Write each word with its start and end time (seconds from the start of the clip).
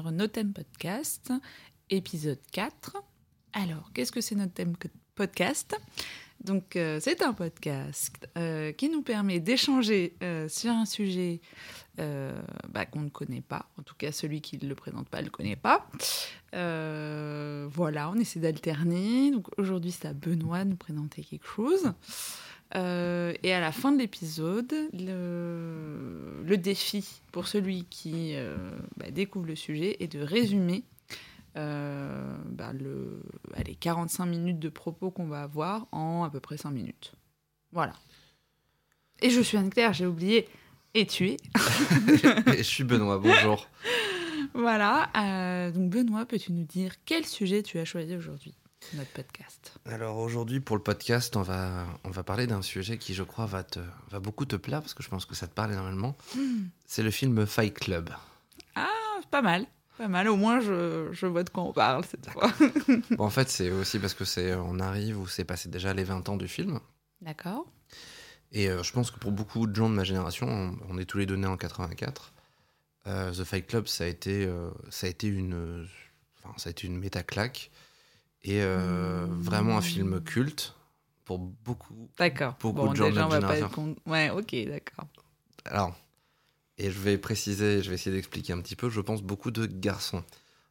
sur 0.00 0.12
No 0.12 0.26
Thème 0.26 0.52
Podcast, 0.52 1.30
épisode 1.90 2.38
4. 2.52 2.96
Alors, 3.52 3.90
qu'est-ce 3.92 4.10
que 4.10 4.22
c'est 4.22 4.34
notre 4.34 4.54
thème 4.54 4.74
podcast? 5.14 5.78
Donc, 6.42 6.76
euh, 6.76 6.98
c'est 7.02 7.20
un 7.22 7.34
podcast 7.34 8.26
euh, 8.38 8.72
qui 8.72 8.88
nous 8.88 9.02
permet 9.02 9.40
d'échanger 9.40 10.16
euh, 10.22 10.48
sur 10.48 10.70
un 10.70 10.86
sujet 10.86 11.40
bah, 11.98 12.86
qu'on 12.86 13.02
ne 13.02 13.10
connaît 13.10 13.42
pas. 13.42 13.66
En 13.78 13.82
tout 13.82 13.94
cas, 13.94 14.10
celui 14.10 14.40
qui 14.40 14.56
ne 14.56 14.66
le 14.66 14.74
présente 14.74 15.06
pas 15.10 15.18
ne 15.18 15.26
le 15.26 15.30
connaît 15.30 15.56
pas. 15.56 15.86
voilà, 16.52 18.10
on 18.10 18.14
essaie 18.14 18.40
d'alterner. 18.40 19.30
Donc, 19.32 19.48
aujourd'hui, 19.58 19.90
c'est 19.90 20.08
à 20.08 20.14
Benoît 20.14 20.64
de 20.64 20.70
nous 20.70 20.76
présenter 20.76 21.22
quelque 21.22 21.46
chose. 21.46 21.92
Euh, 22.76 23.34
et 23.42 23.52
à 23.52 23.60
la 23.60 23.72
fin 23.72 23.90
de 23.90 23.98
l'épisode, 23.98 24.72
le, 24.92 26.42
le, 26.44 26.56
défi 26.56 27.20
pour 27.32 27.48
celui 27.48 27.84
qui 27.84 28.36
euh, 28.36 28.56
bah, 28.96 29.10
découvre 29.10 29.46
le 29.46 29.56
sujet 29.56 29.96
est 29.98 30.06
de 30.06 30.20
résumer 30.20 30.84
euh, 31.56 32.36
bah, 32.46 32.72
le, 32.72 33.22
allez, 33.56 33.74
45 33.74 34.26
minutes 34.26 34.60
de 34.60 34.68
propos 34.68 35.10
qu'on 35.10 35.26
va 35.26 35.42
avoir 35.42 35.88
en 35.90 36.22
à 36.22 36.30
peu 36.30 36.38
près 36.38 36.56
5 36.56 36.70
minutes. 36.70 37.12
Voilà. 37.72 37.94
Et 39.20 39.30
je 39.30 39.40
suis 39.40 39.58
Anne-Claire, 39.58 39.92
j'ai 39.92 40.06
oublié. 40.06 40.48
Et 40.94 41.06
tu 41.06 41.28
es 41.28 41.36
Et 42.54 42.58
je 42.58 42.62
suis 42.62 42.84
Benoît, 42.84 43.18
bonjour. 43.18 43.68
Voilà. 44.54 45.10
donc 45.72 45.90
Benoît, 45.90 46.24
peux-tu 46.24 46.52
nous 46.52 46.64
dire 46.64 46.94
quel 47.04 47.26
sujet 47.26 47.62
tu 47.62 47.78
as 47.78 47.84
choisi 47.84 48.16
aujourd'hui? 48.16 48.54
Notre 48.94 49.10
podcast. 49.10 49.72
Alors 49.84 50.18
aujourd'hui 50.18 50.60
pour 50.60 50.76
le 50.76 50.82
podcast, 50.82 51.36
on 51.36 51.42
va, 51.42 51.86
on 52.04 52.10
va 52.10 52.22
parler 52.22 52.46
d'un 52.46 52.62
sujet 52.62 52.98
qui 52.98 53.14
je 53.14 53.22
crois 53.22 53.46
va, 53.46 53.62
te, 53.62 53.80
va 54.10 54.20
beaucoup 54.20 54.44
te 54.44 54.56
plaire 54.56 54.80
parce 54.80 54.94
que 54.94 55.02
je 55.02 55.08
pense 55.08 55.24
que 55.24 55.34
ça 55.34 55.46
te 55.46 55.54
parle 55.54 55.72
énormément. 55.72 56.16
Hmm. 56.34 56.64
C'est 56.86 57.02
le 57.02 57.10
film 57.10 57.46
Fight 57.46 57.74
Club. 57.74 58.10
Ah, 58.74 58.88
pas 59.30 59.42
mal. 59.42 59.66
Pas 59.98 60.08
mal, 60.08 60.28
au 60.28 60.36
moins 60.36 60.60
je, 60.60 61.08
je 61.12 61.26
vois 61.26 61.44
de 61.44 61.50
quoi 61.50 61.64
on 61.64 61.72
parle 61.72 62.04
cette 62.04 62.28
fois. 62.30 62.50
bon, 63.10 63.24
en 63.24 63.30
fait, 63.30 63.50
c'est 63.50 63.70
aussi 63.70 63.98
parce 63.98 64.14
que 64.14 64.24
c'est 64.24 64.54
on 64.54 64.78
arrive 64.78 65.18
où 65.18 65.26
c'est 65.26 65.44
passé 65.44 65.68
déjà 65.68 65.92
les 65.92 66.04
20 66.04 66.28
ans 66.30 66.36
du 66.36 66.48
film. 66.48 66.80
D'accord. 67.20 67.66
Et 68.52 68.68
euh, 68.68 68.82
je 68.82 68.92
pense 68.92 69.10
que 69.10 69.18
pour 69.18 69.30
beaucoup 69.30 69.66
de 69.66 69.74
gens 69.74 69.88
de 69.88 69.94
ma 69.94 70.04
génération, 70.04 70.76
on, 70.88 70.98
est 70.98 71.04
tous 71.04 71.18
les 71.18 71.26
deux 71.26 71.36
nés 71.36 71.46
en 71.46 71.56
84. 71.56 72.32
Euh, 73.06 73.32
The 73.32 73.44
Fight 73.44 73.66
Club, 73.66 73.86
ça 73.86 74.04
a 74.04 74.06
été, 74.06 74.46
euh, 74.46 74.70
ça 74.88 75.06
a 75.06 75.10
été 75.10 75.28
une, 75.28 75.86
enfin, 76.38 76.54
ça 76.56 76.68
a 76.68 76.70
été 76.70 76.86
une 76.86 76.98
méta 76.98 77.22
claque 77.22 77.70
et 78.42 78.62
euh, 78.62 79.26
vraiment 79.28 79.76
un 79.76 79.82
film 79.82 80.20
culte 80.22 80.74
pour 81.24 81.38
beaucoup, 81.38 82.08
d'accord. 82.18 82.56
beaucoup 82.60 82.88
de 82.88 82.96
gens 82.96 83.10
de 83.10 83.14
notre 83.14 83.34
génération. 83.34 83.96
Ouais, 84.06 84.30
ok, 84.30 84.56
d'accord. 84.66 85.06
Alors, 85.64 85.94
et 86.78 86.90
je 86.90 86.98
vais 86.98 87.18
préciser, 87.18 87.82
je 87.82 87.90
vais 87.90 87.94
essayer 87.94 88.14
d'expliquer 88.14 88.52
un 88.52 88.60
petit 88.60 88.76
peu, 88.76 88.88
je 88.88 89.00
pense 89.00 89.22
beaucoup 89.22 89.50
de 89.50 89.66
garçons. 89.66 90.24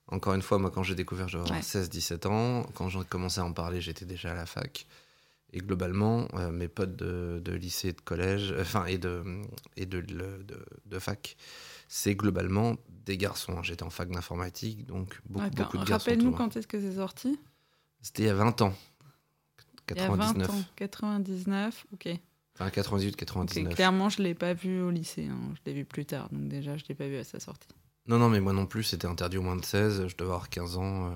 Encore 0.07 0.33
une 0.33 0.41
fois, 0.41 0.57
moi, 0.57 0.71
quand 0.71 0.81
j'ai 0.81 0.95
découvert, 0.95 1.27
j'avais 1.27 1.47
16-17 1.47 2.27
ans. 2.27 2.65
Quand 2.73 2.89
j'ai 2.89 2.99
commencé 3.07 3.39
à 3.39 3.45
en 3.45 3.53
parler, 3.53 3.79
j'étais 3.79 4.05
déjà 4.05 4.31
à 4.31 4.33
la 4.33 4.47
fac. 4.47 4.87
Et 5.53 5.59
globalement, 5.59 6.27
euh, 6.33 6.51
mes 6.51 6.67
potes 6.67 6.95
de, 6.95 7.39
de, 7.43 7.53
lycée, 7.53 7.93
de 7.93 8.01
collège, 8.01 8.51
euh, 8.51 8.61
enfin, 8.61 8.85
et 8.85 8.97
de, 8.97 9.23
et 9.77 9.85
de, 9.85 10.01
de, 10.01 10.65
de 10.85 10.99
fac, 10.99 11.37
c'est 11.87 12.15
globalement 12.15 12.75
des 13.05 13.17
garçons. 13.17 13.61
J'étais 13.63 13.83
en 13.83 13.89
fac 13.89 14.09
d'informatique, 14.09 14.85
donc 14.85 15.19
beaucoup, 15.25 15.49
beaucoup 15.51 15.77
de 15.77 15.85
garçons. 15.85 16.09
Rappelle-nous 16.11 16.31
quand 16.31 16.55
est-ce 16.55 16.67
que 16.67 16.79
c'est 16.79 16.95
sorti? 16.95 17.39
C'était 18.01 18.23
il 18.23 18.25
y 18.27 18.29
a 18.29 18.33
20 18.33 18.61
ans. 18.61 18.73
99. 19.87 20.35
Il 20.35 20.39
y 20.39 20.43
a 20.43 20.47
20 20.47 20.53
ans. 20.53 20.63
99, 20.75 21.85
ok. 21.93 22.09
Enfin, 22.55 22.69
98, 22.69 23.15
99. 23.15 23.75
clairement, 23.75 24.09
je 24.09 24.21
ne 24.21 24.27
l'ai 24.27 24.33
pas 24.33 24.53
vu 24.53 24.81
au 24.81 24.91
lycée. 24.91 25.27
Hein. 25.27 25.39
Je 25.55 25.61
l'ai 25.65 25.73
vu 25.73 25.85
plus 25.85 26.05
tard. 26.05 26.29
Donc, 26.31 26.49
déjà, 26.49 26.75
je 26.75 26.83
ne 26.83 26.89
l'ai 26.89 26.95
pas 26.95 27.07
vu 27.07 27.17
à 27.17 27.23
sa 27.23 27.39
sortie. 27.39 27.69
Non, 28.07 28.17
non, 28.17 28.29
mais 28.29 28.41
moi 28.41 28.53
non 28.53 28.65
plus. 28.65 28.83
C'était 28.83 29.07
interdit 29.07 29.37
au 29.37 29.41
moins 29.41 29.55
de 29.55 29.63
16. 29.63 30.07
Je 30.07 30.15
devais 30.17 30.29
avoir 30.29 30.49
15 30.49 30.77
ans. 30.77 31.05
Euh, 31.05 31.15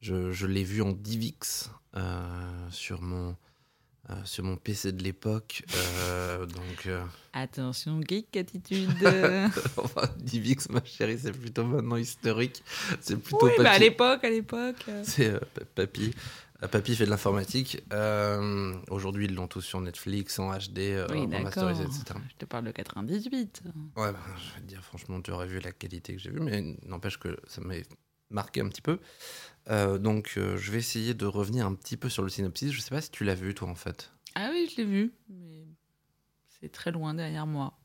je, 0.00 0.32
je 0.32 0.46
l'ai 0.46 0.64
vu 0.64 0.82
en 0.82 0.92
Divix 0.92 1.70
euh, 1.96 2.70
sur, 2.70 3.00
mon, 3.00 3.36
euh, 4.10 4.14
sur 4.24 4.44
mon 4.44 4.56
PC 4.56 4.92
de 4.92 5.02
l'époque. 5.02 5.62
donc. 6.40 6.88
Attention, 7.32 8.00
geek 8.00 8.36
attitude. 8.36 8.90
Divix, 10.18 10.68
ma 10.68 10.84
chérie, 10.84 11.18
c'est 11.18 11.32
plutôt 11.32 11.64
maintenant 11.64 11.96
historique. 11.96 12.62
C'est 13.00 13.16
plutôt. 13.16 13.46
Oui, 13.46 13.52
bah, 13.58 13.72
à 13.72 13.78
l'époque, 13.78 14.22
à 14.24 14.30
l'époque. 14.30 14.84
C'est 15.02 15.32
Papy. 15.74 16.14
Papy 16.68 16.96
fait 16.96 17.04
de 17.04 17.10
l'informatique. 17.10 17.82
Euh, 17.92 18.74
aujourd'hui, 18.90 19.26
ils 19.26 19.34
l'ont 19.34 19.48
tous 19.48 19.60
sur 19.60 19.80
Netflix, 19.80 20.38
en 20.38 20.50
HD, 20.52 20.78
euh, 20.78 21.06
remasterisé, 21.06 21.82
etc. 21.82 22.18
Je 22.30 22.36
te 22.36 22.44
parle 22.44 22.64
de 22.64 22.70
98. 22.70 23.62
Ouais, 23.96 24.12
bah, 24.12 24.18
je 24.38 24.54
vais 24.54 24.60
te 24.60 24.66
dire, 24.66 24.82
franchement, 24.84 25.20
tu 25.20 25.30
aurais 25.30 25.46
vu 25.46 25.60
la 25.60 25.72
qualité 25.72 26.14
que 26.14 26.20
j'ai 26.20 26.30
vue, 26.30 26.40
mais 26.40 26.76
n'empêche 26.86 27.18
que 27.18 27.36
ça 27.46 27.60
m'a 27.60 27.74
marqué 28.30 28.60
un 28.60 28.68
petit 28.68 28.82
peu. 28.82 28.98
Euh, 29.70 29.98
donc, 29.98 30.32
je 30.36 30.70
vais 30.70 30.78
essayer 30.78 31.14
de 31.14 31.26
revenir 31.26 31.66
un 31.66 31.74
petit 31.74 31.96
peu 31.96 32.08
sur 32.08 32.22
le 32.22 32.28
synopsis. 32.28 32.72
Je 32.72 32.80
sais 32.80 32.90
pas 32.90 33.00
si 33.00 33.10
tu 33.10 33.24
l'as 33.24 33.34
vu, 33.34 33.54
toi, 33.54 33.68
en 33.68 33.74
fait. 33.74 34.10
Ah 34.34 34.48
oui, 34.52 34.68
je 34.70 34.78
l'ai 34.78 34.88
vu, 34.88 35.12
mais 35.28 35.66
c'est 36.60 36.70
très 36.70 36.90
loin 36.90 37.14
derrière 37.14 37.46
moi. 37.46 37.78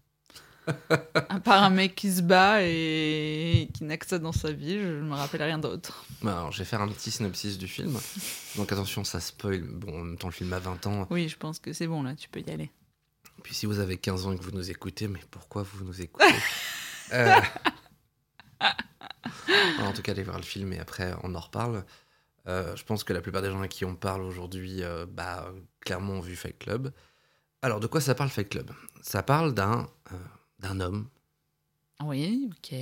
à 1.29 1.40
part 1.40 1.63
un 1.63 1.69
mec 1.69 1.95
qui 1.95 2.12
se 2.12 2.22
bat 2.22 2.62
et 2.62 3.69
qui 3.73 3.84
n'a 3.84 3.97
que 3.97 4.06
ça 4.06 4.19
dans 4.19 4.31
sa 4.31 4.51
vie, 4.51 4.79
je 4.79 4.88
ne 4.88 5.01
me 5.01 5.13
rappelle 5.13 5.41
rien 5.41 5.57
d'autre. 5.57 6.06
Bah, 6.22 6.38
alors, 6.38 6.51
je 6.51 6.59
vais 6.59 6.66
faire 6.66 6.81
un 6.81 6.88
petit 6.90 7.12
synopsis 7.12 7.57
du 7.57 7.67
film. 7.67 7.97
Donc 8.56 8.72
attention, 8.72 9.03
ça 9.03 9.19
spoil. 9.19 9.63
Bon, 9.63 10.00
en 10.00 10.03
même 10.03 10.17
temps, 10.17 10.28
le 10.28 10.34
film 10.34 10.51
a 10.53 10.59
20 10.59 10.88
ans. 10.88 11.07
Oui, 11.09 11.29
je 11.29 11.38
pense 11.38 11.59
que 11.59 11.73
c'est 11.73 11.88
bon, 11.88 12.03
là, 12.03 12.16
tu 12.16 12.29
peux 12.29 12.41
y 12.41 12.50
aller. 12.50 12.72
Puis 13.44 13.56
si 13.56 13.66
vous 13.66 13.79
avez 13.79 13.97
15 13.97 14.28
ans 14.28 14.34
et 14.34 14.38
que 14.38 14.44
vous 14.44 14.51
nous 14.51 14.69
écoutez, 14.69 15.07
mais 15.07 15.22
pourquoi 15.31 15.63
vous 15.63 15.84
nous 15.85 16.01
écoutez? 16.01 16.25
Euh, 17.11 17.41
En 19.80 19.94
tout 19.94 20.02
cas, 20.02 20.12
allez 20.12 20.24
voir 20.24 20.38
le 20.38 20.44
film 20.44 20.74
et 20.74 20.80
après, 20.80 21.14
on 21.24 21.36
en 21.36 21.40
reparle. 21.40 21.86
Euh, 22.47 22.75
je 22.75 22.84
pense 22.84 23.03
que 23.03 23.14
la 23.14 23.22
plupart 23.22 23.42
des 23.42 23.52
gens 23.52 23.62
à 23.62 23.68
qui 23.68 23.86
on 23.86 23.96
parle 23.96 24.22
aujourd'hui, 24.22 24.84
euh, 24.84 25.06
bah, 25.06 25.52
clairement 25.81 26.14
ont 26.14 26.20
vu 26.22 26.36
Fight 26.36 26.58
Club. 26.58 26.92
Alors, 27.62 27.80
de 27.80 27.88
quoi 27.88 28.02
ça 28.02 28.16
parle 28.16 28.30
Fight 28.30 28.50
Club? 28.50 28.72
Ça 29.02 29.24
parle 29.24 29.53
d'un 29.53 29.90
d'un 30.59 30.80
homme. 30.80 31.08
Oui, 32.03 32.50
ok. 32.52 32.75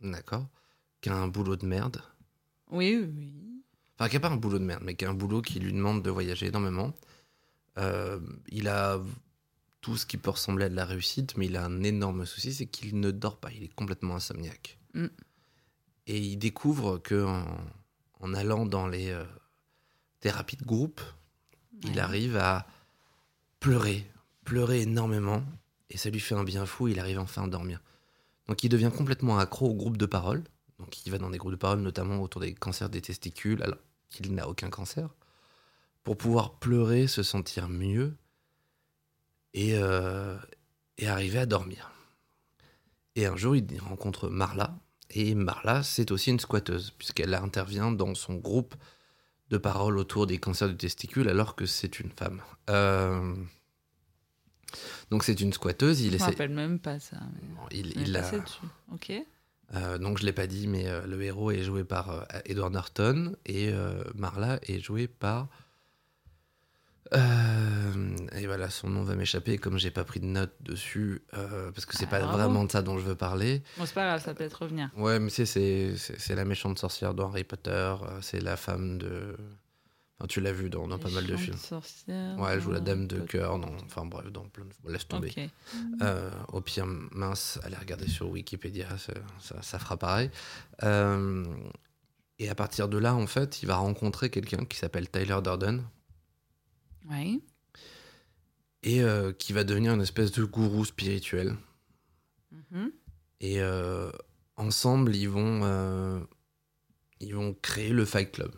D'accord. 0.00 0.46
Qui 1.00 1.10
a 1.10 1.14
un 1.14 1.28
boulot 1.28 1.56
de 1.56 1.66
merde. 1.66 2.02
Oui, 2.70 2.96
oui. 2.96 3.62
Enfin, 3.98 4.08
qui 4.08 4.16
n'a 4.16 4.20
pas 4.20 4.28
un 4.28 4.36
boulot 4.36 4.58
de 4.58 4.64
merde, 4.64 4.82
mais 4.84 4.94
qui 4.94 5.04
a 5.04 5.10
un 5.10 5.14
boulot 5.14 5.42
qui 5.42 5.58
lui 5.58 5.72
demande 5.72 6.02
de 6.02 6.10
voyager 6.10 6.46
énormément. 6.46 6.92
Euh, 7.78 8.20
il 8.48 8.68
a 8.68 9.00
tout 9.80 9.96
ce 9.96 10.06
qui 10.06 10.16
peut 10.16 10.30
ressembler 10.30 10.66
à 10.66 10.68
de 10.68 10.74
la 10.74 10.84
réussite, 10.84 11.36
mais 11.36 11.46
il 11.46 11.56
a 11.56 11.64
un 11.64 11.82
énorme 11.82 12.26
souci, 12.26 12.52
c'est 12.52 12.66
qu'il 12.66 13.00
ne 13.00 13.10
dort 13.10 13.38
pas. 13.38 13.50
Il 13.52 13.64
est 13.64 13.74
complètement 13.74 14.16
insomniaque. 14.16 14.78
Mm. 14.98 15.06
Et 16.08 16.18
il 16.18 16.36
découvre 16.38 16.98
que 16.98 17.26
en, 18.20 18.34
allant 18.34 18.66
dans 18.66 18.88
les 18.88 19.10
euh, 19.10 19.24
thérapies 20.20 20.56
de 20.56 20.64
groupe, 20.64 21.00
il 21.82 22.00
arrive 22.00 22.36
à 22.36 22.66
pleurer, 23.60 24.10
pleurer 24.44 24.82
énormément 24.82 25.44
et 25.90 25.96
ça 25.96 26.10
lui 26.10 26.20
fait 26.20 26.34
un 26.34 26.44
bien 26.44 26.66
fou, 26.66 26.88
il 26.88 26.98
arrive 26.98 27.18
enfin 27.18 27.44
à 27.44 27.48
dormir. 27.48 27.80
Donc 28.48 28.64
il 28.64 28.68
devient 28.68 28.90
complètement 28.94 29.38
accro 29.38 29.68
au 29.68 29.74
groupe 29.74 29.96
de 29.96 30.06
parole, 30.06 30.42
donc 30.78 31.06
il 31.06 31.10
va 31.10 31.18
dans 31.18 31.30
des 31.30 31.38
groupes 31.38 31.52
de 31.52 31.56
parole 31.56 31.80
notamment 31.80 32.20
autour 32.20 32.40
des 32.40 32.54
cancers 32.54 32.88
des 32.88 33.02
testicules, 33.02 33.62
alors 33.62 33.78
qu'il 34.08 34.34
n'a 34.34 34.48
aucun 34.48 34.70
cancer, 34.70 35.10
pour 36.02 36.16
pouvoir 36.16 36.58
pleurer, 36.58 37.06
se 37.06 37.22
sentir 37.22 37.68
mieux 37.68 38.16
et, 39.52 39.76
euh, 39.76 40.36
et 40.96 41.06
arriver 41.06 41.38
à 41.38 41.46
dormir. 41.46 41.92
Et 43.14 43.26
un 43.26 43.36
jour, 43.36 43.56
il 43.56 43.80
rencontre 43.80 44.28
Marla, 44.28 44.78
et 45.10 45.34
Marla, 45.34 45.82
c'est 45.82 46.10
aussi 46.10 46.30
une 46.30 46.40
squatteuse, 46.40 46.92
puisqu'elle 46.98 47.34
intervient 47.34 47.90
dans 47.90 48.14
son 48.14 48.34
groupe 48.34 48.74
de 49.50 49.58
parole 49.58 49.98
autour 49.98 50.26
des 50.26 50.38
cancers 50.38 50.68
du 50.68 50.76
testicule 50.76 51.28
alors 51.28 51.56
que 51.56 51.66
c'est 51.66 52.00
une 52.00 52.10
femme. 52.10 52.42
Euh, 52.68 53.34
donc 55.10 55.24
c'est 55.24 55.40
une 55.40 55.52
squatteuse. 55.52 56.02
Il 56.02 56.10
Je 56.12 56.16
ne 56.16 56.20
me 56.20 56.24
rappelle 56.26 56.50
même 56.50 56.78
pas 56.78 56.98
ça. 56.98 57.16
il, 57.70 57.98
il 57.98 58.16
a... 58.16 58.30
Ok. 58.92 59.12
Euh, 59.74 59.98
donc 59.98 60.18
je 60.18 60.24
l'ai 60.24 60.32
pas 60.32 60.46
dit, 60.46 60.66
mais 60.66 60.86
euh, 60.86 61.06
le 61.06 61.22
héros 61.22 61.50
est 61.50 61.62
joué 61.62 61.84
par 61.84 62.10
euh, 62.10 62.22
Edward 62.46 62.72
Norton 62.72 63.36
et 63.44 63.72
Marla 64.14 64.58
est 64.62 64.80
joué 64.80 65.08
par 65.08 65.48
et 67.12 68.46
voilà, 68.46 68.70
son 68.70 68.88
nom 68.88 69.02
va 69.02 69.14
m'échapper. 69.14 69.58
Comme 69.58 69.78
j'ai 69.78 69.90
pas 69.90 70.04
pris 70.04 70.20
de 70.20 70.26
notes 70.26 70.54
dessus, 70.60 71.22
parce 71.30 71.86
que 71.86 71.96
c'est 71.96 72.06
ah, 72.06 72.18
pas 72.18 72.26
vraiment 72.26 72.64
de 72.64 72.70
ça 72.70 72.82
dont 72.82 72.98
je 72.98 73.04
veux 73.04 73.16
parler. 73.16 73.62
Bon, 73.76 73.86
c'est 73.86 73.94
pas 73.94 74.06
grave, 74.06 74.22
ça 74.22 74.34
peut 74.34 74.44
être 74.44 74.62
revenir. 74.62 74.90
Ouais, 74.96 75.18
mais 75.18 75.30
c'est 75.30 75.46
c'est 75.96 76.34
la 76.34 76.44
méchante 76.44 76.78
sorcière 76.78 77.14
de 77.14 77.22
Harry 77.22 77.44
Potter. 77.44 77.94
C'est 78.20 78.40
la 78.40 78.56
femme 78.56 78.98
de 78.98 79.36
tu 80.26 80.40
l'as 80.40 80.52
vu 80.52 80.68
dans, 80.68 80.88
pas 80.98 81.10
mal 81.10 81.26
de 81.26 81.36
films. 81.36 81.56
ouais, 82.08 82.50
elle 82.52 82.60
joue 82.60 82.72
la 82.72 82.80
dame 82.80 83.06
de 83.06 83.20
cœur. 83.20 83.60
Enfin 83.84 84.04
bref, 84.04 84.26
dans 84.32 84.48
plein 84.48 84.64
de... 84.64 84.92
Laisse 84.92 85.06
tomber. 85.06 85.32
Euh, 86.02 86.30
au 86.48 86.60
pire, 86.60 86.86
mince, 86.86 87.60
allez 87.62 87.76
regarder 87.76 88.08
sur 88.08 88.28
Wikipédia, 88.28 88.88
ça, 88.98 89.62
ça, 89.62 89.78
fera 89.78 89.96
pareil. 89.96 90.30
Euh, 90.82 91.44
et 92.40 92.48
à 92.48 92.56
partir 92.56 92.88
de 92.88 92.98
là, 92.98 93.14
en 93.14 93.28
fait, 93.28 93.62
il 93.62 93.66
va 93.66 93.76
rencontrer 93.76 94.28
quelqu'un 94.28 94.64
qui 94.64 94.76
s'appelle 94.76 95.08
Tyler 95.08 95.38
Durden. 95.42 95.84
Oui. 97.10 97.42
Et 98.82 99.02
euh, 99.02 99.32
qui 99.32 99.52
va 99.52 99.64
devenir 99.64 99.92
une 99.94 100.00
espèce 100.02 100.30
de 100.32 100.44
gourou 100.44 100.84
spirituel. 100.84 101.56
Mm-hmm. 102.54 102.90
Et 103.40 103.62
ensemble, 104.56 105.14
ils 105.14 105.28
vont, 105.28 105.60
euh, 105.64 106.20
ils 107.20 107.34
vont 107.34 107.54
créer 107.54 107.90
le 107.90 108.04
Fight 108.04 108.30
Club. 108.32 108.54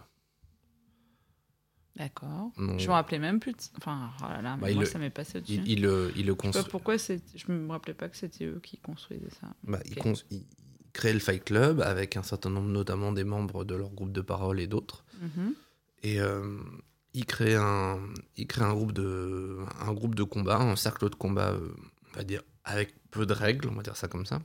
D'accord. 1.97 2.51
Je 2.57 2.87
me 2.87 2.93
rappelais 2.93 3.19
même 3.19 3.41
plus. 3.41 3.53
de- 3.53 3.59
Enfin, 3.77 4.11
oh 4.21 4.29
là 4.29 4.41
là, 4.41 4.57
mais 4.57 4.69
Bah, 4.69 4.75
moi, 4.75 4.85
le- 4.85 4.89
ça 4.89 4.99
m'est 4.99 5.11
passé 5.11 5.39
au-dessus. 5.39 5.55
il, 5.55 5.69
il 5.69 5.83
le, 5.83 6.13
il 6.17 6.25
le 6.25 6.33
Je 6.33 6.37
sais 6.37 6.37
pas 6.37 6.43
construit. 6.43 6.71
pourquoi. 6.71 6.97
Je 6.97 7.53
me 7.53 7.69
rappelais 7.71 7.95
pas 7.95 8.09
que 8.09 8.17
c'était 8.17 8.47
eux 8.47 8.61
qui 8.63 8.79
construisaient 8.79 9.29
ça. 9.41 9.49
Bah, 9.65 9.81
il, 9.85 9.93
Ok. 9.93 9.99
cons- 9.99 10.13
il- 10.31 10.39
il 10.39 10.93
crée 10.93 11.13
le 11.13 11.19
Fight 11.19 11.45
Club 11.45 11.81
avec 11.83 12.17
un 12.17 12.23
certain 12.23 12.49
nombre, 12.51 12.69
notamment 12.69 13.13
des 13.13 13.25
membres 13.25 13.65
de 13.65 13.75
leur 13.75 13.91
groupe 13.91 14.13
de 14.13 14.21
parole 14.23 14.61
et 14.61 14.67
d'autres. 14.67 15.05
Mhm. 15.21 15.55
Et 16.03 16.21
euh, 16.21 16.59
il 17.15 17.27
crée 17.27 17.55
un, 17.57 17.99
il 18.37 18.47
crée 18.47 18.65
un 18.65 18.75
groupe 18.75 18.93
de, 18.93 19.59
un 19.81 19.93
groupe 19.93 20.15
de 20.15 20.23
combat, 20.23 20.59
un 20.59 20.77
cercle 20.77 21.09
de 21.11 21.15
combat, 21.15 21.51
euh, 21.51 21.75
on 22.13 22.17
va 22.17 22.25
dire 22.25 22.43
avec 22.65 22.95
peu 23.11 23.27
de 23.27 23.33
règles, 23.33 23.69
on 23.69 23.75
va 23.75 23.83
dire 23.83 23.97
ça 23.97 24.09
comme 24.09 24.27
ça. 24.27 24.41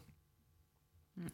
Mm. 1.18 1.28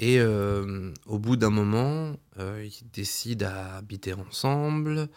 Et 0.00 0.18
euh, 0.18 0.92
au 1.06 1.18
bout 1.18 1.36
d'un 1.36 1.50
moment, 1.50 2.16
euh, 2.38 2.66
ils 2.66 2.90
décident 2.90 3.46
à 3.46 3.76
habiter 3.76 4.12
ensemble. 4.12 5.08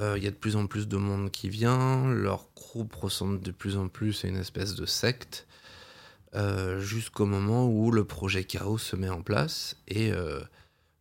Euh, 0.00 0.16
Il 0.16 0.24
y 0.24 0.26
a 0.26 0.30
de 0.30 0.36
plus 0.36 0.56
en 0.56 0.66
plus 0.66 0.88
de 0.88 0.96
monde 0.96 1.30
qui 1.30 1.48
vient. 1.50 2.10
Leur 2.12 2.48
groupe 2.54 2.94
ressemble 2.94 3.40
de 3.40 3.50
plus 3.50 3.76
en 3.76 3.88
plus 3.88 4.24
à 4.24 4.28
une 4.28 4.36
espèce 4.36 4.74
de 4.74 4.86
secte. 4.86 5.46
Jusqu'au 6.78 7.24
moment 7.24 7.66
où 7.66 7.90
le 7.90 8.04
projet 8.04 8.44
Chaos 8.44 8.76
se 8.76 8.94
met 8.94 9.08
en 9.08 9.22
place. 9.22 9.76
Et 9.88 10.12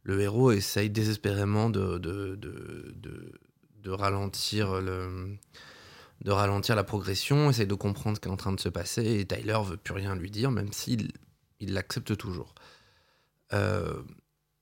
le 0.03 0.21
héros 0.21 0.51
essaye 0.51 0.89
désespérément 0.89 1.69
de, 1.69 1.97
de, 1.97 2.35
de, 2.35 2.93
de- 2.95 3.33
de 3.85 3.91
ralentir 3.91 4.81
le 4.81 5.37
de 6.21 6.31
ralentir 6.31 6.75
la 6.75 6.83
progression, 6.83 7.49
essaye 7.49 7.67
de 7.67 7.75
comprendre 7.75 8.15
ce 8.17 8.21
qui 8.21 8.27
est 8.27 8.31
en 8.31 8.37
train 8.37 8.53
de 8.53 8.59
se 8.59 8.69
passer, 8.69 9.19
et 9.19 9.25
Tyler 9.27 9.59
veut 9.63 9.77
plus 9.77 9.93
rien 9.93 10.15
lui 10.15 10.31
dire, 10.31 10.49
même 10.49 10.71
s'il 10.71 11.11
il 11.59 11.73
l'accepte 11.73 12.15
toujours. 12.17 12.55
Euh, 13.53 14.01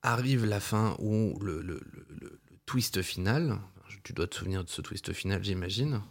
arrive 0.02 0.44
la 0.44 0.60
fin 0.60 0.94
où 0.98 1.38
le, 1.40 1.62
le- 1.62 1.80
twist 2.66 3.00
final, 3.02 3.58
tu 4.02 4.12
dois 4.12 4.26
te 4.26 4.34
souvenir 4.34 4.64
de 4.64 4.68
ce 4.68 4.82
twist 4.82 5.12
final, 5.12 5.42
j'imagine. 5.44 6.02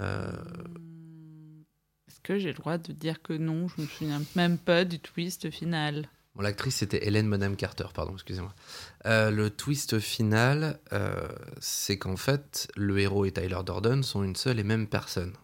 Euh. 0.00 0.32
Est-ce 2.06 2.20
que 2.22 2.38
j'ai 2.38 2.48
le 2.48 2.54
droit 2.54 2.78
de 2.78 2.92
dire 2.92 3.22
que 3.22 3.32
non 3.32 3.66
Je 3.68 3.80
me 3.82 3.86
souviens 3.86 4.22
même 4.36 4.58
pas 4.58 4.84
du 4.84 5.00
twist 5.00 5.50
final? 5.50 6.08
L'actrice 6.40 6.76
c'était 6.76 7.06
Hélène 7.06 7.28
Madame 7.28 7.56
Carter, 7.56 7.86
pardon, 7.94 8.14
excusez-moi. 8.14 8.52
Euh, 9.06 9.30
le 9.30 9.50
twist 9.50 9.98
final, 10.00 10.80
euh, 10.92 11.28
c'est 11.60 11.98
qu'en 11.98 12.16
fait, 12.16 12.68
le 12.74 12.98
héros 12.98 13.24
et 13.26 13.32
Tyler 13.32 13.60
Durden 13.64 14.02
sont 14.02 14.24
une 14.24 14.34
seule 14.34 14.58
et 14.58 14.64
même 14.64 14.88
personne. 14.88 15.34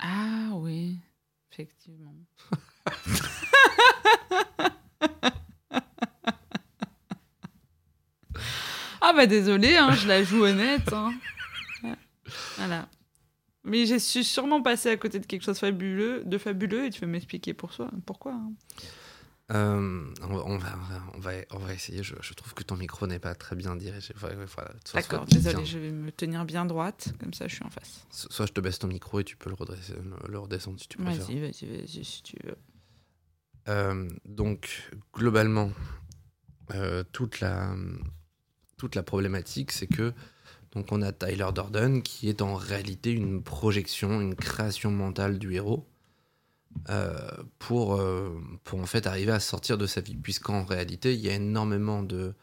Ah 0.00 0.50
oui, 0.54 0.98
effectivement. 1.52 2.14
ah 9.00 9.12
bah 9.12 9.26
désolé, 9.26 9.76
hein, 9.76 9.92
je 9.92 10.08
la 10.08 10.22
joue 10.24 10.44
honnête. 10.44 10.92
hein. 10.92 11.12
Voilà. 12.56 12.88
Mais 13.64 13.86
suis 13.98 14.24
sûrement 14.24 14.62
passé 14.62 14.90
à 14.90 14.96
côté 14.96 15.18
de 15.18 15.26
quelque 15.26 15.42
chose 15.42 15.58
fabuleux, 15.58 16.22
de 16.24 16.38
fabuleux 16.38 16.86
et 16.86 16.90
tu 16.90 17.00
veux 17.00 17.06
m'expliquer 17.06 17.54
pour 17.54 17.72
pourquoi. 18.06 18.32
hein? 18.32 18.52
Euh, 19.52 20.06
on, 20.22 20.26
va, 20.36 20.42
on, 20.46 20.56
va, 21.18 21.32
on, 21.50 21.58
va, 21.58 21.74
essayer. 21.74 22.02
Je, 22.02 22.14
je 22.22 22.32
trouve 22.32 22.54
que 22.54 22.62
ton 22.62 22.76
micro 22.76 23.06
n'est 23.06 23.18
pas 23.18 23.34
très 23.34 23.54
bien 23.54 23.76
dirigé. 23.76 24.14
Voilà, 24.16 24.36
voilà. 24.46 24.72
Soit- 24.86 25.00
D'accord, 25.02 25.26
désolé, 25.26 25.66
je 25.66 25.78
vais 25.78 25.90
me 25.90 26.10
tenir 26.10 26.46
bien 26.46 26.64
droite, 26.64 27.12
comme 27.20 27.34
ça 27.34 27.46
je 27.46 27.56
suis 27.56 27.64
en 27.64 27.68
face. 27.68 28.06
so- 28.10 28.28
Soit 28.30 28.46
je 28.46 28.52
te 28.52 28.60
baisse 28.62 28.78
ton 28.78 28.86
micro 28.88 29.20
et 29.20 29.24
tu 29.24 29.36
peux 29.36 29.50
le, 29.50 29.56
redresser, 29.56 29.92
le, 30.28 30.38
redescendre 30.38 30.80
si 30.80 30.88
tu 30.88 30.96
préfères. 30.96 31.26
Vas-y, 31.26 31.40
vas-y, 31.40 31.66
vas-y, 31.66 32.04
si 32.04 32.22
tu 32.22 32.36
veux. 32.44 32.56
Euh, 33.68 34.08
donc, 34.24 34.90
globalement, 35.12 35.70
euh, 36.74 37.04
toute, 37.12 37.40
la, 37.40 37.74
toute 38.78 38.94
la 38.94 39.02
problématique, 39.02 39.72
c'est 39.72 39.86
que 39.86 40.14
donc 40.72 40.90
on 40.90 41.02
a 41.02 41.12
Tyler 41.12 41.48
Durden 41.54 42.02
qui 42.02 42.28
est 42.30 42.40
en 42.42 42.54
réalité 42.54 43.12
une 43.12 43.42
projection, 43.42 44.20
une 44.22 44.34
création 44.34 44.90
mentale 44.90 45.38
du 45.38 45.52
héros 45.54 45.86
pour, 47.58 47.96
euh, 47.96 48.30
pour 48.64 48.80
en 48.80 48.86
fait 48.86 49.06
arriver 49.06 49.32
à 49.32 49.40
sortir 49.40 49.78
de 49.78 49.86
sa 49.86 50.00
vie. 50.00 50.16
Puisqu'en 50.16 50.64
réalité, 50.64 51.14
il 51.14 51.20
y 51.20 51.30
a 51.30 51.34
énormément 51.34 52.02
de. 52.02 52.34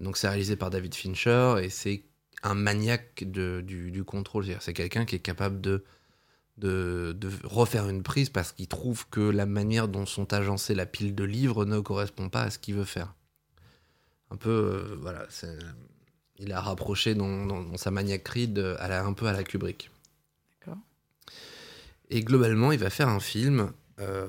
Donc, 0.00 0.16
c'est 0.16 0.28
réalisé 0.28 0.56
par 0.56 0.70
David 0.70 0.94
Fincher 0.94 1.56
et 1.62 1.70
c'est 1.70 2.04
un 2.42 2.54
maniaque 2.54 3.24
du, 3.24 3.90
du 3.92 4.04
contrôle. 4.04 4.46
C'est 4.60 4.74
quelqu'un 4.74 5.04
qui 5.04 5.16
est 5.16 5.20
capable 5.20 5.60
de 5.60 5.84
de, 6.58 7.16
refaire 7.44 7.88
une 7.88 8.02
prise 8.02 8.30
parce 8.30 8.52
qu'il 8.52 8.68
trouve 8.68 9.08
que 9.08 9.20
la 9.20 9.46
manière 9.46 9.88
dont 9.88 10.06
sont 10.06 10.32
agencées 10.32 10.74
la 10.74 10.86
pile 10.86 11.14
de 11.14 11.24
livres 11.24 11.64
ne 11.64 11.80
correspond 11.80 12.28
pas 12.28 12.42
à 12.42 12.50
ce 12.50 12.58
qu'il 12.58 12.74
veut 12.74 12.84
faire. 12.84 13.14
Un 14.30 14.36
peu, 14.36 14.50
euh, 14.50 14.96
voilà, 15.00 15.26
il 16.38 16.52
a 16.52 16.60
rapproché 16.60 17.14
dans, 17.14 17.46
dans- 17.46 17.76
sa 17.76 17.90
maniaquerie 17.92 18.48
de, 18.48 18.76
un 18.80 19.12
peu 19.14 19.26
à 19.26 19.32
la 19.32 19.44
Kubrick. 19.44 19.91
Et 22.14 22.20
globalement, 22.22 22.72
il 22.72 22.78
va 22.78 22.90
faire 22.90 23.08
un 23.08 23.20
film. 23.20 23.72
euh, 24.00 24.26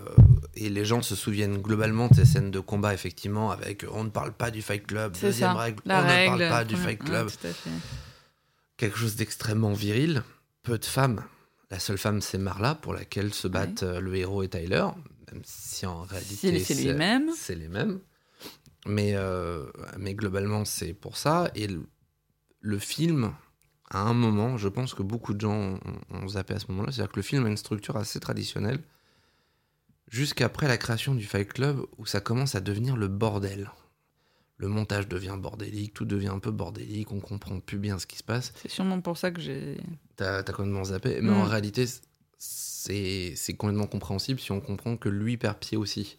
et 0.56 0.70
les 0.70 0.86
gens 0.86 1.02
se 1.02 1.16
souviennent 1.16 1.58
globalement 1.62 2.08
de 2.08 2.16
ces 2.16 2.26
scènes 2.26 2.52
de 2.52 2.60
combat, 2.60 2.94
effectivement, 2.94 3.52
avec 3.52 3.86
on 3.92 4.04
ne 4.04 4.10
parle 4.10 4.32
pas 4.34 4.52
du 4.52 4.62
Fight 4.62 4.86
Club, 4.86 5.14
deuxième 5.22 5.52
ça, 5.52 5.58
règle, 5.58 5.82
on 5.86 6.02
règle. 6.02 6.34
ne 6.34 6.38
parle 6.38 6.50
pas 6.50 6.64
du 6.66 6.76
Fight 6.76 7.00
Club. 7.04 7.30
quelque 8.78 8.98
chose 8.98 9.16
d'extrêmement 9.16 9.74
viril, 9.74 10.24
peu 10.62 10.78
de 10.78 10.86
femmes. 10.86 11.24
La 11.72 11.80
seule 11.80 11.98
femme, 11.98 12.22
c'est 12.22 12.38
Marla, 12.38 12.76
pour 12.76 12.94
laquelle 12.94 13.34
se 13.34 13.48
battent 13.48 13.84
euh, 13.84 14.00
le 14.00 14.16
héros 14.16 14.44
et 14.44 14.50
Tyler, 14.50 14.86
même 15.32 15.42
si 15.44 15.86
en 15.88 16.04
réalité 16.04 16.60
c'est 16.60 16.76
lui-même. 16.76 17.30
c'est 17.36 17.56
les 17.56 17.68
mêmes. 17.70 18.00
Mais, 18.86 19.14
euh, 19.16 19.66
mais 19.98 20.14
globalement, 20.14 20.66
c'est 20.66 20.94
pour 20.94 21.18
ça. 21.18 21.50
Et 21.56 21.68
le, 21.68 21.82
le 22.60 22.78
film, 22.80 23.34
à 23.94 24.02
un 24.02 24.14
moment, 24.14 24.58
je 24.58 24.68
pense 24.68 24.94
que 24.94 25.04
beaucoup 25.04 25.34
de 25.34 25.42
gens 25.42 25.54
ont, 25.56 25.80
ont 26.12 26.28
zappé 26.28 26.54
à 26.56 26.60
ce 26.60 26.66
moment-là, 26.72 26.92
c'est-à-dire 26.92 27.12
que 27.12 27.18
le 27.20 27.24
film 27.24 27.46
a 27.46 27.50
une 27.50 27.58
structure 27.58 27.96
assez 27.96 28.20
traditionnelle, 28.20 28.80
jusqu'après 30.10 30.68
la 30.68 30.78
création 30.78 31.16
du 31.16 31.26
Fight 31.26 31.52
Club, 31.52 31.86
où 31.98 32.06
ça 32.06 32.20
commence 32.20 32.56
à 32.56 32.62
devenir 32.62 32.96
le 32.98 33.08
bordel. 33.08 33.72
Le 34.58 34.68
montage 34.68 35.08
devient 35.08 35.36
bordélique, 35.40 35.94
tout 35.94 36.06
devient 36.06 36.28
un 36.30 36.40
peu 36.40 36.52
bordélique, 36.52 37.12
on 37.12 37.20
comprend 37.20 37.60
plus 37.60 37.80
bien 37.80 37.98
ce 38.00 38.06
qui 38.06 38.18
se 38.18 38.24
passe. 38.24 38.54
C'est 38.56 38.70
sûrement 38.70 39.02
pour 39.02 39.18
ça 39.18 39.32
que 39.32 39.42
j'ai. 39.42 39.78
T'as 40.16 40.44
complètement 40.44 40.84
zappé. 40.86 41.20
Mais 41.22 41.32
Mm. 41.32 41.38
en 41.38 41.44
réalité, 41.44 41.86
c'est 42.38 43.54
complètement 43.58 43.88
compréhensible 43.88 44.40
si 44.40 44.52
on 44.52 44.62
comprend 44.62 44.96
que 44.98 45.10
lui 45.10 45.38
perd 45.38 45.58
pied 45.58 45.78
aussi. 45.78 46.18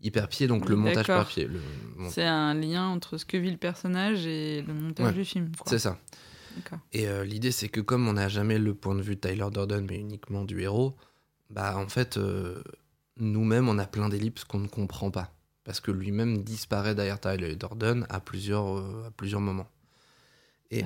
Il 0.00 0.12
perd 0.12 0.30
pied, 0.30 0.46
donc 0.46 0.68
le 0.68 0.76
montage 0.76 1.06
perd 1.06 1.26
pied. 1.28 1.48
Mon- 1.96 2.10
C'est 2.10 2.24
un 2.24 2.54
lien 2.54 2.86
entre 2.88 3.16
ce 3.18 3.24
que 3.24 3.36
vit 3.36 3.50
le 3.50 3.56
personnage 3.56 4.26
et 4.26 4.62
le 4.62 4.74
montage 4.74 5.06
Ouais, 5.06 5.12
du 5.12 5.24
film. 5.24 5.50
C'est 5.66 5.78
ça. 5.78 5.98
Et 6.92 7.08
euh, 7.08 7.24
l'idée, 7.24 7.52
c'est 7.52 7.68
que 7.68 7.80
comme 7.80 8.08
on 8.08 8.14
n'a 8.14 8.28
jamais 8.28 8.58
le 8.58 8.74
point 8.74 8.94
de 8.94 9.02
vue 9.02 9.16
de 9.16 9.20
Tyler 9.20 9.46
Durden, 9.50 9.86
mais 9.88 9.98
uniquement 9.98 10.44
du 10.44 10.60
héros, 10.60 10.96
bah 11.50 11.76
en 11.76 11.88
fait, 11.88 12.16
euh, 12.16 12.62
nous-mêmes, 13.16 13.68
on 13.68 13.78
a 13.78 13.86
plein 13.86 14.08
d'ellipses 14.08 14.44
qu'on 14.44 14.60
ne 14.60 14.68
comprend 14.68 15.10
pas. 15.10 15.32
Parce 15.64 15.80
que 15.80 15.90
lui-même 15.90 16.42
disparaît 16.44 16.94
derrière 16.94 17.20
Tyler 17.20 17.56
Durden 17.56 18.06
à 18.10 18.20
plusieurs, 18.20 18.78
euh, 18.78 19.06
à 19.06 19.10
plusieurs 19.10 19.40
moments. 19.40 19.68
Et. 20.70 20.84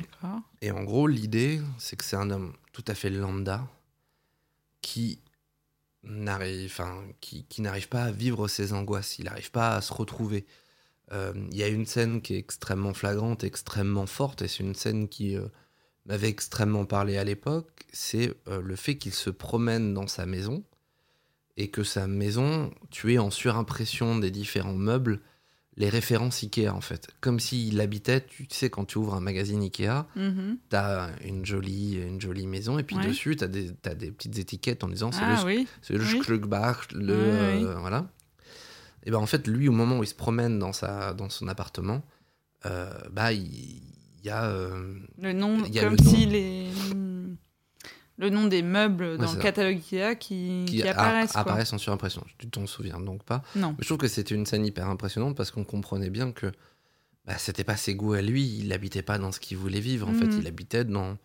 Et 0.61 0.71
en 0.71 0.85
gros, 0.85 1.07
l'idée, 1.07 1.61
c'est 1.79 1.97
que 1.97 2.05
c'est 2.05 2.17
un 2.17 2.31
homme 2.31 2.53
tout 2.73 2.85
à 2.87 2.95
fait 2.95 3.11
lambda 3.11 3.67
qui 4.81 5.21
n'arrive, 6.05 6.71
enfin, 6.71 7.03
qui, 7.21 7.45
qui 7.45 7.63
n'arrive 7.63 7.89
pas 7.89 8.05
à 8.05 8.13
vivre 8.13 8.49
ses 8.49 8.73
angoisses. 8.73 9.19
Il 9.19 9.25
n'arrive 9.25 9.51
pas 9.51 9.77
à 9.77 9.81
se 9.81 9.93
retrouver. 9.93 10.47
Euh, 11.13 11.33
Il 11.51 11.57
y 11.57 11.63
a 11.63 11.69
une 11.69 11.87
scène 11.87 12.21
qui 12.23 12.35
est 12.35 12.39
extrêmement 12.39 12.95
flagrante, 12.95 13.45
extrêmement 13.45 14.07
forte, 14.07 14.43
et 14.43 14.49
c'est 14.49 14.63
une 14.63 14.75
scène 14.75 15.09
qui 15.09 15.37
euh, 15.37 15.47
m'avait 16.07 16.29
extrêmement 16.29 16.85
parlé 16.85 17.17
à 17.17 17.25
l'époque. 17.25 17.87
C'est 17.93 18.35
euh, 18.49 18.61
le 18.63 18.77
fait 18.77 18.97
qu'il 18.97 19.15
se 19.15 19.31
promène 19.31 19.95
dans 19.95 20.07
sa 20.07 20.27
maison 20.27 20.65
et 21.57 21.71
que 21.71 21.83
sa 21.83 22.07
maison, 22.07 22.71
tu 22.91 23.15
es 23.15 23.19
en 23.19 23.31
surimpression 23.31 24.19
des 24.19 24.31
différents 24.31 24.75
meubles, 24.75 25.21
les 25.77 25.89
références 25.89 26.43
Ikea 26.43 26.69
en 26.69 26.81
fait. 26.81 27.09
Comme 27.21 27.39
s'il 27.41 27.81
habitait, 27.81 28.21
tu 28.27 28.47
sais, 28.51 28.69
quand 28.69 28.85
tu 28.85 28.99
ouvres 28.99 29.15
un 29.15 29.21
magazine 29.21 29.63
Ikea, 29.63 30.07
Mhm. 30.17 30.59
t'as 30.69 31.11
une 31.25 31.47
jolie, 31.47 31.95
une 31.97 32.21
jolie 32.21 32.47
maison 32.49 32.79
et 32.79 32.83
puis 32.83 32.97
Ouais. 32.97 33.07
dessus 33.07 33.37
t'as 33.37 33.47
des, 33.47 33.71
des 33.95 34.11
petites 34.11 34.39
étiquettes 34.39 34.83
en 34.85 34.89
disant 34.89 35.11
c'est 35.13 35.21
Ah 35.23 35.41
le, 35.41 35.45
oui. 35.47 35.69
le 36.93 37.05
oui. 37.05 37.65
Euh, 37.65 37.77
voilà. 37.79 38.11
Et 39.09 39.11
ben 39.11 39.17
en 39.19 39.27
fait 39.27 39.49
lui 39.49 39.69
au 39.69 39.73
moment 39.73 39.99
où 39.99 40.05
il 40.05 40.07
se 40.07 40.15
promène 40.15 40.59
dans 40.59 40.75
sa 40.75 41.15
dans 41.15 41.31
son 41.31 41.49
appartement, 41.49 42.03
euh, 42.67 42.93
bah 43.11 43.33
il, 43.33 43.43
il 43.43 44.25
y 44.25 44.29
a 44.29 44.45
euh, 44.45 44.95
Le 45.21 45.33
nom, 45.33 45.65
Il 45.65 45.73
y 45.75 45.79
a 45.79 45.85
comme 45.85 45.97
le 45.97 46.05
nom. 46.05 46.11
si 46.11 46.27
les. 46.27 46.67
Le 48.21 48.31
nom 48.31 48.49
des 48.49 48.63
meubles 48.63 49.17
dans 49.17 49.33
le 49.33 49.39
catalogue 49.39 49.77
Ikea 49.77 50.17
qui, 50.17 50.65
qui, 50.67 50.77
qui 50.79 50.83
a- 50.83 50.91
apparaissent. 50.91 51.33
quoi. 51.33 51.41
apparaissent 51.43 51.73
en 51.73 51.79
surimpression. 51.79 52.25
Tu 52.37 52.49
t'en 52.49 52.67
souviens 52.67 52.99
donc 53.01 53.23
pas. 53.23 53.43
Non. 53.55 53.71
Mais 53.71 53.77
je 53.83 53.87
trouve 53.87 53.99
que 53.99 54.09
c'était 54.09 54.35
une 54.35 54.45
scène 54.45 54.67
hyper 54.67 54.89
impressionnante 54.89 55.37
parce 55.37 55.53
qu'on 55.53 55.63
comprenait 55.63 56.11
bien 56.11 56.33
que 56.33 56.51
bah, 57.27 57.39
c'était 57.39 57.63
pas 57.63 57.77
ses 57.77 57.95
goûts 57.95 58.15
à 58.15 58.21
lui. 58.23 58.59
Il 58.59 58.73
habitait 58.73 59.03
pas 59.03 59.19
dans 59.19 59.31
ce 59.31 59.39
qu'il 59.39 59.57
voulait 59.57 59.79
vivre. 59.81 60.09
En 60.09 60.15
fait, 60.15 60.27
Mhm. 60.27 60.39
il 60.41 60.47
habitait 60.49 60.85
dans 60.85 61.17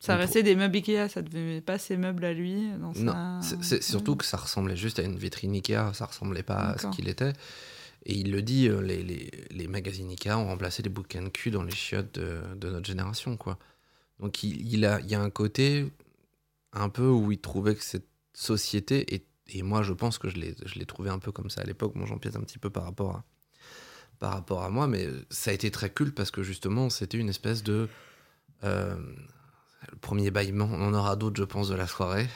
Ça 0.00 0.16
restait 0.16 0.42
des 0.42 0.56
meubles 0.56 0.76
Ikea, 0.76 1.08
ça 1.10 1.20
devait 1.22 1.60
pas 1.60 1.78
ses 1.78 1.96
meubles 1.98 2.24
à 2.24 2.32
lui. 2.32 2.70
Dans 2.80 2.92
Non, 2.94 3.42
sa... 3.42 3.62
c'est- 3.62 3.82
surtout 3.82 4.16
que 4.16 4.24
ça 4.24 4.38
ressemblait 4.38 4.76
juste 4.76 4.98
à 4.98 5.02
une 5.02 5.16
vitrine 5.16 5.52
Ikea, 5.54 5.92
ça 5.92 6.06
ressemblait 6.06 6.42
pas 6.42 6.70
à 6.70 6.78
ce 6.78 6.86
qu'il 6.88 7.08
était. 7.08 7.34
Et 8.06 8.14
il 8.14 8.32
le 8.32 8.40
dit, 8.40 8.66
euh, 8.66 8.80
les, 8.80 9.02
les, 9.02 9.30
les 9.50 9.68
magazines 9.68 10.10
Ika 10.10 10.38
ont 10.38 10.46
remplacé 10.46 10.82
les 10.82 10.88
bouquins 10.88 11.20
de 11.20 11.28
cul 11.28 11.50
dans 11.50 11.62
les 11.62 11.70
chiottes 11.74 12.14
de, 12.18 12.40
de 12.56 12.70
notre 12.70 12.86
génération, 12.86 13.36
quoi. 13.36 13.58
Donc 14.20 14.42
il, 14.42 14.72
il 14.72 14.86
a, 14.86 15.00
il 15.00 15.10
y 15.10 15.14
a 15.14 15.20
un 15.20 15.28
côté 15.28 15.86
un 16.72 16.88
peu 16.88 17.06
où 17.08 17.30
il 17.30 17.38
trouvait 17.38 17.74
que 17.74 17.84
cette 17.84 18.06
société, 18.32 19.14
et, 19.14 19.26
et 19.48 19.62
moi 19.62 19.82
je 19.82 19.92
pense 19.92 20.16
que 20.16 20.30
je 20.30 20.36
l'ai 20.38 20.86
trouvé 20.86 21.10
un 21.10 21.18
peu 21.18 21.30
comme 21.30 21.50
ça 21.50 21.60
à 21.60 21.64
l'époque, 21.64 21.94
moi 21.94 22.06
j'empiète 22.06 22.36
un 22.36 22.40
petit 22.40 22.58
peu 22.58 22.70
par 22.70 22.84
rapport 22.84 23.16
à, 23.16 23.24
par 24.18 24.32
rapport 24.32 24.62
à 24.62 24.70
moi, 24.70 24.86
mais 24.86 25.06
ça 25.28 25.50
a 25.50 25.54
été 25.54 25.70
très 25.70 25.90
culte 25.90 26.14
parce 26.14 26.30
que 26.30 26.42
justement 26.42 26.88
c'était 26.88 27.18
une 27.18 27.28
espèce 27.28 27.62
de... 27.62 27.86
euh, 28.64 28.96
le 29.90 29.96
premier 29.98 30.30
bâillement, 30.30 30.68
on 30.72 30.88
en 30.88 30.94
aura 30.94 31.16
d'autres 31.16 31.38
je 31.38 31.44
pense 31.44 31.68
de 31.68 31.74
la 31.74 31.86
soirée. 31.86 32.28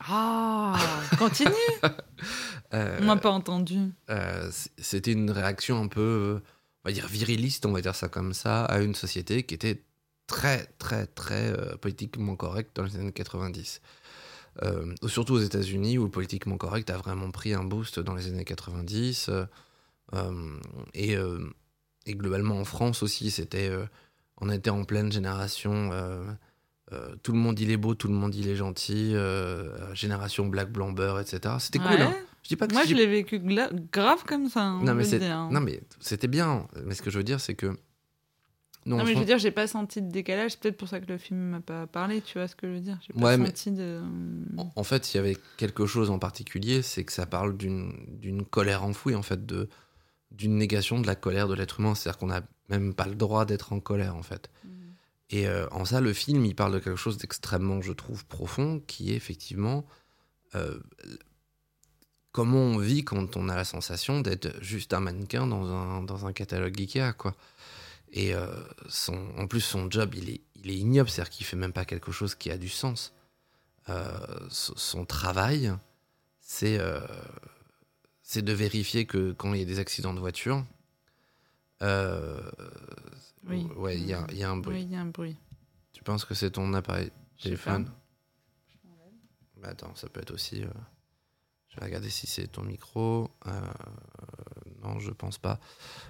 Ah, 0.00 0.78
continue. 1.18 1.50
Euh, 2.72 2.98
On 3.00 3.04
n'a 3.04 3.16
pas 3.16 3.30
entendu. 3.30 3.78
Euh, 4.08 4.50
c'était 4.78 5.12
une 5.12 5.30
réaction 5.30 5.82
un 5.82 5.88
peu, 5.88 6.40
on 6.84 6.88
va 6.88 6.92
dire, 6.92 7.06
viriliste, 7.08 7.66
on 7.66 7.72
va 7.72 7.80
dire 7.80 7.94
ça 7.94 8.08
comme 8.08 8.32
ça, 8.32 8.64
à 8.64 8.80
une 8.80 8.94
société 8.94 9.42
qui 9.42 9.54
était 9.54 9.82
très, 10.26 10.66
très, 10.78 11.06
très 11.06 11.48
euh, 11.50 11.76
politiquement 11.76 12.36
correcte 12.36 12.76
dans 12.76 12.84
les 12.84 12.96
années 12.96 13.12
90. 13.12 13.80
Euh, 14.62 14.94
surtout 15.06 15.34
aux 15.34 15.40
États-Unis, 15.40 15.98
où 15.98 16.04
le 16.04 16.10
politiquement 16.10 16.56
correct 16.56 16.88
a 16.90 16.96
vraiment 16.96 17.30
pris 17.30 17.54
un 17.54 17.64
boost 17.64 17.98
dans 18.00 18.14
les 18.14 18.28
années 18.28 18.44
90. 18.44 19.28
euh, 19.28 19.44
euh, 20.14 20.58
et, 20.94 21.16
et 22.06 22.14
globalement 22.14 22.58
en 22.58 22.64
France 22.64 23.02
aussi, 23.02 23.30
c'était, 23.30 23.70
on 24.40 24.50
était 24.50 24.70
en 24.70 24.84
pleine 24.84 25.12
génération. 25.12 25.90
Euh, 26.92 26.96
euh, 27.12 27.16
tout 27.22 27.32
le 27.32 27.38
monde 27.38 27.58
il 27.60 27.70
est 27.70 27.76
beau, 27.76 27.94
tout 27.94 28.08
le 28.08 28.14
monde 28.14 28.34
il 28.34 28.48
est 28.48 28.56
gentil, 28.56 29.12
euh, 29.14 29.94
génération 29.94 30.46
black 30.46 30.72
blanc 30.72 30.92
beurre, 30.92 31.20
etc. 31.20 31.54
C'était 31.58 31.78
cool. 31.78 32.00
Hein. 32.00 32.14
Je 32.42 32.48
dis 32.48 32.56
pas 32.56 32.66
que 32.66 32.72
Moi, 32.74 32.84
je 32.84 32.94
l'ai 32.94 33.06
vécu 33.06 33.40
grave 33.92 34.24
comme 34.24 34.48
ça. 34.48 34.62
hein, 34.62 34.82
non 34.82 34.94
mais, 34.94 35.04
dire. 35.04 35.48
non 35.50 35.60
mais 35.60 35.82
c'était 36.00 36.28
bien. 36.28 36.66
Mais 36.84 36.94
ce 36.94 37.02
que 37.02 37.10
je 37.10 37.18
veux 37.18 37.24
dire, 37.24 37.40
c'est 37.40 37.54
que. 37.54 37.76
Non, 38.86 38.98
en 38.98 39.04
mais 39.04 39.12
je 39.12 39.18
veux 39.18 39.26
dire, 39.26 39.38
j'ai 39.38 39.50
pas 39.50 39.66
senti 39.66 40.00
de 40.00 40.10
décalage. 40.10 40.52
C'est 40.52 40.60
peut-être 40.60 40.78
pour 40.78 40.88
ça 40.88 41.00
que 41.00 41.06
le 41.06 41.18
film 41.18 41.38
m'a 41.38 41.60
pas 41.60 41.86
parlé. 41.86 42.22
Tu 42.22 42.38
vois 42.38 42.48
ce 42.48 42.56
que 42.56 42.66
je 42.66 42.72
veux 42.72 42.80
dire 42.80 42.98
J'ai 43.06 43.12
pas 43.12 43.36
mais- 43.36 43.46
senti 43.46 43.72
de. 43.72 44.00
en, 44.74 44.82
fait, 44.84 45.12
il 45.12 45.18
y 45.18 45.20
avait 45.20 45.36
quelque 45.58 45.84
chose 45.84 46.10
en 46.10 46.18
particulier, 46.18 46.80
c'est 46.80 47.04
que 47.04 47.12
ça 47.12 47.26
parle 47.26 47.56
d'une 47.58 48.44
colère 48.50 48.82
enfouie, 48.84 49.14
en 49.14 49.22
fait, 49.22 49.44
de 49.44 49.68
d'une 50.30 50.56
négation 50.56 51.00
de 51.00 51.06
la 51.06 51.16
colère 51.16 51.48
de 51.48 51.54
l'être 51.54 51.80
humain. 51.80 51.94
C'est-à-dire 51.94 52.18
qu'on 52.18 52.28
n'a 52.28 52.42
même 52.68 52.94
pas 52.94 53.06
le 53.06 53.16
droit 53.16 53.44
d'être 53.44 53.72
en 53.72 53.80
colère, 53.80 54.16
en 54.16 54.22
fait. 54.22 54.48
Mhm. 54.64 54.70
Et 55.30 55.46
euh, 55.46 55.68
en 55.70 55.84
ça, 55.84 56.00
le 56.00 56.12
film, 56.12 56.44
il 56.44 56.54
parle 56.56 56.74
de 56.74 56.80
quelque 56.80 56.96
chose 56.96 57.16
d'extrêmement, 57.16 57.80
je 57.80 57.92
trouve, 57.92 58.26
profond, 58.26 58.80
qui 58.86 59.12
est 59.12 59.16
effectivement 59.16 59.86
euh, 60.56 60.80
comment 62.32 62.58
on 62.58 62.78
vit 62.78 63.04
quand 63.04 63.36
on 63.36 63.48
a 63.48 63.54
la 63.54 63.64
sensation 63.64 64.20
d'être 64.20 64.60
juste 64.60 64.92
un 64.92 65.00
mannequin 65.00 65.46
dans 65.46 65.64
un, 65.66 66.02
dans 66.02 66.26
un 66.26 66.32
catalogue 66.32 66.78
Ikea, 66.80 67.12
quoi. 67.16 67.36
Et 68.12 68.34
euh, 68.34 68.46
son, 68.88 69.28
en 69.38 69.46
plus, 69.46 69.60
son 69.60 69.88
job, 69.88 70.14
il 70.16 70.30
est, 70.30 70.40
il 70.56 70.70
est 70.70 70.76
ignoble, 70.76 71.08
c'est-à-dire 71.08 71.30
qu'il 71.30 71.46
fait 71.46 71.56
même 71.56 71.72
pas 71.72 71.84
quelque 71.84 72.10
chose 72.10 72.34
qui 72.34 72.50
a 72.50 72.58
du 72.58 72.68
sens. 72.68 73.14
So- 74.50 74.74
son 74.76 75.04
travail, 75.04 75.72
c'est 76.40 76.78
de 76.78 78.52
vérifier 78.52 79.04
que 79.04 79.32
quand 79.32 79.52
il 79.54 79.60
y 79.60 79.62
a 79.62 79.66
des 79.66 79.80
accidents 79.80 80.14
de 80.14 80.20
voiture, 80.20 80.64
Oui. 83.46 83.66
ouais, 83.76 83.96
il 83.96 84.06
y 84.06 84.12
a, 84.14 84.26
y 84.32 84.42
a 84.42 84.50
un 84.50 84.56
bruit. 84.58 84.76
Oui, 84.76 84.82
il 84.82 84.92
y 84.92 84.96
a 84.96 85.00
un 85.00 85.06
bruit. 85.06 85.36
Tu 85.92 86.02
penses 86.02 86.24
que 86.24 86.34
c'est 86.34 86.50
ton 86.50 86.72
appareil 86.74 87.10
téléphone. 87.42 87.90
Bah 89.62 89.68
attends, 89.70 89.94
ça 89.94 90.08
peut 90.08 90.20
être 90.20 90.32
aussi. 90.32 90.62
euh, 90.62 90.68
Je 91.68 91.78
vais 91.80 91.86
regarder 91.86 92.08
si 92.10 92.26
c'est 92.26 92.46
ton 92.46 92.62
micro. 92.62 93.30
Euh, 93.46 93.50
Non, 94.82 94.98
je 94.98 95.10
pense 95.10 95.36
pas. 95.36 95.60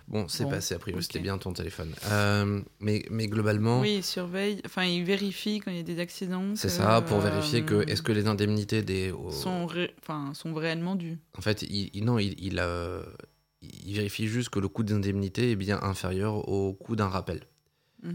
Bon, 0.07 0.29
c'est 0.29 0.45
Bon, 0.45 0.51
passé. 0.51 0.75
A 0.77 0.79
priori, 0.79 1.03
c'était 1.03 1.19
bien 1.19 1.39
ton 1.39 1.53
téléphone. 1.53 1.93
Euh, 2.07 2.63
mais, 2.79 3.05
mais 3.11 3.27
globalement, 3.27 3.81
Oui, 3.81 3.97
il 3.97 4.05
surveille. 4.05 4.63
Enfin, 4.65 4.85
il 4.85 5.03
vérifie 5.05 5.59
quand 5.59 5.73
il 5.73 5.79
y 5.79 5.81
a 5.81 5.83
des 5.83 5.99
accidents. 5.99 6.55
c'est 6.55 6.69
ça 6.69 7.03
pour 7.03 7.19
vérifier 7.21 7.65
que 7.65 7.83
est-ce 7.91 8.03
que 8.03 8.13
les 8.13 8.29
indemnités 8.29 8.83
des. 8.83 9.13
sont, 9.33 9.67
ré- 9.67 9.93
enfin, 10.01 10.33
sont 10.35 10.55
réellement 10.55 10.95
dus. 10.95 11.19
En 11.37 11.41
fait, 11.41 11.63
il, 11.63 12.05
non, 12.05 12.19
il, 12.21 12.35
il, 12.41 12.63
il 13.62 13.95
vérifie 13.95 14.26
juste 14.26 14.49
que 14.49 14.59
le 14.59 14.69
coût 14.69 14.83
d'indemnité 14.83 15.50
est 15.50 15.57
bien 15.57 15.83
inférieur 15.83 16.49
au 16.49 16.73
coût 16.73 16.97
d'un 16.97 17.09
rappel. 17.09 17.47
Hmm. 18.02 18.14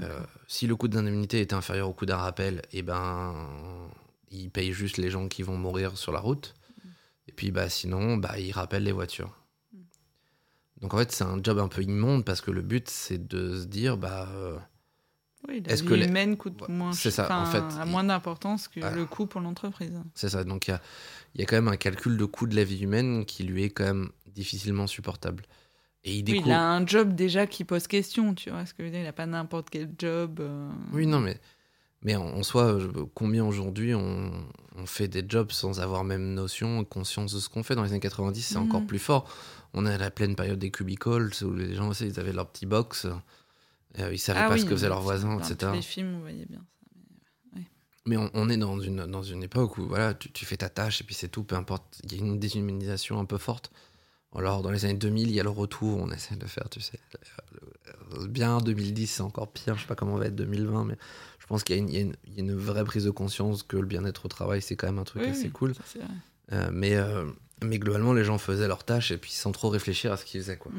Euh, 0.00 0.20
si 0.46 0.66
le 0.66 0.76
coût 0.76 0.88
d'indemnité 0.88 1.40
est 1.40 1.52
inférieur 1.52 1.88
au 1.88 1.92
coût 1.92 2.06
d'un 2.06 2.16
rappel, 2.16 2.62
et 2.72 2.82
ben, 2.82 3.34
il 4.30 4.50
paye 4.50 4.72
juste 4.72 4.96
les 4.96 5.10
gens 5.10 5.28
qui 5.28 5.42
vont 5.42 5.56
mourir 5.56 5.96
sur 5.96 6.12
la 6.12 6.20
route. 6.20 6.54
Et 7.28 7.32
puis, 7.32 7.50
bah, 7.50 7.68
sinon, 7.68 8.16
bah, 8.16 8.38
il 8.38 8.52
rappelle 8.52 8.84
les 8.84 8.92
voitures. 8.92 9.36
Hmm. 9.72 9.82
Donc, 10.80 10.94
en 10.94 10.98
fait, 10.98 11.12
c'est 11.12 11.24
un 11.24 11.42
job 11.42 11.58
un 11.58 11.68
peu 11.68 11.82
immonde 11.82 12.24
parce 12.24 12.40
que 12.40 12.50
le 12.50 12.62
but, 12.62 12.88
c'est 12.88 13.26
de 13.26 13.60
se 13.60 13.66
dire, 13.66 13.96
bah, 13.96 14.28
euh, 14.30 14.58
Oui, 15.48 15.62
Est-ce 15.66 15.82
que 15.82 15.94
les- 15.94 16.06
humaine 16.06 16.36
coûte 16.36 16.60
Ouais, 16.62 16.74
moins 16.74 16.92
c'est 16.92 17.10
ça, 17.10 17.28
en 17.40 17.44
fait, 17.46 17.62
a 17.80 17.84
moins 17.84 18.02
d'importance 18.04 18.68
que 18.68 18.80
le 18.80 19.04
coût 19.06 19.26
pour 19.26 19.40
l'entreprise. 19.40 19.92
c'est 20.14 20.28
ça. 20.30 20.42
Donc, 20.44 20.66
il 20.68 20.72
y 20.72 20.74
a, 20.74 20.80
il 21.34 21.40
y 21.40 21.44
a 21.44 21.46
quand 21.46 21.56
même 21.56 21.68
un 21.68 21.76
calcul 21.76 22.16
de 22.16 22.24
coût 22.24 22.46
de 22.46 22.56
la 22.56 22.64
vie 22.64 22.80
humaine 22.82 23.24
qui 23.24 23.44
lui 23.44 23.62
est 23.64 23.70
quand 23.70 23.84
même 23.84 24.10
difficilement 24.34 24.86
supportable. 24.86 25.44
Et 26.04 26.12
il 26.14 26.18
Oui, 26.18 26.24
découvre. 26.34 26.46
il 26.48 26.52
a 26.52 26.62
un 26.72 26.86
job 26.86 27.14
déjà 27.14 27.46
qui 27.46 27.64
pose 27.64 27.86
question, 27.86 28.34
tu 28.34 28.50
vois 28.50 28.64
ce 28.66 28.74
que 28.74 28.82
je 28.82 28.84
veux 28.84 28.90
dire. 28.92 29.00
Il 29.00 29.06
a 29.06 29.12
pas 29.12 29.26
n'importe 29.26 29.70
quel 29.70 29.90
job. 29.98 30.38
euh, 30.40 30.68
Oui, 30.92 31.06
non, 31.06 31.20
mais, 31.20 31.40
mais 32.02 32.14
en, 32.16 32.42
soi, 32.42 32.78
combien 33.14 33.44
aujourd'hui 33.44 33.94
on, 33.94 34.30
on 34.76 34.86
fait 34.86 35.08
des 35.08 35.24
jobs 35.28 35.50
sans 35.52 35.80
avoir 35.80 36.04
même 36.04 36.34
notion, 36.34 36.84
conscience 36.84 37.32
de 37.34 37.40
ce 37.40 37.48
qu'on 37.48 37.62
fait? 37.62 37.74
Dans 37.74 37.82
les 37.82 37.90
années 37.90 38.00
90, 38.00 38.40
c'est 38.42 38.56
Mhm. 38.58 38.62
encore 38.66 38.86
plus 38.86 38.98
fort. 38.98 39.28
On 39.74 39.84
est 39.86 39.92
à 39.94 39.98
la 39.98 40.10
pleine 40.10 40.36
période 40.36 40.58
des 40.58 40.70
cubicles, 40.70 41.32
où 41.44 41.52
les 41.54 41.74
gens 41.74 41.88
aussi, 41.88 42.06
ils 42.06 42.20
avaient 42.20 42.32
leur 42.32 42.48
petit 42.50 42.66
box, 42.66 43.06
euh, 43.98 44.12
ils 44.12 44.18
savaient 44.18 44.40
Ah 44.40 44.48
pas 44.48 44.54
oui, 44.54 44.60
ce 44.60 44.64
que 44.66 44.74
faisaient 44.74 44.88
leurs 44.88 44.98
dans 44.98 45.04
voisins, 45.04 45.38
tous 45.38 45.52
etc. 45.52 45.72
les 45.74 45.82
films, 45.82 46.14
on 46.16 46.20
voyait 46.20 46.46
bien 46.46 46.58
ça. 46.60 46.64
Mais 48.08 48.16
on, 48.16 48.30
on 48.34 48.48
est 48.48 48.56
dans 48.56 48.78
une, 48.78 49.04
dans 49.06 49.22
une 49.24 49.42
époque 49.42 49.78
où 49.78 49.86
voilà, 49.88 50.14
tu, 50.14 50.30
tu 50.30 50.44
fais 50.46 50.56
ta 50.56 50.68
tâche 50.68 51.00
et 51.00 51.04
puis 51.04 51.14
c'est 51.16 51.28
tout, 51.28 51.42
peu 51.42 51.56
importe. 51.56 52.00
Il 52.04 52.12
y 52.12 52.16
a 52.16 52.18
une 52.24 52.38
déshumanisation 52.38 53.18
un 53.18 53.24
peu 53.24 53.36
forte. 53.36 53.72
Alors, 54.34 54.62
dans 54.62 54.70
les 54.70 54.84
années 54.84 54.94
2000, 54.94 55.28
il 55.30 55.34
y 55.34 55.40
a 55.40 55.42
le 55.42 55.48
retour, 55.50 55.98
on 56.00 56.10
essaie 56.12 56.36
de 56.36 56.46
faire, 56.46 56.68
tu 56.68 56.80
sais. 56.80 57.00
Bien 58.28 58.58
2010, 58.60 59.06
c'est 59.06 59.22
encore 59.22 59.50
pire, 59.50 59.74
je 59.76 59.80
sais 59.82 59.86
pas 59.86 59.94
comment 59.94 60.16
va 60.16 60.26
être 60.26 60.36
2020, 60.36 60.84
mais 60.84 60.96
je 61.40 61.46
pense 61.46 61.64
qu'il 61.64 61.74
y, 61.76 61.78
a 61.78 61.82
une- 61.82 61.88
il 62.24 62.32
y 62.32 62.36
y 62.36 62.38
a 62.38 62.42
une 62.42 62.54
vraie 62.54 62.84
prise 62.84 63.04
de 63.04 63.10
conscience 63.10 63.62
que 63.62 63.76
le 63.76 63.86
bien-être 63.86 64.26
au 64.26 64.28
travail, 64.28 64.60
c'est 64.62 64.76
quand 64.76 64.86
même 64.86 64.98
un 64.98 65.04
truc 65.04 65.22
Oui, 65.24 65.30
assez 65.30 65.44
oui, 65.44 65.50
cool. 65.52 65.74
ça. 65.74 65.98
Euh, 66.52 66.68
mais, 66.72 66.94
euh, 66.96 67.24
mais 67.64 67.78
globalement, 67.78 68.12
les 68.12 68.24
gens 68.24 68.38
faisaient 68.38 68.68
leur 68.68 68.84
tâche 68.84 69.10
et 69.10 69.16
puis 69.18 69.32
sans 69.32 69.52
trop 69.52 69.68
réfléchir 69.70 70.12
à 70.12 70.16
ce 70.16 70.24
qu'ils 70.24 70.40
faisaient, 70.42 70.58
quoi. 70.58 70.70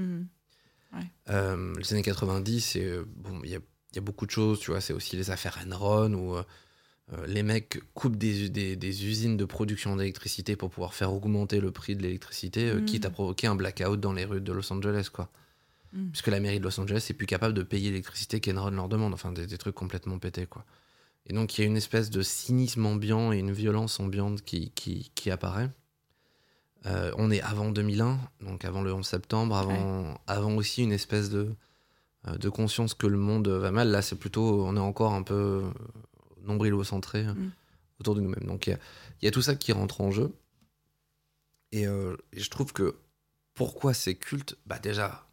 Euh, 1.29 1.73
les 1.77 1.93
années 1.93 2.03
90, 2.03 2.61
c'est, 2.61 2.83
euh, 2.83 3.03
bon, 3.15 3.41
il 3.43 3.49
y 3.49 3.55
a, 3.55 3.59
y 3.95 3.97
a 3.97 4.01
beaucoup 4.01 4.25
de 4.25 4.31
choses, 4.31 4.59
tu 4.59 4.71
vois, 4.71 4.81
c'est 4.81 4.93
aussi 4.93 5.15
les 5.17 5.29
affaires 5.31 5.57
Enron 5.69 6.13
où 6.13 6.35
euh, 6.35 6.43
les 7.27 7.43
mecs 7.43 7.79
coupent 7.93 8.17
des, 8.17 8.49
des- 8.49 8.75
des 8.75 9.05
usines 9.05 9.37
de 9.37 9.45
production 9.45 9.95
d'électricité 9.95 10.55
pour 10.55 10.69
pouvoir 10.69 10.93
faire 10.93 11.13
augmenter 11.13 11.59
le 11.61 11.71
prix 11.71 11.95
de 11.95 12.01
l'électricité, 12.03 12.73
Mhm. 12.73 12.85
quitte 12.85 13.05
à 13.05 13.09
provoquer 13.09 13.47
un 13.47 13.55
blackout 13.55 13.99
dans 13.99 14.13
les 14.13 14.25
rues 14.25 14.41
de 14.41 14.51
Los 14.51 14.71
Angeles, 14.73 15.09
quoi. 15.11 15.29
Mhm. 15.93 16.09
Puisque 16.11 16.27
la 16.27 16.39
mairie 16.41 16.59
de 16.59 16.65
Los 16.65 16.79
Angeles 16.79 17.05
est 17.09 17.13
plus 17.13 17.27
capable 17.27 17.53
de 17.53 17.63
payer 17.63 17.89
l'électricité 17.91 18.41
qu'Enron 18.41 18.71
leur 18.71 18.89
demande, 18.89 19.13
enfin 19.13 19.31
des, 19.31 19.47
des 19.47 19.57
trucs 19.57 19.75
complètement 19.75 20.19
pétés, 20.19 20.45
quoi. 20.47 20.65
Et 21.29 21.33
donc 21.33 21.57
il 21.57 21.61
y 21.61 21.63
a 21.63 21.67
une 21.67 21.77
espèce 21.77 22.09
de 22.09 22.21
cynisme 22.21 22.85
ambiant 22.85 23.31
et 23.33 23.39
une 23.39 23.51
violence 23.51 23.99
ambiante 23.99 24.41
qui, 24.43 24.71
qui, 24.71 25.11
qui 25.15 25.29
apparaît. 25.31 25.69
Euh, 26.85 27.11
on 27.17 27.31
est 27.31 27.41
avant 27.41 27.71
2001, 27.71 28.19
donc 28.41 28.63
avant 28.63 28.81
le 28.81 28.93
11 28.93 29.05
septembre, 29.05 29.55
avant, 29.57 30.17
avant 30.27 30.55
aussi 30.55 30.83
une 30.83 30.91
espèce 30.93 31.29
de, 31.29 31.53
euh, 32.27 32.37
de 32.37 32.49
conscience 32.49 32.93
que 32.93 33.07
le 33.07 33.17
monde 33.17 33.47
va 33.49 33.71
mal. 33.71 33.89
Là, 33.89 34.01
c'est 34.01 34.15
plutôt, 34.15 34.65
on 34.65 34.75
est 34.77 34.79
encore 34.79 35.13
un 35.13 35.23
peu 35.23 35.33
euh, 35.65 35.69
nombrilo-centré 36.43 37.23
Mm. 37.23 37.51
autour 37.99 38.15
de 38.15 38.21
nous-mêmes. 38.21 38.45
Donc 38.47 38.67
il 38.67 38.71
y 38.71 38.73
a- 38.73 38.79
il 39.21 39.25
y, 39.25 39.27
a 39.27 39.31
tout 39.31 39.41
ça 39.41 39.55
qui 39.55 39.71
rentre 39.73 40.01
en 40.01 40.11
jeu. 40.11 40.31
Et, 41.71 41.87
euh, 41.87 42.15
et 42.31 42.39
je 42.39 42.49
trouve 42.49 42.71
que 42.71 42.95
pourquoi 43.53 43.93
c'est 43.93 44.15
culte? 44.15 44.55
Bah 44.65 44.79
déjà, 44.79 45.27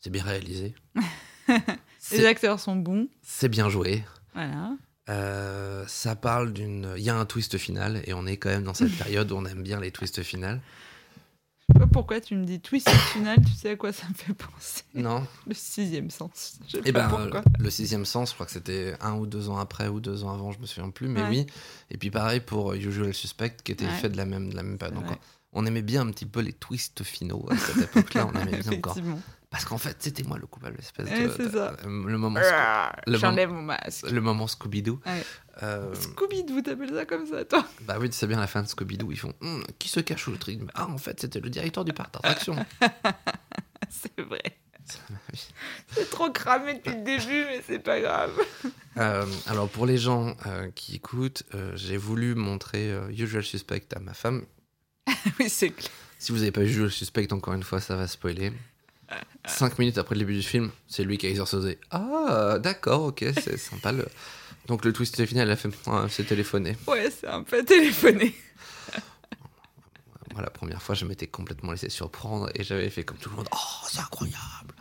c'est 0.00 0.10
bien 0.10 0.22
réalisé. 0.24 0.74
Les 2.12 2.26
acteurs 2.26 2.60
sont 2.60 2.76
bons. 2.76 3.08
c'est 3.22 3.48
bien 3.48 3.70
joué. 3.70 4.04
Voilà. 4.34 4.76
Euh, 5.10 5.84
ça 5.86 6.16
parle 6.16 6.52
d'une. 6.52 6.94
Il 6.96 7.02
y 7.02 7.10
a 7.10 7.16
un 7.16 7.26
twist 7.26 7.58
final 7.58 8.00
et 8.06 8.14
on 8.14 8.26
est 8.26 8.36
quand 8.38 8.48
même 8.50 8.64
dans 8.64 8.74
cette 8.74 8.92
période 8.98 9.30
où 9.32 9.36
on 9.36 9.44
aime 9.44 9.62
bien 9.62 9.80
les 9.80 9.90
twists 9.90 10.22
finales. 10.22 10.60
Je 11.68 11.72
sais 11.74 11.78
pas 11.80 11.86
pourquoi 11.86 12.20
tu 12.20 12.34
me 12.36 12.44
dis 12.44 12.60
twist 12.60 12.88
final, 12.90 13.38
tu 13.42 13.52
sais 13.52 13.70
à 13.70 13.76
quoi 13.76 13.90
ça 13.90 14.06
me 14.08 14.14
fait 14.14 14.34
penser 14.34 14.82
Non. 14.94 15.26
Le 15.46 15.54
sixième 15.54 16.10
sens. 16.10 16.58
Je 16.66 16.72
sais 16.72 16.82
Et 16.84 16.92
pas 16.92 17.06
ben 17.08 17.08
pourquoi. 17.08 17.42
le 17.58 17.70
sixième 17.70 18.04
sens, 18.04 18.30
je 18.30 18.34
crois 18.34 18.44
que 18.44 18.52
c'était 18.52 18.94
un 19.00 19.14
ou 19.14 19.26
deux 19.26 19.48
ans 19.48 19.56
après 19.58 19.88
ou 19.88 19.98
deux 19.98 20.24
ans 20.24 20.34
avant, 20.34 20.52
je 20.52 20.58
me 20.58 20.66
souviens 20.66 20.90
plus, 20.90 21.08
mais 21.08 21.22
Ouais. 21.22 21.28
oui. 21.30 21.46
Et 21.90 21.96
puis 21.96 22.10
pareil 22.10 22.40
pour 22.40 22.74
Usual 22.74 23.14
Suspect 23.14 23.56
qui 23.64 23.72
était 23.72 23.86
Ouais. 23.86 23.92
fait 23.92 24.10
de 24.10 24.16
la 24.18 24.26
même 24.26 24.50
de 24.50 24.56
la 24.56 24.62
même 24.62 24.76
période. 24.76 24.96
Donc, 25.02 25.06
on 25.54 25.64
aimait 25.64 25.82
bien 25.82 26.02
un 26.02 26.10
petit 26.10 26.26
peu 26.26 26.40
les 26.40 26.52
twists 26.52 27.02
finaux 27.02 27.46
à 27.50 27.56
cette 27.56 27.84
époque-là. 27.84 28.28
On 28.34 28.38
aimait 28.40 28.58
bien 28.60 28.72
encore. 28.72 28.98
Parce 29.54 29.66
qu'en 29.66 29.78
fait, 29.78 29.96
c'était 30.00 30.24
moi 30.24 30.36
le 30.36 30.48
coupable, 30.48 30.76
espèce 30.80 31.08
Ouais, 31.08 31.28
de, 31.28 31.32
c'est 31.36 31.48
ça. 31.52 31.76
de- 31.76 31.86
le 31.86 32.18
moment 32.18 32.40
Ah, 32.42 32.92
J'enlève 33.06 33.50
mon 33.50 33.62
masque. 33.62 34.10
le 34.10 34.20
moment 34.20 34.46
Scooby-Doo. 34.48 34.98
Ouais. 35.06 35.22
Euh, 35.62 35.94
Scooby-Doo, 35.94 36.60
t'appelles 36.62 36.92
ça 36.92 37.04
comme 37.04 37.24
ça, 37.24 37.44
toi 37.44 37.64
bah 37.82 37.98
oui, 38.00 38.08
c'est 38.10 38.26
bien 38.26 38.40
la 38.40 38.48
fin 38.48 38.62
de 38.62 38.66
Scooby-Doo. 38.66 39.12
Ils 39.12 39.16
font 39.18 39.32
Hum, 39.42 39.62
Qui 39.78 39.88
se 39.88 40.00
cache 40.00 40.24
sous 40.24 40.32
le 40.32 40.38
truc 40.38 40.58
Ah, 40.74 40.88
en 40.88 40.98
fait, 40.98 41.20
c'était 41.20 41.38
le 41.38 41.50
directeur 41.50 41.84
du 41.84 41.92
parc 41.92 42.12
d'attraction. 42.14 42.56
C'est 43.88 44.20
vrai. 44.20 44.42
C'est 45.88 46.10
trop 46.10 46.30
cramé 46.30 46.74
depuis 46.74 46.90
le 46.92 47.02
début, 47.04 47.44
mais 47.44 47.62
c'est 47.66 47.78
pas 47.78 48.00
grave. 48.00 48.32
Euh, 48.98 49.24
alors, 49.46 49.68
pour 49.68 49.86
les 49.86 49.96
gens 49.98 50.36
euh, 50.46 50.68
qui 50.74 50.96
écoutent, 50.96 51.44
euh, 51.54 51.72
j'ai 51.76 51.96
voulu 51.96 52.34
montrer 52.34 52.90
euh, 52.92 53.08
Usual 53.10 53.42
Suspect 53.44 53.86
à 53.94 54.00
ma 54.00 54.14
femme. 54.14 54.44
oui, 55.38 55.48
c'est 55.48 55.70
clair. 55.70 55.90
Si 56.18 56.32
vous 56.32 56.38
n'avez 56.38 56.50
pas 56.52 56.60
vu 56.62 56.70
Usual 56.70 56.90
Suspect, 56.90 57.32
encore 57.32 57.54
une 57.54 57.62
fois, 57.62 57.80
ça 57.80 57.96
va 57.96 58.06
spoiler. 58.08 58.52
Cinq 59.46 59.78
minutes 59.78 59.98
après 59.98 60.14
le 60.14 60.20
début 60.20 60.34
du 60.34 60.42
film, 60.42 60.70
c'est 60.86 61.04
lui 61.04 61.18
qui 61.18 61.26
a 61.26 61.30
exorcisé. 61.30 61.78
Ah, 61.90 62.58
d'accord, 62.60 63.04
ok, 63.04 63.24
c'est 63.34 63.56
sympa. 63.58 63.92
Le... 63.92 64.06
Donc, 64.66 64.84
le 64.84 64.92
twist 64.92 65.24
final, 65.26 65.46
elle 65.48 65.52
a 65.52 65.56
fait 65.56 65.68
Ah, 65.86 66.06
c'est 66.08 66.24
téléphoné. 66.24 66.76
Ouais, 66.86 67.10
c'est 67.10 67.26
un 67.28 67.42
peu 67.42 67.62
téléphoné. 67.64 68.34
Moi, 70.32 70.42
la 70.42 70.50
première 70.50 70.82
fois, 70.82 70.94
je 70.94 71.04
m'étais 71.04 71.26
complètement 71.26 71.70
laissé 71.72 71.88
surprendre 71.88 72.50
et 72.54 72.64
j'avais 72.64 72.90
fait 72.90 73.04
comme 73.04 73.18
tout 73.18 73.30
le 73.30 73.36
monde 73.36 73.48
Oh, 73.52 73.56
c'est 73.86 74.00
incroyable 74.00 74.74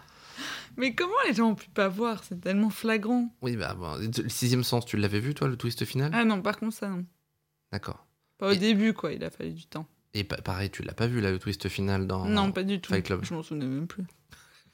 Mais 0.77 0.95
comment 0.95 1.13
les 1.27 1.33
gens 1.33 1.49
ont 1.49 1.55
pu 1.55 1.69
pas 1.69 1.89
voir? 1.89 2.23
C'est 2.23 2.39
tellement 2.41 2.69
flagrant. 2.71 3.29
Oui, 3.41 3.55
bah, 3.55 3.75
bon, 3.75 3.97
le 3.97 4.29
sixième 4.29 4.63
sens, 4.63 4.85
tu 4.85 4.97
l'avais 4.97 5.19
vu, 5.19 5.33
toi, 5.35 5.47
le 5.47 5.57
twist 5.57 5.85
final? 5.85 6.09
Ah 6.13 6.23
non, 6.25 6.41
par 6.41 6.57
contre, 6.57 6.75
ça, 6.75 6.87
non. 6.87 7.05
D'accord. 7.71 8.07
Pas 8.39 8.47
au 8.47 8.51
Et- 8.51 8.57
début, 8.57 8.93
quoi. 8.93 9.11
Il 9.13 9.23
a 9.23 9.29
fallu 9.29 9.51
du 9.51 9.65
temps. 9.67 9.87
Et 10.13 10.23
pa- 10.23 10.41
pareil, 10.41 10.69
tu 10.69 10.83
l'as 10.83 10.93
pas 10.93 11.07
vu, 11.07 11.21
là, 11.21 11.31
le 11.31 11.39
twist 11.39 11.67
final 11.69 12.05
dans. 12.07 12.25
non, 12.25 12.51
pas 12.51 12.63
du 12.63 12.79
tout. 12.79 12.91
Fight 12.91 13.05
Club. 13.05 13.23
Je 13.23 13.33
m'en 13.33 13.41
souvenais 13.43 13.65
même 13.65 13.87
plus. 13.87 14.03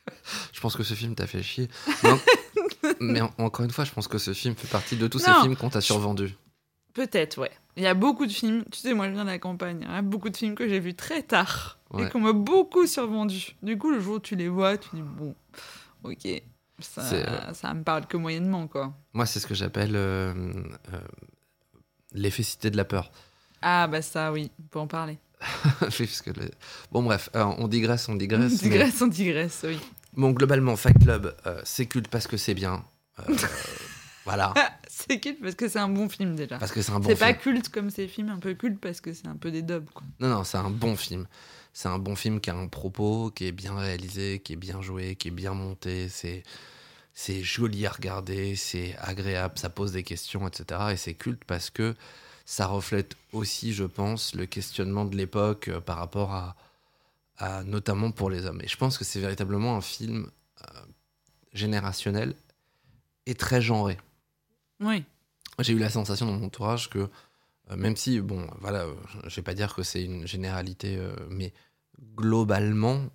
Je 0.53 0.59
pense 0.59 0.75
que 0.75 0.83
ce 0.83 0.93
film 0.95 1.15
t'a 1.15 1.27
fait 1.27 1.43
chier. 1.43 1.67
Non, 2.03 2.19
mais 2.99 3.21
en- 3.21 3.31
encore 3.37 3.63
une 3.65 3.71
fois, 3.71 3.85
je 3.85 3.91
pense 3.91 4.07
que 4.07 4.17
ce 4.17 4.33
film 4.33 4.55
fait 4.55 4.67
partie 4.67 4.95
de 4.97 5.07
tous 5.07 5.19
ces 5.19 5.31
films 5.41 5.55
qu'on 5.55 5.69
t'a 5.69 5.81
survendus. 5.81 6.35
Peut-être, 6.93 7.37
ouais. 7.37 7.51
Il 7.77 7.83
y 7.83 7.87
a 7.87 7.93
beaucoup 7.93 8.25
de 8.25 8.31
films, 8.31 8.65
tu 8.71 8.79
sais, 8.79 8.93
moi 8.93 9.07
je 9.07 9.13
viens 9.13 9.23
de 9.23 9.29
la 9.29 9.37
campagne, 9.39 9.79
il 9.87 9.87
y 9.87 9.93
a 9.95 10.01
beaucoup 10.01 10.29
de 10.29 10.35
films 10.35 10.55
que 10.55 10.67
j'ai 10.67 10.79
vus 10.79 10.95
très 10.95 11.21
tard 11.23 11.77
Ouais. 11.91 12.05
et 12.05 12.09
qu'on 12.09 12.19
m'a 12.19 12.33
beaucoup 12.33 12.85
survendu. 12.87 13.55
Du 13.63 13.77
coup, 13.77 13.91
le 13.91 13.99
jour 13.99 14.15
où 14.15 14.19
tu 14.19 14.35
les 14.35 14.49
vois, 14.49 14.77
tu 14.77 14.89
dis, 14.93 15.01
bon, 15.01 15.33
ok, 16.03 16.27
ça, 16.79 17.01
euh, 17.13 17.53
ça 17.53 17.73
me 17.73 17.83
parle 17.83 18.05
que 18.07 18.17
moyennement, 18.17 18.67
quoi. 18.67 18.93
Moi, 19.13 19.25
c'est 19.25 19.39
ce 19.39 19.47
que 19.47 19.53
j'appelle 19.55 19.95
euh, 19.95 20.33
euh, 20.93 20.99
l'effet 22.13 22.43
cité 22.43 22.69
de 22.71 22.77
la 22.77 22.85
peur. 22.85 23.11
Ah, 23.61 23.87
bah 23.87 24.01
ça, 24.01 24.31
oui, 24.31 24.51
on 24.59 24.63
peut 24.67 24.79
en 24.79 24.87
parler. 24.87 25.17
Oui, 25.81 26.05
parce 26.05 26.21
que 26.21 26.31
le- 26.31 26.51
Bon, 26.91 27.03
bref, 27.03 27.29
euh, 27.35 27.43
on 27.57 27.67
digresse, 27.67 28.09
on 28.09 28.15
digresse. 28.15 28.51
On 28.51 28.55
mais- 28.65 28.69
digresse, 28.71 29.01
on 29.01 29.07
digresse, 29.07 29.61
oui. 29.67 29.79
Bon, 30.15 30.31
globalement, 30.31 30.75
Fight 30.75 30.97
Club, 30.99 31.35
euh, 31.45 31.61
c'est 31.63 31.85
culte 31.85 32.07
parce 32.09 32.27
que 32.27 32.37
c'est 32.37 32.53
bien. 32.53 32.83
Euh, 33.19 33.23
voilà, 34.25 34.53
c'est 34.87 35.19
culte 35.19 35.39
parce 35.41 35.55
que 35.55 35.67
c'est 35.67 35.79
un 35.79 35.89
bon 35.89 36.09
film 36.09 36.35
déjà. 36.35 36.57
parce 36.57 36.71
que 36.71 36.81
c'est 36.81 36.91
un 36.91 36.99
bon 36.99 37.07
c'est 37.09 37.15
pas 37.15 37.33
culte 37.33 37.69
comme 37.69 37.89
ces 37.89 38.07
films 38.07 38.29
un 38.29 38.39
peu 38.39 38.53
cultes 38.53 38.79
parce 38.79 39.01
que 39.01 39.13
c'est 39.13 39.27
un 39.27 39.35
peu 39.35 39.51
des 39.51 39.63
quoi. 39.93 40.03
Non, 40.19 40.29
non, 40.29 40.43
c'est 40.43 40.57
un 40.57 40.69
bon 40.69 40.95
film. 40.95 41.27
C'est 41.71 41.87
un 41.87 41.99
bon 41.99 42.15
film 42.15 42.41
qui 42.41 42.49
a 42.49 42.55
un 42.55 42.67
propos, 42.67 43.31
qui 43.33 43.45
est 43.45 43.51
bien 43.51 43.77
réalisé, 43.77 44.39
qui 44.43 44.53
est 44.53 44.57
bien 44.57 44.81
joué, 44.81 45.15
qui 45.15 45.27
est 45.29 45.31
bien 45.31 45.53
monté. 45.53 46.09
C'est, 46.09 46.43
c'est 47.13 47.43
joli 47.43 47.85
à 47.85 47.91
regarder, 47.91 48.55
c'est 48.55 48.95
agréable, 48.99 49.53
ça 49.57 49.69
pose 49.69 49.91
des 49.91 50.03
questions, 50.03 50.47
etc. 50.47 50.81
Et 50.91 50.97
c'est 50.97 51.13
culte 51.13 51.43
parce 51.45 51.69
que 51.69 51.95
ça 52.49 52.65
reflète 52.65 53.15
aussi, 53.31 53.73
je 53.73 53.83
pense, 53.83 54.33
le 54.33 54.47
questionnement 54.47 55.05
de 55.05 55.15
l'époque 55.15 55.67
euh, 55.67 55.79
par 55.79 55.97
rapport 55.97 56.33
à, 56.33 56.55
à- 57.37 57.63
notamment 57.63 58.09
pour 58.09 58.31
les 58.31 58.47
hommes. 58.47 58.59
Et 58.63 58.67
je 58.67 58.75
pense 58.75 58.97
que 58.97 59.03
c'est 59.03 59.19
véritablement 59.19 59.75
un 59.77 59.81
film 59.81 60.31
euh, 60.63 60.81
générationnel 61.53 62.33
et 63.27 63.35
très 63.35 63.61
genré. 63.61 63.99
Oui. 64.79 65.03
J'ai 65.59 65.73
eu 65.73 65.77
la 65.77 65.91
sensation 65.91 66.25
dans 66.25 66.31
mon 66.39 66.47
entourage 66.47 66.89
que, 66.89 66.97
euh, 67.69 67.75
même 67.75 67.95
si, 67.95 68.19
bon, 68.19 68.47
voilà, 68.61 68.79
euh, 68.85 68.95
je 69.27 69.35
vais 69.35 69.43
pas 69.43 69.53
dire 69.53 69.75
que 69.75 69.83
c'est 69.83 70.03
une 70.03 70.25
généralité, 70.25 70.99
mais 71.29 71.53
globalement, 72.15 73.09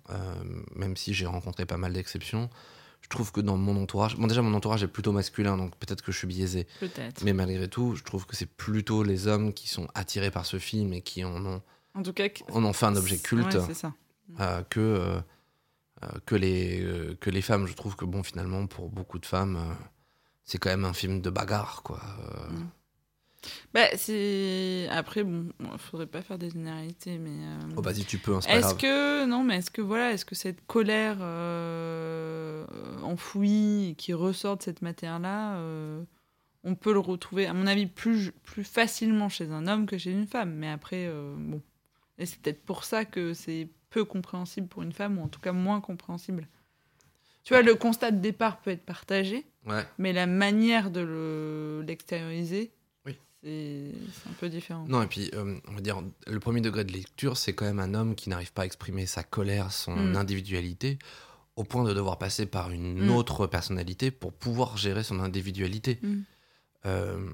même 0.75 0.95
si 0.95 1.13
j'ai 1.13 1.25
rencontré 1.25 1.65
pas 1.65 1.77
mal 1.77 1.91
d'exceptions, 1.91 2.49
je 3.05 3.09
trouve 3.09 3.31
que 3.31 3.39
dans 3.39 3.55
mon 3.55 3.79
entourage, 3.79 4.17
bon, 4.17 4.25
déjà, 4.25 4.41
mon 4.41 4.55
entourage 4.55 4.81
est 4.81 4.87
plutôt 4.87 5.11
masculin, 5.11 5.57
donc 5.57 5.75
peut-être 5.77 6.01
que 6.01 6.11
je 6.11 6.17
suis 6.17 6.25
biaisé, 6.27 6.65
Peut-être. 6.79 7.23
mais 7.23 7.33
malgré 7.33 7.67
tout, 7.67 7.93
je 7.95 8.03
trouve 8.03 8.25
que 8.25 8.35
c'est 8.35 8.47
plutôt 8.49 9.03
les 9.03 9.27
hommes 9.27 9.53
qui 9.53 9.69
sont 9.69 9.87
attirés 9.93 10.31
par 10.31 10.47
ce 10.47 10.57
film 10.57 10.91
et 10.91 11.01
qui 11.01 11.23
en 11.23 11.45
ont, 11.45 11.61
En 11.93 12.01
tout 12.01 12.13
cas, 12.13 12.29
que- 12.29 12.41
en 12.51 12.63
ont 12.65 12.73
fait 12.73 12.87
un 12.87 12.95
objet 12.95 13.19
culte 13.19 13.53
Ouais, 13.53 13.61
c'est 13.67 13.75
ça. 13.75 13.93
euh, 14.39 14.63
que, 14.63 14.79
euh, 14.79 15.19
euh, 16.03 16.07
que, 16.25 16.33
les, 16.35 16.81
euh, 16.81 17.15
que 17.21 17.29
les 17.29 17.43
femmes. 17.43 17.67
Je 17.67 17.73
trouve 17.73 17.95
que, 17.95 18.05
bon, 18.05 18.23
finalement, 18.23 18.65
pour 18.65 18.89
beaucoup 18.89 19.19
de 19.19 19.25
femmes, 19.27 19.59
c'est 20.43 20.57
quand 20.57 20.69
même 20.71 20.85
un 20.85 20.93
film 20.93 21.21
de 21.21 21.29
bagarre, 21.29 21.83
quoi. 21.83 22.01
Mm. 22.49 22.63
Bah, 23.73 23.85
c'est. 23.95 24.87
Après, 24.91 25.23
bon, 25.23 25.49
faudrait 25.77 26.07
pas 26.07 26.21
faire 26.21 26.37
des 26.37 26.49
généralités, 26.49 27.17
mais. 27.17 27.29
euh, 27.31 27.73
Oh, 27.77 27.81
vas-y, 27.81 28.05
tu 28.05 28.17
peux, 28.17 28.35
hein, 28.35 28.39
Est-ce 28.47 28.75
que 28.75 29.25
non, 29.25 29.43
mais 29.43 29.57
est-ce 29.57 29.71
que 29.71 29.81
voilà, 29.81 30.11
est-ce 30.11 30.25
que 30.25 30.35
cette 30.35 30.65
colère 30.67 31.17
euh, 31.21 32.65
enfouie 33.03 33.95
qui 33.97 34.13
ressort 34.13 34.57
de 34.57 34.63
cette 34.63 34.81
matière-là, 34.81 35.57
euh, 35.57 36.03
on 36.63 36.75
peut 36.75 36.93
le 36.93 36.99
retrouver, 36.99 37.45
à 37.45 37.53
mon 37.53 37.67
avis, 37.67 37.85
plus 37.87 38.31
plus 38.43 38.63
facilement 38.63 39.29
chez 39.29 39.49
un 39.51 39.67
homme 39.67 39.85
que 39.85 39.97
chez 39.97 40.11
une 40.11 40.27
femme. 40.27 40.53
Mais 40.55 40.69
après, 40.69 41.09
bon, 41.37 41.61
et 42.17 42.25
c'est 42.25 42.39
peut-être 42.39 42.63
pour 42.63 42.83
ça 42.83 43.05
que 43.05 43.33
c'est 43.33 43.69
peu 43.89 44.03
compréhensible 44.05 44.67
pour 44.67 44.83
une 44.83 44.91
femme 44.91 45.17
ou 45.19 45.23
en 45.23 45.27
tout 45.27 45.39
cas 45.39 45.51
moins 45.53 45.79
compréhensible. 45.81 46.47
Tu 47.43 47.53
vois, 47.53 47.61
le 47.61 47.75
constat 47.75 48.09
de 48.11 48.17
départ 48.19 48.57
peut 48.57 48.71
être 48.71 48.85
partagé, 48.85 49.45
Ouais. 49.67 49.83
mais 49.99 50.13
la 50.13 50.25
manière 50.25 50.89
de 50.91 51.01
le 51.01 51.83
l'extérioriser. 51.87 52.71
C'est 53.45 54.29
un 54.29 54.33
peu 54.39 54.49
différent. 54.49 54.85
Non, 54.87 55.01
et 55.03 55.07
puis, 55.07 55.29
euh, 55.33 55.57
on 55.67 55.73
va 55.73 55.81
dire, 55.81 56.01
le 56.27 56.39
premier 56.39 56.61
degré 56.61 56.83
de 56.83 56.91
lecture, 56.91 57.37
c'est 57.37 57.53
quand 57.53 57.65
même 57.65 57.79
un 57.79 57.93
homme 57.93 58.15
qui 58.15 58.29
n'arrive 58.29 58.51
pas 58.51 58.63
à 58.63 58.65
exprimer 58.65 59.05
sa 59.05 59.23
colère, 59.23 59.71
son 59.71 59.95
Mm. 59.95 60.15
individualité, 60.15 60.97
au 61.55 61.63
point 61.63 61.83
de 61.83 61.93
devoir 61.93 62.17
passer 62.17 62.45
par 62.47 62.71
une 62.71 63.05
Mm. 63.05 63.11
autre 63.11 63.47
personnalité 63.47 64.09
pour 64.11 64.33
pouvoir 64.33 64.77
gérer 64.77 65.03
son 65.03 65.19
individualité. 65.19 65.99
Mm. 66.01 66.15
Euh, 66.87 67.29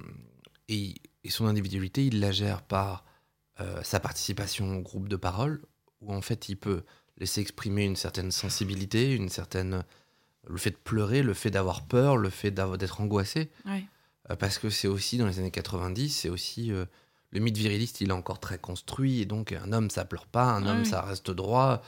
et, 0.68 0.96
et 1.24 1.30
son 1.30 1.46
individualité, 1.48 2.06
il 2.06 2.20
la 2.20 2.32
gère 2.32 2.62
par 2.62 3.06
euh, 3.60 3.82
sa 3.84 4.00
participation 4.00 4.78
au 4.78 4.82
groupe 4.82 5.08
de 5.08 5.16
parole, 5.16 5.62
où 6.02 6.14
en 6.14 6.22
fait, 6.22 6.50
il 6.50 6.56
peut 6.58 6.84
laisser 7.18 7.42
exprimer 7.42 7.86
une 7.86 7.96
certaine 7.96 8.32
sensibilité, 8.32 9.14
une 9.14 9.30
certaine... 9.30 9.84
le 10.48 10.58
fait 10.58 10.72
de 10.72 10.78
pleurer, 10.78 11.22
le 11.22 11.34
fait 11.36 11.52
d'avoir 11.52 11.86
peur, 11.86 12.18
le 12.18 12.30
fait 12.32 12.50
d'être 12.52 13.02
angoissé. 13.02 13.52
Ouais. 13.66 13.86
Euh, 14.32 14.36
parce 14.36 14.58
que 14.58 14.70
c'est 14.70 14.88
aussi 14.88 15.18
dans 15.18 15.28
les 15.28 15.40
années 15.40 15.52
90, 15.52 16.10
c'est 16.10 16.30
aussi 16.30 16.72
euh, 16.72 16.86
le 17.32 17.40
mythe 17.40 17.58
viriliste, 17.58 18.02
il 18.02 18.10
est 18.10 18.14
encore 18.14 18.40
très 18.40 18.58
construit 18.58 19.22
et 19.22 19.26
donc 19.26 19.52
un 19.52 19.72
homme 19.74 19.90
ça 19.90 20.06
pleure 20.06 20.26
pas, 20.28 20.46
un 20.46 20.66
Ah 20.66 20.72
homme 20.72 20.80
oui. 20.80 20.86
ça 20.86 21.02
reste 21.02 21.30
droit. 21.32 21.82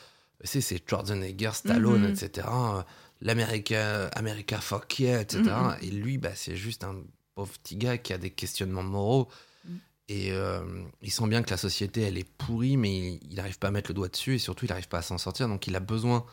C'est 0.43 0.62
c'est 0.62 0.82
Schwarzenegger, 0.88 1.51
Stallone, 1.53 2.03
Mhm. 2.03 2.12
etc. 2.12 2.47
L'America, 3.21 4.08
America 4.15 4.60
fuck 4.60 4.99
yeah, 4.99 5.21
etc. 5.21 5.41
Mhm. 5.43 5.75
Et 5.82 5.89
lui, 5.91 6.17
bah, 6.17 6.32
c'est 6.36 6.56
juste 6.58 6.84
un 6.84 6.95
pauvre 7.36 7.53
petit 7.63 7.77
gars 7.77 7.97
qui 7.97 8.12
a 8.13 8.17
des 8.17 8.29
questionnements 8.32 8.84
moraux. 8.84 9.29
Mhm. 9.65 9.79
Et 10.10 10.32
euh, 10.34 10.62
il 11.01 11.12
sent 11.12 11.27
bien 11.27 11.41
que 11.43 11.49
la 11.49 11.58
société, 11.58 12.01
elle 12.01 12.17
est 12.17 12.29
pourrie, 12.38 12.75
mais 12.75 13.19
il 13.29 13.36
n'arrive 13.36 13.60
pas 13.60 13.69
à 13.69 13.71
mettre 13.71 13.89
le 13.89 13.93
doigt 13.93 14.10
dessus 14.10 14.36
et 14.36 14.39
surtout, 14.39 14.65
il 14.65 14.69
n'arrive 14.69 14.89
pas 14.89 14.97
à 14.97 15.01
s'en 15.01 15.17
sortir. 15.17 15.47
Donc, 15.47 15.67
il 15.67 15.75
a 15.77 15.79
besoin 15.79 16.25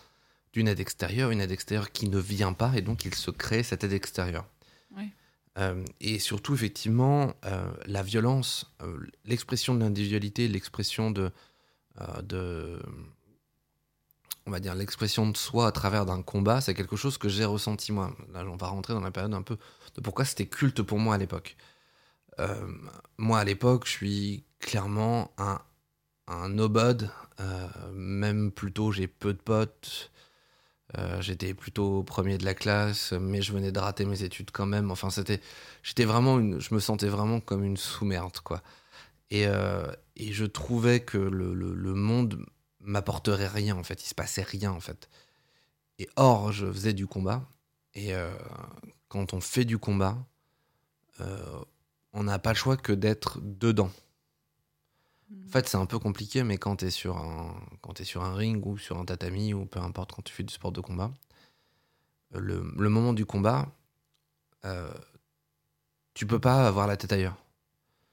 d'une 0.52 0.66
aide 0.66 0.80
extérieure, 0.80 1.30
une 1.30 1.40
aide 1.40 1.52
extérieure 1.52 1.92
qui 1.92 2.08
ne 2.08 2.18
vient 2.18 2.52
pas 2.52 2.72
et 2.74 2.82
donc 2.82 3.04
il 3.04 3.14
se 3.14 3.30
crée 3.30 3.62
cette 3.62 3.84
aide 3.84 3.92
extérieure. 3.92 4.46
Euh, 5.58 5.84
et 6.00 6.18
surtout, 6.18 6.54
effectivement, 6.54 7.34
euh, 7.44 7.70
la 7.86 8.02
violence, 8.02 8.72
euh, 8.82 8.98
l'expression 9.24 9.74
de 9.74 9.80
l'individualité, 9.80 10.48
l'expression 10.48 11.10
de. 11.10 11.30
On 14.46 14.50
va 14.50 14.60
dire 14.60 14.74
l'expression 14.74 15.28
de 15.28 15.36
soi 15.36 15.66
à 15.66 15.72
travers 15.72 16.06
d'un 16.06 16.22
combat, 16.22 16.60
c'est 16.60 16.72
quelque 16.74 16.96
chose 16.96 17.18
que 17.18 17.28
j'ai 17.28 17.44
ressenti 17.44 17.92
moi. 17.92 18.16
Là, 18.32 18.42
on 18.46 18.56
va 18.56 18.68
rentrer 18.68 18.94
dans 18.94 19.00
la 19.00 19.10
période 19.10 19.34
un 19.34 19.42
peu 19.42 19.58
de 19.94 20.00
pourquoi 20.00 20.24
c'était 20.24 20.46
culte 20.46 20.82
pour 20.82 20.98
moi 20.98 21.16
à 21.16 21.18
l'époque. 21.18 21.56
Moi, 23.18 23.38
à 23.38 23.44
l'époque, 23.44 23.84
je 23.84 23.90
suis 23.90 24.44
clairement 24.60 25.30
un, 25.36 25.60
un 26.26 26.48
nobody. 26.48 27.04
même 27.92 28.50
plutôt, 28.50 28.92
j'ai 28.92 29.06
peu 29.06 29.34
de 29.34 29.38
potes. 29.38 30.10
Euh, 30.98 31.20
j'étais 31.20 31.54
plutôt 31.54 32.02
premier 32.02 32.38
de 32.38 32.44
la 32.44 32.54
classe, 32.54 33.12
mais 33.12 33.42
je 33.42 33.52
venais 33.52 33.72
de 33.72 33.78
rater 33.78 34.04
mes 34.04 34.22
études 34.22 34.50
quand 34.50 34.66
même. 34.66 34.90
Enfin, 34.90 35.10
c'était, 35.10 35.40
j'étais 35.82 36.04
vraiment 36.04 36.38
une, 36.38 36.60
je 36.60 36.74
me 36.74 36.80
sentais 36.80 37.08
vraiment 37.08 37.40
comme 37.40 37.64
une 37.64 37.76
sous-merde, 37.76 38.38
quoi. 38.40 38.62
Et, 39.30 39.46
euh, 39.46 39.86
et 40.16 40.32
je 40.32 40.44
trouvais 40.44 41.00
que 41.00 41.18
le, 41.18 41.54
le, 41.54 41.74
le 41.74 41.94
monde 41.94 42.44
m'apporterait 42.80 43.46
rien, 43.46 43.76
en 43.76 43.84
fait. 43.84 44.02
Il 44.02 44.08
se 44.08 44.14
passait 44.14 44.42
rien, 44.42 44.72
en 44.72 44.80
fait. 44.80 45.08
Et 45.98 46.08
or, 46.16 46.50
je 46.52 46.66
faisais 46.66 46.92
du 46.92 47.06
combat. 47.06 47.44
Et 47.94 48.14
euh, 48.14 48.30
quand 49.08 49.34
on 49.34 49.40
fait 49.40 49.64
du 49.64 49.78
combat, 49.78 50.18
on 52.14 52.24
n'a 52.24 52.38
pas 52.38 52.50
le 52.50 52.56
choix 52.56 52.78
que 52.78 52.92
d'être 52.92 53.38
dedans. 53.42 53.90
En 55.32 55.48
fait, 55.50 55.68
c'est 55.68 55.76
un 55.76 55.86
peu 55.86 55.98
compliqué, 55.98 56.42
mais 56.44 56.58
quand 56.58 56.76
tu 56.76 56.86
es, 56.86 56.90
sur 56.90 57.16
un- 57.18 57.54
quand 57.82 57.94
t'es 57.94 58.04
sur 58.04 58.22
un 58.22 58.34
ring 58.34 58.64
ou 58.66 58.78
sur 58.78 58.98
un 58.98 59.04
tatami, 59.04 59.52
ou 59.54 59.66
peu 59.66 59.80
importe, 59.80 60.12
quand 60.12 60.22
tu 60.22 60.32
fais 60.32 60.42
du 60.44 60.52
sport 60.54 60.72
de 60.72 60.80
combat, 60.80 61.12
le, 62.32 62.62
le 62.76 62.88
moment 62.88 63.12
du 63.12 63.26
combat, 63.26 63.68
euh, 64.64 64.92
tu 66.14 66.26
peux 66.26 66.38
pas 66.38 66.66
avoir 66.66 66.86
la 66.86 66.96
tête 66.96 67.12
ailleurs. 67.12 67.36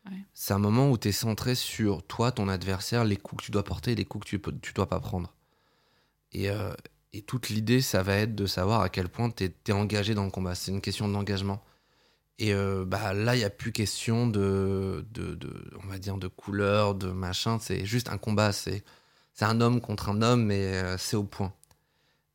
Ouais. 0.06 0.18
C'est 0.34 0.54
un 0.54 0.60
moment 0.60 0.90
où 0.90 0.98
tu 0.98 1.10
es 1.10 1.12
centré 1.12 1.56
sur 1.56 2.06
toi, 2.06 2.32
ton 2.32 2.48
adversaire, 2.48 3.04
les 3.04 3.18
coups 3.18 3.42
que 3.42 3.46
tu 3.46 3.52
dois 3.52 3.64
porter 3.64 3.92
et 3.92 3.96
les 3.96 4.06
coups 4.06 4.26
que 4.26 4.30
tu, 4.30 4.40
peux, 4.40 4.58
tu 4.60 4.74
dois 4.74 4.88
pas 4.88 5.00
prendre. 5.00 5.34
Et, 6.32 6.50
euh, 6.50 6.74
et 7.14 7.22
toute 7.22 7.50
l'idée, 7.50 7.82
ça 7.82 8.04
va 8.04 8.16
être 8.16 8.36
de 8.36 8.46
savoir 8.46 8.82
à 8.82 8.90
quel 8.90 9.10
point 9.10 9.30
tu 9.30 9.46
es, 9.46 9.72
engagé 9.72 10.14
dans 10.14 10.24
le 10.26 10.32
combat. 10.32 10.56
C'est 10.56 10.72
une 10.72 10.82
question 10.82 11.08
d'engagement. 11.08 11.64
Et 12.40 12.54
euh, 12.54 12.86
bah, 12.86 13.14
là, 13.14 13.36
il 13.36 13.40
n'y 13.40 13.46
a 13.46 13.50
plus 13.50 13.72
question 13.72 14.28
de, 14.28 15.06
de, 15.12 15.34
de, 15.36 15.72
on 15.84 15.88
va 15.88 15.98
dire, 15.98 16.18
de 16.18 16.28
couleur, 16.28 16.94
de 16.96 17.08
machin. 17.12 17.58
C'est 17.60 17.86
juste 17.86 18.10
un 18.10 18.18
combat. 18.18 18.52
C'est 18.52 18.84
c'est 19.34 19.46
un 19.46 19.62
homme 19.62 19.82
contre 19.82 20.10
un 20.10 20.22
homme, 20.24 20.46
mais 20.46 20.66
euh, 20.78 20.98
c'est 20.98 21.16
au 21.16 21.24
point. 21.24 21.54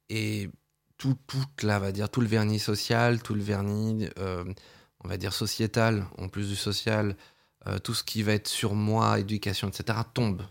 Et 0.09 0.51
tout, 0.99 1.17
tout 1.27 1.45
là, 1.63 1.79
va 1.79 1.93
dire, 1.93 2.09
tout 2.11 2.21
le 2.21 2.29
vernis 2.29 2.59
social, 2.61 3.23
tout 3.23 3.35
le 3.35 3.43
vernis, 3.43 4.09
euh, 4.19 4.45
on 5.05 5.09
va 5.09 5.17
dire, 5.17 5.33
sociétal, 5.33 6.07
en 6.19 6.29
plus 6.29 6.49
du 6.49 6.57
social, 6.57 7.17
tout 7.85 7.95
ce 7.95 8.03
qui 8.03 8.25
va 8.25 8.33
être 8.33 8.49
sur 8.49 8.75
moi, 8.75 9.21
éducation, 9.21 9.69
etc., 9.69 9.99
tombe. 10.15 10.43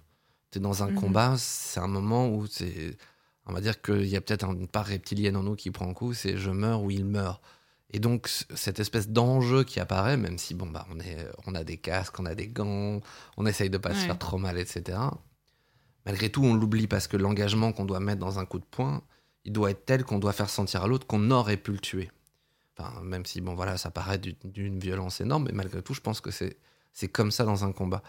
Tu 0.51 0.59
es 0.59 0.61
dans 0.61 0.81
un 0.83 0.87
Mhm. 0.91 0.95
combat, 0.95 1.35
c'est 1.37 1.79
un 1.81 1.87
moment 1.87 2.29
où 2.29 2.47
c'est. 2.47 2.97
On 3.45 3.53
va 3.53 3.59
dire 3.61 3.81
qu'il 3.81 4.05
y 4.07 4.15
a 4.15 4.21
peut-être 4.21 4.45
une 4.49 4.67
part 4.67 4.85
reptilienne 4.85 5.35
en 5.35 5.43
nous 5.43 5.55
qui 5.55 5.71
prend 5.71 5.89
un 5.89 5.93
coup, 5.93 6.13
c'est 6.13 6.37
je 6.37 6.49
meurs 6.51 6.83
ou 6.83 6.91
il 6.91 7.03
meurt. 7.05 7.41
Et 7.91 7.99
donc, 7.99 8.29
cette 8.55 8.79
espèce 8.79 9.09
d'enjeu 9.09 9.63
qui 9.63 9.79
apparaît, 9.79 10.15
même 10.17 10.37
si 10.37 10.53
bon, 10.53 10.67
bah, 10.67 10.87
on, 10.91 10.99
est, 10.99 11.27
on 11.45 11.53
a 11.55 11.63
des 11.63 11.77
casques, 11.77 12.19
on 12.19 12.25
a 12.25 12.35
des 12.35 12.47
gants, 12.47 13.01
on 13.37 13.45
essaye 13.45 13.69
de 13.69 13.77
pas 13.77 13.93
se 13.93 14.05
faire 14.05 14.17
trop 14.17 14.37
mal, 14.37 14.57
etc. 14.57 14.97
Malgré 16.05 16.29
tout, 16.29 16.43
on 16.43 16.53
l'oublie 16.53 16.87
parce 16.87 17.07
que 17.07 17.17
l'engagement 17.17 17.73
qu'on 17.73 17.85
doit 17.85 17.99
mettre 17.99 18.19
dans 18.19 18.39
un 18.39 18.45
coup 18.45 18.59
de 18.59 18.65
poing, 18.65 19.01
il 19.43 19.51
doit 19.53 19.71
être 19.71 19.85
tel 19.85 20.03
qu'on 20.03 20.19
doit 20.19 20.33
faire 20.33 20.49
sentir 20.49 20.83
à 20.83 20.87
l'autre 20.87 21.05
qu'on 21.05 21.29
aurait 21.31 21.57
pu 21.57 21.71
le 21.73 21.79
tuer. 21.79 22.09
Enfin, 22.77 23.01
même 23.01 23.25
si, 23.25 23.41
bon, 23.41 23.55
voilà, 23.55 23.77
ça 23.77 23.91
paraît 23.91 24.17
d'une- 24.17 24.35
d'une 24.45 24.79
violence 24.79 25.19
énorme, 25.21 25.45
mais 25.47 25.51
malgré 25.53 25.81
tout, 25.83 25.93
je 25.93 26.01
pense 26.01 26.21
que 26.21 26.31
c'est 26.31 26.57
c'est 26.93 27.07
comme 27.07 27.31
ça 27.31 27.45
dans 27.45 27.63
un 27.63 27.71
combat. 27.71 28.03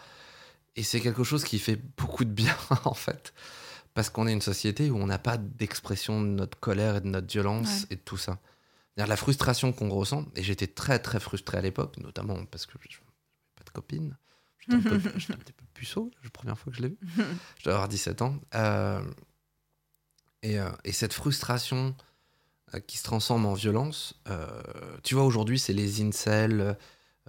Et 0.75 0.83
c'est 0.83 1.01
quelque 1.01 1.23
chose 1.23 1.45
qui 1.45 1.59
fait 1.61 1.77
beaucoup 1.97 2.25
de 2.25 2.31
bien, 2.33 2.57
en 2.85 2.95
fait. 2.95 3.33
Parce 3.95 4.11
qu'on 4.11 4.27
est 4.27 4.33
une 4.33 4.41
société 4.41 4.91
où 4.91 4.97
on 4.97 5.07
n'a 5.07 5.19
pas 5.19 5.37
d'expression 5.37 6.21
de 6.23 6.27
notre 6.29 6.59
colère 6.59 6.97
et 6.97 7.01
de 7.01 7.07
notre 7.09 7.31
violence 7.31 7.83
Ouais. 7.83 7.87
et 7.91 7.97
de 7.97 8.01
tout 8.01 8.17
ça. 8.17 8.39
La 8.97 9.17
frustration 9.17 9.73
qu'on 9.73 9.89
ressent, 9.89 10.27
et 10.37 10.43
j'étais 10.43 10.67
très 10.67 10.99
très 10.99 11.19
frustré 11.21 11.57
à 11.59 11.61
l'époque, 11.63 11.97
notamment 11.99 12.45
parce 12.47 12.67
que 12.67 12.73
je 12.89 12.99
n'avais 12.99 13.09
pas 13.57 13.65
de 13.65 13.71
copine. 13.71 14.17
J'étais 14.59 14.75
un, 14.77 14.81
peu- 14.83 15.01
j'étais 15.19 15.33
un 15.35 15.39
petit 15.39 15.53
peu 15.53 15.65
puceau, 15.75 16.11
la 16.23 16.31
première 16.31 16.59
fois 16.59 16.71
que 16.73 16.77
je 16.79 16.83
l'ai 16.83 16.89
vu. 16.91 16.99
Je 17.59 17.65
dois 17.65 17.73
avoir 17.75 17.89
17 17.89 18.21
ans. 18.23 18.39
Euh, 18.55 19.03
et, 20.43 20.59
euh, 20.59 20.71
et 20.85 20.93
cette 20.93 21.13
frustration 21.13 21.95
euh, 22.75 22.81
qui 22.81 22.99
se 22.99 23.05
transforme 23.05 23.47
en 23.47 23.55
violence, 23.55 24.21
euh, 24.29 24.63
tu 25.03 25.15
vois, 25.15 25.25
aujourd'hui, 25.25 25.59
c'est 25.59 25.73
les 25.73 26.03
incels 26.03 26.77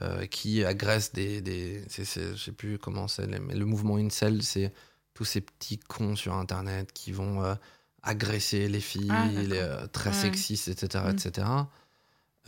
euh, 0.01 0.25
qui 0.25 0.63
agressent 0.65 1.13
des. 1.13 1.41
des 1.41 1.83
c'est- 1.87 2.05
c'est- 2.05 2.35
je 2.35 2.43
sais 2.43 2.51
plus 2.51 2.77
comment 2.79 3.07
c'est, 3.07 3.27
mais 3.27 3.55
le 3.55 3.65
mouvement 3.65 3.97
incel, 3.97 4.41
c'est 4.43 4.73
tous 5.13 5.25
ces 5.25 5.41
petits 5.41 5.77
cons 5.79 6.15
sur 6.15 6.33
Internet 6.33 6.91
qui 6.93 7.11
vont 7.11 7.55
agresser 8.03 8.67
les 8.67 8.81
filles, 8.81 9.09
Ah, 9.09 9.25
les, 9.41 9.57
euh, 9.57 9.87
très 9.87 10.09
Ouais. 10.09 10.15
sexistes, 10.15 10.67
etc. 10.67 11.05
Etc. 11.11 11.47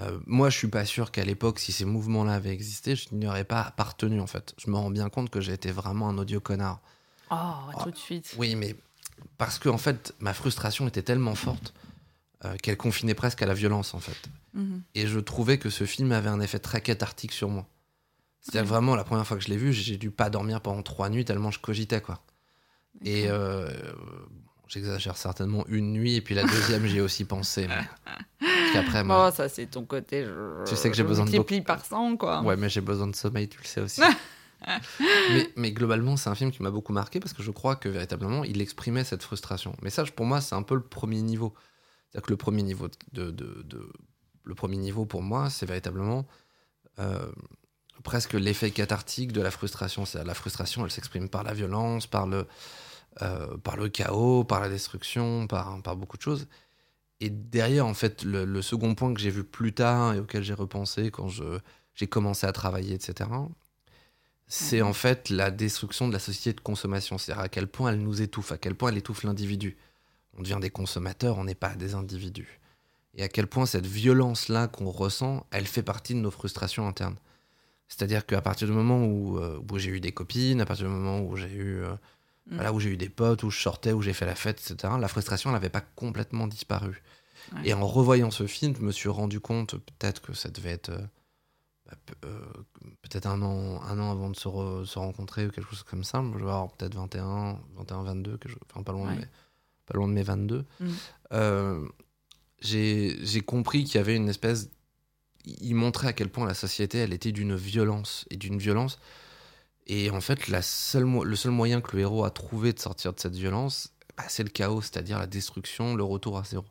Euh, 0.01 0.19
moi, 0.25 0.49
je 0.49 0.57
suis 0.57 0.67
pas 0.67 0.83
sûr 0.85 1.11
qu'à 1.11 1.23
l'époque, 1.23 1.59
si 1.59 1.71
ces 1.71 1.85
mouvements-là 1.85 2.33
avaient 2.33 2.53
existé, 2.53 2.95
je 2.97 3.07
n'y 3.13 3.27
aurais 3.27 3.45
pas 3.45 3.61
appartenu, 3.61 4.19
en 4.19 4.27
fait. 4.27 4.53
Je 4.57 4.69
me 4.69 4.75
rends 4.75 4.89
bien 4.89 5.09
compte 5.09 5.29
que 5.29 5.39
j'ai 5.39 5.53
été 5.53 5.71
vraiment 5.71 6.09
un 6.09 6.17
odieux 6.17 6.41
connard. 6.41 6.81
Oh, 7.31 7.35
tout 7.81 7.91
de 7.91 7.95
suite. 7.97 8.35
Oui, 8.37 8.55
mais 8.55 8.75
parce 9.37 9.57
que 9.57 9.69
en 9.69 9.77
fait, 9.77 10.13
ma 10.19 10.33
frustration 10.33 10.87
était 10.87 11.01
tellement 11.01 11.35
forte 11.35 11.73
euh, 12.43 12.55
qu'elle 12.61 12.75
confinait 12.77 13.13
presque 13.13 13.41
à 13.41 13.45
la 13.45 13.53
violence, 13.53 13.93
en 13.93 13.99
fait. 13.99 14.17
Mhm. 14.53 14.83
Et 14.93 15.07
je 15.07 15.19
trouvais 15.19 15.57
que 15.57 15.69
ce 15.69 15.85
film 15.85 16.11
avait 16.11 16.29
un 16.29 16.41
effet 16.41 16.59
très 16.59 16.81
cathartique 16.81 17.31
sur 17.31 17.49
moi. 17.49 17.65
C'est-à-dire 18.41 18.67
vraiment, 18.67 18.95
la 18.95 19.05
première 19.05 19.25
fois 19.25 19.37
que 19.37 19.43
je 19.43 19.47
l'ai 19.49 19.57
vu, 19.57 19.71
j'ai 19.73 19.97
dû 19.97 20.11
pas 20.11 20.29
dormir 20.29 20.59
pendant 20.61 20.83
trois 20.83 21.09
nuits 21.09 21.25
tellement 21.25 21.49
je 21.51 21.59
cogitais, 21.59 22.01
quoi. 22.01 22.21
Et 23.03 23.25
euh, 23.29 23.69
j'exagère 24.67 25.17
certainement 25.17 25.65
une 25.67 25.93
nuit, 25.93 26.15
et 26.15 26.21
puis 26.21 26.35
la 26.35 26.43
deuxième, 26.43 26.85
j'y 26.85 26.97
ai 26.97 27.01
aussi 27.01 27.25
pensé. 27.25 27.67
Mais... 27.67 28.77
Après, 28.77 29.03
moi, 29.03 29.29
Oh, 29.29 29.35
ça, 29.35 29.47
c'est 29.47 29.67
ton 29.67 29.85
côté. 29.85 30.25
Je, 30.25 30.65
Tu 30.69 30.75
sais 30.75 30.89
que 30.89 30.95
j'ai 30.97 31.03
besoin 31.03 31.25
de 31.25 31.31
multiplie 31.31 31.61
par 31.61 31.83
100, 31.85 32.17
quoi. 32.17 32.41
Ouais, 32.41 32.57
mais 32.57 32.67
j'ai 32.69 32.81
besoin 32.81 33.07
de 33.07 33.15
sommeil, 33.15 33.47
tu 33.47 33.57
le 33.59 33.65
sais 33.65 33.81
aussi. 33.81 34.01
mais, 35.31 35.49
mais 35.55 35.71
globalement, 35.71 36.17
c'est 36.17 36.29
un 36.29 36.35
film 36.35 36.51
qui 36.51 36.61
m'a 36.63 36.71
beaucoup 36.71 36.93
marqué 36.93 37.19
parce 37.19 37.33
que 37.33 37.43
je 37.43 37.51
crois 37.51 37.75
que 37.75 37.87
véritablement, 37.89 38.43
il 38.43 38.61
exprimait 38.61 39.03
cette 39.03 39.23
frustration. 39.23 39.75
Mais 39.81 39.89
ça, 39.89 40.03
pour 40.05 40.25
moi, 40.25 40.41
c'est 40.41 40.55
un 40.55 40.63
peu 40.63 40.75
le 40.75 40.81
premier 40.83 41.21
niveau. 41.21 41.53
C'est-à-dire 42.11 42.25
que 42.27 42.31
le 42.33 42.37
premier 42.37 42.63
niveau, 42.63 42.87
de, 43.13 43.31
de- 43.31 43.63
de- 43.63 43.91
le 44.43 44.55
premier 44.55 44.77
niveau 44.77 45.05
pour 45.05 45.21
moi, 45.21 45.49
c'est 45.49 45.65
véritablement 45.65 46.25
euh, 46.99 47.31
presque 48.03 48.33
l'effet 48.33 48.71
cathartique 48.71 49.31
de 49.31 49.41
la 49.41 49.51
frustration. 49.51 50.05
C'est 50.05 50.23
la 50.23 50.33
frustration, 50.33 50.83
elle 50.85 50.91
s'exprime 50.91 51.29
par 51.29 51.43
la 51.43 51.53
violence, 51.53 52.07
par 52.07 52.27
le, 52.27 52.45
euh, 53.21 53.57
par 53.57 53.77
le 53.77 53.89
chaos, 53.89 54.43
par 54.43 54.59
la 54.61 54.69
destruction, 54.69 55.47
par, 55.47 55.81
par 55.81 55.95
beaucoup 55.95 56.17
de 56.17 56.21
choses. 56.21 56.47
Et 57.21 57.29
derrière, 57.29 57.85
en 57.85 57.93
fait, 57.93 58.23
le, 58.23 58.45
le 58.45 58.61
second 58.61 58.93
point 58.95 59.13
que 59.13 59.19
j'ai 59.21 59.29
vu 59.29 59.43
plus 59.43 59.73
tard 59.73 60.13
et 60.13 60.19
auquel 60.19 60.43
j'ai 60.43 60.53
repensé 60.53 61.11
quand 61.11 61.29
j'ai 61.95 62.07
commencé 62.07 62.45
à 62.45 62.51
travailler, 62.51 62.93
etc., 62.93 63.29
c'est 64.47 64.81
Mhm. 64.81 64.87
en 64.87 64.93
fait 64.93 65.29
la 65.29 65.49
destruction 65.51 66.07
de 66.07 66.13
la 66.13 66.19
société 66.19 66.53
de 66.53 66.61
consommation. 66.61 67.17
C'est-à-dire 67.17 67.43
à 67.43 67.49
quel 67.49 67.67
point 67.67 67.91
elle 67.91 68.01
nous 68.01 68.21
étouffe, 68.21 68.51
à 68.51 68.57
quel 68.57 68.75
point 68.75 68.91
elle 68.91 68.97
étouffe 68.97 69.23
l'individu. 69.23 69.77
On 70.37 70.41
devient 70.41 70.59
des 70.61 70.69
consommateurs, 70.69 71.37
on 71.37 71.45
n'est 71.45 71.55
pas 71.55 71.75
des 71.75 71.95
individus. 71.95 72.59
Et 73.15 73.23
à 73.23 73.29
quel 73.29 73.47
point 73.47 73.65
cette 73.65 73.85
violence-là 73.87 74.67
qu'on 74.67 74.89
ressent, 74.89 75.45
elle 75.51 75.65
fait 75.65 75.83
partie 75.83 76.13
de 76.13 76.19
nos 76.19 76.31
frustrations 76.31 76.87
internes. 76.87 77.15
C'est-à-dire 77.87 78.25
qu'à 78.25 78.41
partir 78.41 78.67
du 78.67 78.73
moment 78.73 79.05
où, 79.05 79.37
euh, 79.39 79.59
où 79.71 79.77
j'ai 79.79 79.91
eu 79.91 80.01
des 80.01 80.11
copines, 80.11 80.59
à 80.59 80.65
partir 80.65 80.87
du 80.87 80.91
moment 80.91 81.21
où 81.21 81.37
j'ai 81.37 81.51
eu, 81.51 81.77
euh, 81.77 81.95
Mm. 82.47 82.55
voilà, 82.55 82.73
où 82.73 82.79
j'ai 82.79 82.89
eu 82.89 82.97
des 82.97 83.09
potes, 83.09 83.43
où 83.43 83.49
je 83.49 83.59
sortais, 83.59 83.91
où 83.91 84.01
j'ai 84.01 84.13
fait 84.13 84.25
la 84.25 84.35
fête, 84.35 84.59
etc., 84.59 84.93
la 84.99 85.07
frustration 85.07 85.51
n'avait 85.51 85.69
pas 85.69 85.81
complètement 85.81 86.47
disparu. 86.47 87.01
Ouais. 87.53 87.61
Et 87.69 87.73
en 87.73 87.85
revoyant 87.87 88.31
ce 88.31 88.45
film, 88.47 88.75
je 88.75 88.81
me 88.81 88.91
suis 88.91 89.09
rendu 89.09 89.39
compte 89.39 89.75
peut-être 89.77 90.21
que 90.21 90.33
ça 90.33 90.49
devait 90.49 90.71
être 90.71 90.89
euh, 90.89 90.99
bah, 91.87 91.97
euh, 92.25 92.39
peut-être 93.01 93.25
un 93.27 93.41
an, 93.41 93.81
un 93.83 93.99
an 93.99 94.11
avant 94.11 94.29
de 94.29 94.35
se, 94.35 94.47
re- 94.47 94.85
se 94.85 94.97
rencontrer 94.99 95.45
ou 95.47 95.51
quelque 95.51 95.69
chose 95.69 95.83
comme 95.83 96.03
ça. 96.03 96.23
Je 96.33 96.37
vais 96.37 96.41
avoir 96.51 96.71
peut-être 96.71 96.95
21, 96.95 97.59
21, 97.77 98.03
22, 98.03 98.37
quelque 98.37 98.51
chose- 98.51 98.59
enfin 98.71 98.83
pas 98.83 98.91
loin, 98.91 99.09
Ouais. 99.09 99.15
de 99.15 99.19
mes, 99.21 99.27
pas 99.87 99.93
loin 99.95 100.07
de 100.07 100.13
mes 100.13 100.23
22. 100.23 100.65
Mm. 100.79 100.87
Euh, 101.33 101.87
j'ai 102.61 103.17
j'ai 103.25 103.41
compris 103.41 103.83
qu'il 103.83 103.95
y 103.95 103.97
avait 103.99 104.15
une 104.15 104.29
espèce. 104.29 104.69
Il 105.45 105.75
montrait 105.75 106.07
à 106.07 106.13
quel 106.13 106.29
point 106.29 106.47
la 106.47 106.53
société, 106.55 106.97
elle 106.99 107.13
était 107.13 107.31
d'une 107.31 107.55
violence 107.55 108.25
et 108.31 108.37
d'une 108.37 108.57
violence. 108.57 108.97
Et 109.87 110.09
en 110.09 110.21
fait, 110.21 110.47
la 110.47 110.61
seule, 110.61 111.05
mo- 111.05 111.23
le 111.23 111.35
seul 111.35 111.51
moyen 111.51 111.81
que 111.81 111.95
le 111.95 112.01
héros 112.03 112.23
a 112.25 112.31
trouvé 112.31 112.73
de 112.73 112.79
sortir 112.79 113.13
de 113.13 113.19
cette 113.19 113.35
violence, 113.35 113.93
bah, 114.17 114.23
c'est 114.27 114.43
le 114.43 114.49
chaos, 114.49 114.81
c'est-à-dire 114.81 115.19
la 115.19 115.27
destruction, 115.27 115.95
le 115.95 116.03
retour 116.03 116.37
à 116.37 116.43
zéro. 116.43 116.65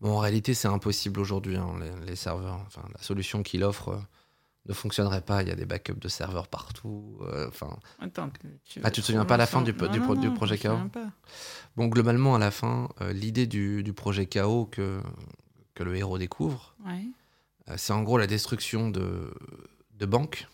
Bon, 0.00 0.12
en 0.14 0.18
réalité, 0.18 0.52
c'est 0.54 0.68
impossible 0.68 1.20
aujourd'hui. 1.20 1.56
hein, 1.56 1.74
les, 1.80 2.06
les 2.06 2.16
serveurs, 2.16 2.60
enfin, 2.66 2.82
la 2.96 3.02
solution 3.02 3.44
qu'il 3.44 3.62
offre 3.62 3.90
euh, 3.90 3.98
ne 4.66 4.72
fonctionnerait 4.74 5.20
pas. 5.20 5.42
Il 5.42 5.48
y 5.48 5.52
a 5.52 5.54
des 5.54 5.66
backups 5.66 6.00
de 6.00 6.08
serveurs 6.08 6.48
partout. 6.48 7.18
euh, 7.22 7.46
Enfin, 7.46 7.78
Attends, 8.00 8.30
tu 8.64 8.80
Ah, 8.82 8.90
tu 8.90 9.00
te 9.02 9.06
souviens 9.06 9.24
pas 9.24 9.34
à 9.34 9.38
la 9.38 9.46
fin 9.46 9.62
du- 9.62 9.72
Non, 9.72 9.88
du 9.88 10.00
non, 10.00 10.14
du 10.14 10.30
projet 10.34 10.58
KO? 10.58 10.76
bon, 11.76 11.86
globalement, 11.86 12.34
à 12.34 12.38
la 12.40 12.50
fin, 12.50 12.88
euh, 13.00 13.12
l'idée 13.12 13.46
du, 13.46 13.84
du 13.84 13.92
projet 13.92 14.26
KO 14.26 14.66
que, 14.66 15.00
que 15.74 15.84
le 15.84 15.96
héros 15.96 16.18
découvre, 16.18 16.74
Ouais, 16.84 17.06
c'est 17.76 17.92
en 17.92 18.02
gros 18.02 18.18
la 18.18 18.26
destruction 18.26 18.90
de, 18.90 19.32
de 19.92 20.06
banques. 20.06 20.48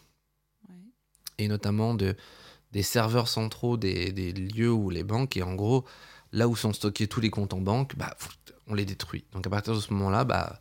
Et 1.39 1.49
notamment 1.49 1.95
de, 1.95 2.17
des 2.73 2.83
serveurs 2.83 3.29
centraux 3.29 3.77
des, 3.77 4.13
des 4.13 4.33
lieux 4.33 4.73
où 4.73 4.91
les 4.91 5.05
banques, 5.05 5.37
et 5.37 5.43
en 5.43 5.55
gros, 5.55 5.85
là 6.33 6.49
où 6.49 6.57
sont 6.57 6.73
stockés 6.73 7.07
tous 7.09 7.21
les 7.21 7.31
comptes 7.31 7.55
en 7.55 7.61
banque, 7.61 7.97
bah, 7.97 8.17
on 8.67 8.75
les 8.75 8.85
détruit. 8.85 9.25
Donc 9.33 9.47
à 9.47 9.51
partir 9.51 9.75
de 9.75 9.81
ce 9.81 9.93
moment-là, 9.95 10.25
bah, 10.25 10.61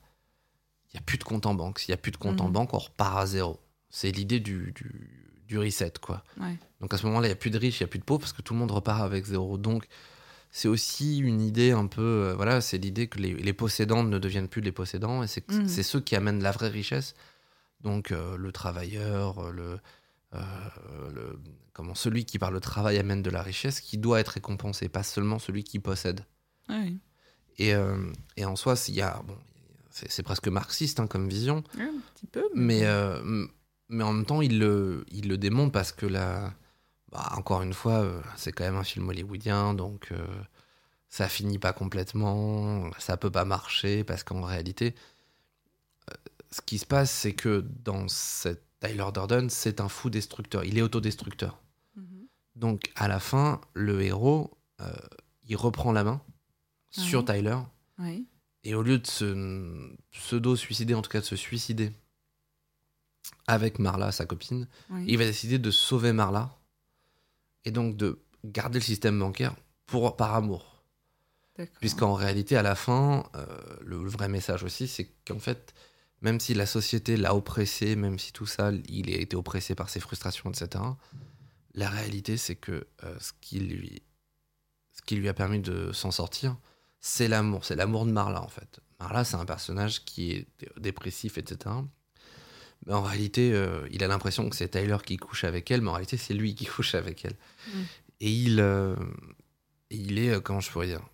il 0.93 0.95
n'y 0.95 0.99
a 0.99 1.03
plus 1.03 1.17
de 1.17 1.23
compte 1.23 1.45
en 1.45 1.53
banque. 1.55 1.79
S'il 1.79 1.91
n'y 1.91 1.95
a 1.95 2.01
plus 2.01 2.11
de 2.11 2.17
compte 2.17 2.39
en 2.39 2.45
Mhm. 2.47 2.53
banque, 2.53 2.73
on 2.73 2.77
repart 2.79 3.17
à 3.17 3.25
zéro. 3.25 3.59
C'est 3.89 4.11
l'idée 4.11 4.39
du, 4.39 4.71
du, 4.73 5.41
du 5.47 5.57
reset, 5.59 5.93
quoi. 6.01 6.23
Ouais. 6.39 6.55
Donc 6.79 6.93
à 6.93 6.97
ce 6.97 7.05
moment-là, 7.07 7.27
il 7.27 7.31
n'y 7.31 7.33
a 7.33 7.37
plus 7.37 7.49
de 7.51 7.57
riches, 7.57 7.79
il 7.79 7.83
n'y 7.83 7.87
a 7.87 7.89
plus 7.89 7.99
de 7.99 8.03
pauvres, 8.05 8.21
parce 8.21 8.33
que 8.33 8.41
tout 8.41 8.53
le 8.53 8.59
monde 8.59 8.71
repart 8.71 9.01
avec 9.01 9.25
zéro. 9.25 9.57
Donc 9.57 9.87
c'est 10.51 10.67
aussi 10.69 11.17
une 11.17 11.41
idée 11.41 11.71
un 11.71 11.87
peu, 11.87 12.01
euh, 12.01 12.33
voilà, 12.35 12.61
c'est 12.61 12.77
l'idée 12.77 13.07
que 13.07 13.19
les, 13.19 13.33
les 13.33 13.53
possédants 13.53 14.03
ne 14.03 14.17
deviennent 14.19 14.47
plus 14.47 14.61
les 14.61 14.71
possédants, 14.71 15.23
et 15.23 15.27
c'est 15.27 15.43
c'est 15.67 15.83
ceux 15.83 15.99
qui 15.99 16.15
amènent 16.15 16.41
la 16.41 16.51
vraie 16.51 16.69
richesse. 16.69 17.15
Donc 17.81 18.11
euh, 18.11 18.37
le 18.37 18.51
travailleur, 18.51 19.39
euh, 19.39 19.51
le, 19.51 19.79
euh, 20.33 21.11
le- 21.13 21.39
comment, 21.73 21.95
celui 21.95 22.25
qui 22.25 22.39
par 22.39 22.51
le 22.51 22.59
travail 22.59 22.97
amène 22.97 23.21
de 23.21 23.29
la 23.29 23.41
richesse, 23.41 23.79
qui 23.81 23.97
doit 23.97 24.19
être 24.19 24.29
récompensé, 24.29 24.89
pas 24.89 25.03
seulement 25.03 25.39
celui 25.39 25.63
qui 25.63 25.79
possède. 25.79 26.25
Ouais. 26.69 26.93
Et, 27.57 27.73
euh, 27.73 28.11
et 28.35 28.45
en 28.45 28.55
soi, 28.55 28.75
y 28.89 29.01
a, 29.01 29.21
bon, 29.25 29.37
c'est 29.89 30.23
presque 30.23 30.47
marxiste 30.47 30.99
hein, 30.99 31.07
comme 31.07 31.27
vision, 31.27 31.63
Ouais, 31.77 31.83
un 31.83 31.99
petit 32.13 32.27
peu. 32.27 32.43
mais, 32.53 32.85
euh, 32.85 33.45
mais 33.89 34.03
en 34.03 34.13
même 34.13 34.25
temps, 34.25 34.41
il 34.41 34.59
le, 34.59 35.05
il 35.11 35.27
le 35.27 35.37
démontre 35.37 35.71
parce 35.71 35.91
que 35.91 36.05
là, 36.05 36.53
bah, 37.11 37.31
encore 37.35 37.61
une 37.63 37.73
fois, 37.73 38.07
c'est 38.35 38.51
quand 38.51 38.65
même 38.65 38.75
un 38.75 38.83
film 38.83 39.07
hollywoodien, 39.09 39.73
donc 39.73 40.11
ça 41.09 41.29
finit 41.29 41.57
pas 41.57 41.71
complètement, 41.73 42.91
ça 42.99 43.15
peut 43.17 43.31
pas 43.31 43.45
marcher 43.45 44.03
parce 44.03 44.23
qu'en 44.23 44.41
réalité, 44.43 44.93
ce 46.51 46.61
qui 46.61 46.77
se 46.77 46.85
passe, 46.85 47.11
c'est 47.11 47.33
que 47.33 47.65
dans 47.83 48.07
cette 48.07 48.66
Tyler 48.79 49.05
Durden, 49.13 49.49
c'est 49.49 49.81
un 49.81 49.89
fou 49.89 50.09
destructeur. 50.09 50.63
Il 50.63 50.77
est 50.77 50.81
autodestructeur. 50.81 51.59
Mhm. 51.95 52.27
Donc, 52.55 52.91
à 52.95 53.07
la 53.07 53.19
fin, 53.19 53.61
le 53.73 54.01
héros, 54.01 54.57
euh, 54.81 54.91
il 55.47 55.55
reprend 55.55 55.91
la 55.91 56.03
main 56.03 56.21
sur. 56.91 57.25
Tyler. 57.25 57.57
Et 58.63 58.75
au 58.75 58.81
lieu 58.81 58.99
de 58.99 59.07
se 59.07 59.95
pseudo-suicider, 60.11 60.93
en 60.93 61.01
tout 61.01 61.09
cas 61.09 61.21
de 61.21 61.25
se 61.25 61.35
suicider 61.35 61.91
avec 63.45 63.79
Marla, 63.79 64.11
sa 64.11 64.25
copine, 64.25 64.67
il 65.05 65.17
va 65.17 65.25
décider 65.25 65.57
de 65.57 65.71
sauver 65.71 66.11
Marla. 66.13 66.57
Et 67.65 67.71
donc 67.71 67.97
de 67.97 68.19
garder 68.45 68.79
le 68.79 68.83
système 68.83 69.19
bancaire 69.19 69.55
pour, 69.85 70.15
par 70.15 70.35
amour. 70.35 70.83
Puisqu'en 71.79 72.13
réalité, 72.13 72.55
à 72.55 72.61
la 72.61 72.75
fin, 72.75 73.27
euh, 73.35 73.47
le 73.81 73.97
vrai 73.97 74.29
message 74.29 74.63
aussi, 74.63 74.87
c'est 74.87 75.09
qu'en 75.25 75.39
fait, 75.39 75.73
même 76.21 76.39
si 76.39 76.53
la 76.53 76.65
société 76.65 77.17
l'a 77.17 77.35
oppressé, 77.35 77.95
même 77.95 78.17
si 78.17 78.33
tout 78.33 78.45
ça, 78.45 78.71
il 78.89 79.09
a 79.13 79.17
été 79.17 79.35
oppressé 79.35 79.75
par 79.75 79.89
ses 79.89 79.99
frustrations, 79.99 80.49
etc., 80.49 80.83
la 81.73 81.89
réalité, 81.89 82.37
c'est 82.37 82.55
que 82.55 82.87
euh, 83.03 83.15
ce, 83.19 83.31
qui 83.39 83.59
lui, 83.59 84.01
ce 84.93 85.01
qui 85.03 85.15
lui 85.15 85.29
a 85.29 85.33
permis 85.33 85.59
de 85.59 85.91
s'en 85.91 86.09
sortir, 86.09 86.57
c'est 87.01 87.27
l'amour. 87.27 87.65
C'est 87.65 87.75
l'amour 87.75 88.07
de 88.07 88.11
Marla, 88.11 88.41
en 88.41 88.47
fait. 88.47 88.79
Marla, 88.99 89.23
c'est 89.23 89.35
un 89.35 89.45
personnage 89.45 90.03
qui 90.03 90.31
est 90.31 90.47
dé- 90.57 90.71
dépressif, 90.77 91.37
etc. 91.37 91.75
Mais 92.87 92.93
en 92.93 93.03
réalité, 93.03 93.53
euh, 93.53 93.87
il 93.91 94.03
a 94.03 94.07
l'impression 94.07 94.49
que 94.49 94.55
c'est 94.55 94.69
Tyler 94.69 94.97
qui 95.05 95.17
couche 95.17 95.43
avec 95.43 95.69
elle, 95.69 95.81
mais 95.81 95.89
en 95.89 95.93
réalité, 95.93 96.17
c'est 96.17 96.33
lui 96.33 96.55
qui 96.55 96.65
couche 96.75 96.95
avec 96.95 97.23
elle. 97.25 97.35
Mm. 97.67 97.81
Et 98.21 98.31
il, 98.31 98.59
euh, 98.59 98.95
il 99.91 100.17
est, 100.17 100.41
comment 100.41 100.61
je 100.61 100.71
pourrais 100.71 100.87
dire 100.87 101.07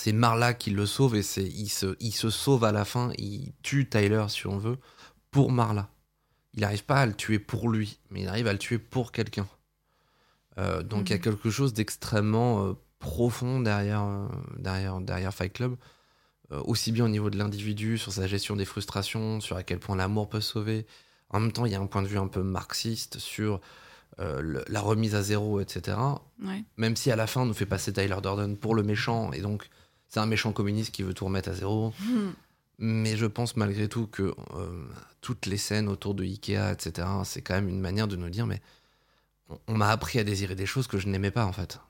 c'est 0.00 0.12
Marla 0.12 0.54
qui 0.54 0.70
le 0.70 0.86
sauve 0.86 1.16
et 1.16 1.22
c'est 1.24 1.42
il 1.44 1.68
se, 1.68 1.96
il 1.98 2.12
se 2.12 2.30
sauve 2.30 2.62
à 2.64 2.70
la 2.72 2.84
fin, 2.84 3.10
il 3.18 3.52
tue 3.62 3.88
Tyler 3.88 4.26
si 4.28 4.46
on 4.46 4.56
veut 4.56 4.78
pour 5.32 5.50
Marla. 5.50 5.88
Il 6.54 6.60
n'arrive 6.60 6.84
pas 6.84 7.00
à 7.00 7.06
le 7.06 7.14
tuer 7.14 7.38
pour 7.40 7.68
lui, 7.68 7.98
mais 8.10 8.22
il 8.22 8.28
arrive 8.28 8.46
à 8.46 8.52
le 8.52 8.58
tuer 8.60 8.78
pour 8.78 9.10
quelqu'un. 9.10 9.46
Euh, 10.58 10.82
donc 10.82 11.08
il 11.08 11.12
y 11.12 11.14
a 11.14 11.16
Mhm. 11.18 11.22
quelque 11.22 11.50
chose 11.50 11.72
d'extrêmement 11.72 12.64
euh, 12.64 12.72
profond 13.00 13.60
derrière, 13.60 14.02
euh, 14.04 14.26
derrière, 14.58 15.00
derrière 15.00 15.34
Fight 15.34 15.52
Club, 15.52 15.76
aussi 16.50 16.92
bien 16.92 17.04
au 17.04 17.08
niveau 17.08 17.28
de 17.28 17.36
l'individu, 17.36 17.98
sur 17.98 18.12
sa 18.12 18.26
gestion 18.26 18.56
des 18.56 18.64
frustrations, 18.64 19.40
sur 19.40 19.56
à 19.56 19.62
quel 19.62 19.78
point 19.80 19.96
l'amour 19.96 20.28
peut 20.28 20.40
sauver. 20.40 20.86
En 21.30 21.40
même 21.40 21.52
temps, 21.52 21.66
il 21.66 21.72
y 21.72 21.74
a 21.74 21.80
un 21.80 21.86
point 21.86 22.02
de 22.02 22.06
vue 22.08 22.18
un 22.18 22.28
peu 22.28 22.42
marxiste 22.42 23.18
sur 23.18 23.60
euh, 24.20 24.40
le- 24.40 24.64
la 24.68 24.80
remise 24.80 25.14
à 25.14 25.22
zéro, 25.22 25.60
etc 25.60 25.96
Ouais. 26.44 26.64
même 26.76 26.96
si 26.96 27.10
à 27.12 27.16
la 27.16 27.26
fin 27.28 27.42
on 27.42 27.46
nous 27.46 27.54
fait 27.54 27.66
passer 27.66 27.92
Tyler 27.92 28.16
Durden 28.22 28.56
pour 28.56 28.74
le 28.74 28.82
méchant, 28.82 29.30
et 29.32 29.40
donc 29.40 29.68
c'est 30.08 30.20
un 30.20 30.26
méchant 30.26 30.52
communiste 30.52 30.90
qui 30.90 31.02
veut 31.02 31.14
tout 31.14 31.24
remettre 31.24 31.50
à 31.50 31.54
zéro. 31.54 31.92
Mhm. 32.00 32.32
Mais 32.80 33.16
je 33.16 33.26
pense 33.26 33.56
malgré 33.56 33.88
tout 33.88 34.06
que 34.06 34.34
euh, 34.54 34.86
toutes 35.20 35.46
les 35.46 35.56
scènes 35.56 35.88
autour 35.88 36.14
de 36.14 36.22
Ikea, 36.22 36.72
etc., 36.72 37.08
c'est 37.24 37.42
quand 37.42 37.54
même 37.54 37.68
une 37.68 37.80
manière 37.80 38.06
de 38.06 38.16
nous 38.16 38.30
dire, 38.30 38.46
mais 38.46 38.62
on, 39.48 39.58
on 39.66 39.74
m'a 39.74 39.90
appris 39.90 40.18
à 40.18 40.24
désirer 40.24 40.54
des 40.54 40.66
choses 40.66 40.86
que 40.86 40.98
je 40.98 41.08
n'aimais 41.08 41.32
pas 41.32 41.44
en 41.44 41.52
fait. 41.52 41.80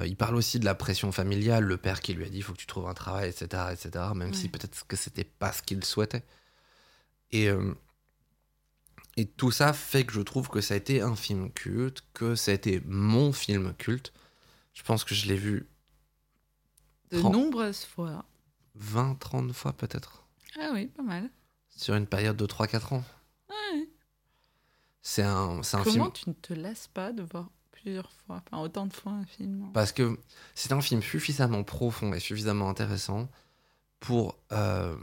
Euh, 0.00 0.06
il 0.06 0.16
parle 0.16 0.36
aussi 0.36 0.58
de 0.58 0.64
la 0.64 0.74
pression 0.74 1.12
familiale, 1.12 1.64
le 1.64 1.76
père 1.76 2.00
qui 2.00 2.12
lui 2.14 2.24
a 2.24 2.28
dit, 2.28 2.38
il 2.38 2.42
faut 2.42 2.52
que 2.52 2.58
tu 2.58 2.66
trouves 2.66 2.88
un 2.88 2.94
travail, 2.94 3.30
etc., 3.30 3.64
etc., 3.72 4.04
même 4.14 4.34
si 4.34 4.48
peut-être 4.48 4.86
que 4.86 4.96
c'était 4.96 5.24
pas 5.24 5.52
ce 5.52 5.62
qu'il 5.62 5.84
souhaitait. 5.84 6.24
Et, 7.32 7.48
euh, 7.48 7.74
et 9.16 9.26
tout 9.26 9.50
ça 9.50 9.72
fait 9.72 10.04
que 10.04 10.12
je 10.12 10.20
trouve 10.20 10.48
que 10.48 10.60
ça 10.60 10.74
a 10.74 10.76
été 10.76 11.00
un 11.00 11.16
film 11.16 11.50
culte, 11.50 12.02
que 12.12 12.34
ça 12.34 12.50
a 12.50 12.54
été 12.54 12.82
mon 12.84 13.32
film 13.32 13.74
culte. 13.78 14.12
Je 14.74 14.82
pense 14.82 15.04
que 15.04 15.14
je 15.14 15.26
l'ai 15.26 15.36
vu 15.36 15.66
De 17.12 17.20
nombreuses 17.22 17.84
fois. 17.84 18.24
20, 18.74 19.14
30 19.18 19.52
fois 19.52 19.72
peut-être, 19.72 20.24
Ah 20.60 20.70
oui, 20.72 20.86
pas 20.86 21.02
mal. 21.02 21.30
sur 21.70 21.94
une 21.94 22.06
période 22.06 22.36
de 22.36 22.46
3-4 22.46 22.92
ans. 22.94 23.04
Ouais. 23.48 23.88
C'est 25.02 25.22
un, 25.22 25.62
c'est 25.62 25.76
un 25.76 25.82
Comment 25.84 26.10
film. 26.10 26.12
tu 26.12 26.28
ne 26.30 26.34
te 26.34 26.52
lasses 26.52 26.88
pas 26.88 27.12
de 27.12 27.22
voir 27.22 27.48
plusieurs 27.70 28.10
fois, 28.12 28.42
enfin 28.50 28.62
autant 28.62 28.86
de 28.86 28.92
fois 28.92 29.12
un 29.12 29.24
film 29.26 29.70
Parce 29.72 29.92
que 29.92 30.18
c'est 30.54 30.72
un 30.72 30.80
film 30.80 31.00
suffisamment 31.02 31.62
profond 31.64 32.12
et 32.12 32.20
suffisamment 32.20 32.68
intéressant 32.68 33.28
pour, 34.00 34.36
euh, 34.52 34.96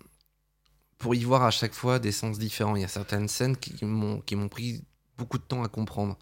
pour 0.97 1.15
y 1.15 1.23
voir 1.23 1.43
à 1.43 1.51
chaque 1.51 1.73
fois 1.73 1.99
des 1.99 2.11
sens 2.11 2.37
différents. 2.37 2.75
Il 2.75 2.81
y 2.81 2.85
a 2.85 2.89
certaines 2.89 3.27
scènes 3.27 3.57
qui 3.57 3.83
m'ont 3.85 4.19
qui 4.21 4.35
m'ont 4.35 4.49
pris 4.49 4.83
beaucoup 5.17 5.37
de 5.37 5.43
temps 5.43 5.63
à 5.63 5.67
comprendre. 5.69 6.17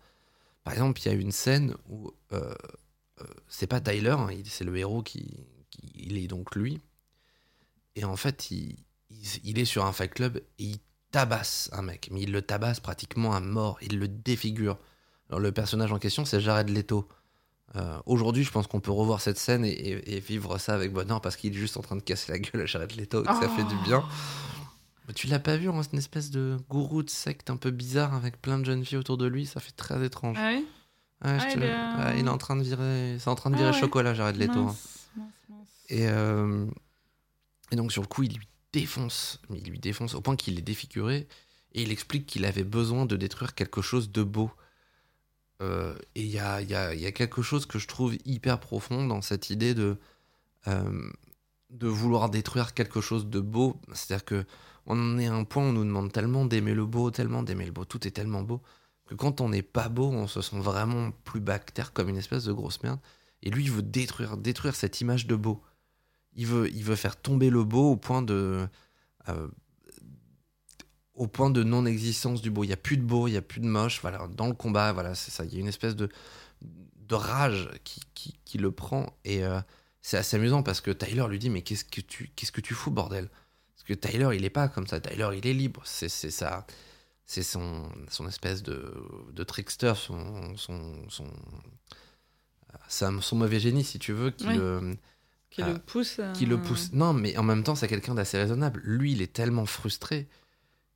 Par 0.64 0.74
exemple, 0.74 1.02
il 1.02 1.06
y 1.06 1.10
a 1.10 1.14
une 1.14 1.32
scène 1.32 1.76
où 1.90 2.12
euh, 2.34 2.54
euh, 3.22 3.26
c'est 3.50 3.68
pas 3.68 3.82
Tyler, 3.82 4.12
hein, 4.12 4.30
c'est 4.46 4.64
le 4.64 4.78
héros 4.78 5.02
qui- 5.04 5.38
Il 5.96 6.18
est 6.18 6.28
donc 6.28 6.56
lui. 6.56 6.80
Et 7.96 8.04
en 8.06 8.16
fait, 8.16 8.52
il, 8.52 8.76
il, 9.10 9.18
il 9.44 9.60
est 9.60 9.66
sur 9.66 9.86
un 9.86 9.94
fight 9.94 10.14
club 10.14 10.38
et 10.38 10.64
il 10.64 10.80
tabasse 11.12 11.70
un 11.74 11.82
mec. 11.82 12.10
Mais 12.12 12.22
il 12.22 12.32
le 12.32 12.42
tabasse 12.42 12.80
pratiquement 12.80 13.34
à 13.34 13.40
mort. 13.40 13.78
Il 13.82 14.00
le 14.00 14.08
défigure. 14.08 14.78
Alors, 15.30 15.40
le 15.40 15.52
personnage 15.52 15.92
en 15.92 16.00
question, 16.00 16.26
c'est 16.26 16.40
Jared 16.42 16.70
Leto. 16.70 17.08
Euh, 17.76 18.00
Aujourd'hui, 18.06 18.44
je 18.44 18.52
pense 18.52 18.68
qu'on 18.68 18.82
peut 18.82 18.92
revoir 18.92 19.22
cette 19.22 19.38
scène 19.38 19.64
et, 19.64 19.70
et- 19.72 20.16
et 20.18 20.20
vivre 20.20 20.58
ça 20.58 20.74
avec 20.74 20.92
bonheur 20.92 21.22
parce 21.22 21.38
qu'il 21.38 21.54
est 21.54 21.58
juste 21.58 21.78
en 21.78 21.82
train 21.82 21.96
de 21.96 22.02
casser 22.02 22.32
la 22.32 22.40
gueule 22.40 22.62
à 22.62 22.66
Jared 22.66 22.94
Leto 22.98 23.24
et 23.24 23.28
que 23.28 23.34
ça 23.40 23.48
fait 23.50 23.64
du 23.64 23.76
bien. 23.86 24.04
Mais 25.08 25.14
tu 25.14 25.28
l'as 25.28 25.40
pas 25.40 25.56
vu 25.58 25.70
en 25.70 25.82
une 25.82 25.98
espèce 25.98 26.32
de 26.32 26.58
gourou 26.70 27.02
de 27.02 27.10
secte 27.10 27.50
un 27.50 27.56
peu 27.58 27.72
bizarre 27.72 28.14
avec 28.14 28.42
plein 28.42 28.60
de 28.60 28.66
jeunes 28.66 28.84
filles 28.86 28.98
autour 28.98 29.18
de 29.18 29.26
lui? 29.26 29.46
Ça 29.46 29.60
fait 29.62 29.72
très 29.72 30.04
étrange. 30.06 30.38
Ah 30.40 30.50
oui? 30.54 30.66
Ouais, 31.24 31.38
Ah, 31.40 31.46
te- 31.46 31.58
il 31.58 31.64
est, 31.64 31.70
euh, 31.74 31.98
ouais, 32.06 32.20
il 32.20 32.26
est 32.26 32.30
en 32.30 32.38
train 32.38 32.56
de 32.56 32.64
virer, 32.64 33.18
c'est 33.20 33.30
en 33.30 33.36
train 33.36 33.50
de 33.52 33.56
Ah 33.56 33.60
virer 33.60 33.72
ouais. 33.72 33.80
chocolat, 33.80 34.14
Jared 34.14 34.36
Leto. 34.36 34.60
hein. 34.60 34.76
Mince. 35.16 35.61
Et, 35.92 36.08
euh, 36.08 36.66
et 37.72 37.76
donc 37.76 37.92
sur 37.92 38.02
le 38.02 38.08
coup, 38.08 38.24
il 38.24 38.34
lui 38.34 38.48
défonce, 38.72 39.42
il 39.54 39.70
lui 39.70 39.78
défonce 39.78 40.16
au 40.16 40.22
point 40.22 40.38
qu'il 40.38 40.58
est 40.58 40.64
défiguré 40.64 41.28
et 41.74 41.84
il 41.84 41.92
explique 41.92 42.26
qu'il 42.26 42.46
avait 42.46 42.64
besoin 42.64 43.06
de 43.06 43.18
détruire 43.18 43.54
quelque 43.54 43.82
chose 43.82 44.10
de 44.10 44.24
beau. 44.24 44.50
Euh, 45.62 45.94
et 46.16 46.22
il 46.22 46.32
y 46.32 46.40
a, 46.40 47.12
quelque 47.12 47.42
chose 47.42 47.66
que 47.66 47.78
je 47.78 47.88
trouve 47.88 48.16
hyper 48.26 48.60
profond 48.60 49.06
dans 49.06 49.22
cette 49.22 49.50
idée 49.50 49.74
de, 49.74 49.98
euh, 50.68 51.12
de 51.70 51.88
vouloir 51.88 52.30
détruire 52.30 52.74
quelque 52.74 53.02
chose 53.02 53.28
de 53.28 53.42
beau. 53.42 53.80
C'est-à-dire 53.94 54.26
que 54.26 54.46
on 54.88 54.98
en 54.98 55.20
est 55.20 55.28
à 55.28 55.34
un 55.34 55.44
point 55.44 55.64
où 55.64 55.68
on 55.68 55.74
nous 55.74 55.84
demande 55.84 56.12
tellement 56.12 56.46
d'aimer 56.46 56.74
le 56.74 56.86
beau, 56.86 57.12
tellement 57.12 57.44
d'aimer 57.44 57.66
le 57.66 57.72
beau, 57.72 57.86
tout 57.86 58.08
est 58.08 58.12
tellement 58.12 58.42
beau, 58.42 58.62
que 59.06 59.14
quand 59.14 59.40
on 59.42 59.50
n'est 59.50 59.62
pas 59.62 59.90
beau, 59.90 60.10
on 60.10 60.26
se 60.28 60.42
sent 60.42 60.60
vraiment 60.60 61.12
plus 61.26 61.42
bactère 61.42 61.94
comme 61.94 62.10
une 62.10 62.18
espèce 62.18 62.46
de 62.46 62.54
grosse 62.54 62.82
merde. 62.82 63.00
Et 63.44 63.52
lui, 63.52 63.66
il 63.66 63.72
veut 63.72 63.84
détruire, 63.84 64.38
détruire 64.38 64.76
cette 64.76 65.02
image 65.02 65.28
de 65.28 65.36
beau. 65.36 65.62
Il 66.36 66.48
veut, 66.48 66.70
il 66.70 66.84
veut 66.84 66.96
faire 66.96 67.16
tomber 67.18 67.50
le 67.50 67.64
beau 67.64 67.92
au 67.92 67.96
point 67.98 68.22
de, 68.22 68.68
euh, 69.28 69.48
au 71.14 71.28
point 71.28 71.50
de 71.50 71.64
non-existence 71.64 72.42
du 72.42 72.50
beau. 72.52 72.64
Il 72.64 72.68
n'y 72.68 72.74
a 72.74 72.78
plus 72.78 72.98
de 72.98 73.04
beau, 73.04 73.28
il 73.28 73.32
n'y 73.32 73.38
a 73.38 73.42
plus 73.42 73.60
de 73.60 73.68
moche. 73.68 74.00
Voilà, 74.02 74.28
dans 74.36 74.48
le 74.48 74.54
combat, 74.54 74.94
voilà, 74.94 75.14
c'est 75.16 75.32
ça. 75.32 75.44
Il 75.46 75.54
y 75.54 75.58
a 75.58 75.60
une 75.60 75.68
espèce 75.68 75.96
de, 75.96 76.10
de 76.62 77.16
rage 77.16 77.70
qui, 77.84 78.02
qui, 78.14 78.40
qui 78.46 78.58
le 78.58 78.72
prend. 78.72 79.18
Et 79.26 79.44
euh, 79.44 79.60
c'est 80.02 80.18
assez 80.18 80.38
amusant 80.38 80.64
parce 80.64 80.80
que 80.82 80.92
Tyler 80.92 81.26
lui 81.30 81.38
dit 81.40 81.50
Mais 81.50 81.62
qu'est-ce 81.64 81.84
que 81.86 82.02
tu, 82.02 82.32
qu'est-ce 82.36 82.52
que 82.52 82.62
tu 82.62 82.74
fous, 82.74 82.92
bordel? 82.92 83.30
Parce 83.76 83.84
que 83.84 83.94
Tyler, 83.94 84.30
il 84.36 84.46
est 84.46 84.50
pas 84.50 84.68
comme 84.70 84.88
ça. 84.88 85.02
Tyler, 85.02 85.30
il 85.38 85.46
est 85.46 85.54
libre. 85.54 85.82
C'est, 85.86 86.10
c'est 86.10 86.32
ça. 86.32 86.66
C'est 87.26 87.44
son, 87.44 87.90
son 88.10 88.28
espèce 88.28 88.62
de, 88.64 88.94
de 89.32 89.44
trickster, 89.44 89.94
son, 89.96 90.56
son, 90.58 91.10
son, 91.10 91.28
son, 92.88 93.22
son 93.22 93.36
mauvais 93.36 93.60
génie, 93.60 93.84
si 93.84 94.00
tu 94.00 94.12
veux, 94.14 94.32
qui 94.32 94.48
Oui. 94.48 94.56
le 94.56 94.98
Qui 95.52 95.62
Ah, 95.62 95.68
le 95.74 95.78
pousse. 95.80 96.18
à- 96.20 96.32
qui 96.32 96.46
le 96.48 96.60
pousse. 96.62 96.92
Non, 96.94 97.14
mais 97.14 97.38
en 97.38 97.44
même 97.44 97.64
temps, 97.64 97.76
c'est 97.76 97.88
quelqu'un 97.88 98.16
d'assez 98.16 98.38
raisonnable. 98.40 98.82
Lui, 98.84 99.12
il 99.12 99.22
est 99.22 99.32
tellement 99.34 99.66
frustré 99.68 100.28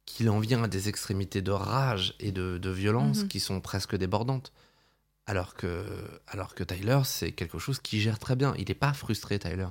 qu'il 0.05 0.29
en 0.29 0.39
vient 0.39 0.63
à 0.63 0.67
des 0.67 0.87
extrémités 0.89 1.41
de 1.41 1.51
rage 1.51 2.15
et 2.19 2.31
de, 2.31 2.57
de 2.57 2.69
violence 2.69 3.23
Mhm. 3.23 3.27
qui 3.27 3.39
sont 3.39 3.59
presque 3.61 3.95
débordantes. 3.95 4.53
Alors 5.27 5.55
que, 5.55 5.83
alors 6.27 6.55
que 6.55 6.63
Tyler, 6.63 7.01
c'est 7.03 7.31
quelque 7.31 7.59
chose 7.59 7.79
qui 7.79 7.99
gère 7.99 8.17
très 8.19 8.35
bien. 8.35 8.53
Il 8.57 8.65
n'est 8.69 8.75
pas 8.75 8.93
frustré, 8.93 9.39
Tyler. 9.39 9.67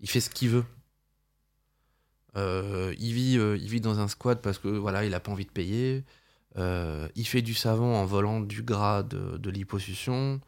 Il 0.00 0.08
fait 0.08 0.20
ce 0.20 0.30
qu'il 0.30 0.48
veut. 0.50 0.64
Euh, 2.36 2.94
il, 2.98 3.12
vit, 3.12 3.38
euh, 3.38 3.56
il 3.56 3.68
vit 3.68 3.80
dans 3.80 3.98
un 3.98 4.08
squat 4.08 4.40
parce 4.40 4.58
que 4.58 4.68
voilà, 4.68 5.04
il 5.04 5.12
a 5.14 5.20
pas 5.20 5.32
envie 5.32 5.46
de 5.46 5.50
payer. 5.50 6.04
Euh, 6.58 7.08
il 7.16 7.26
fait 7.26 7.42
du 7.42 7.54
savon 7.54 7.96
en 7.96 8.04
volant 8.06 8.40
du 8.40 8.62
gras 8.62 9.02
de, 9.02 9.36
de 9.38 9.50
liposuction. 9.50 10.40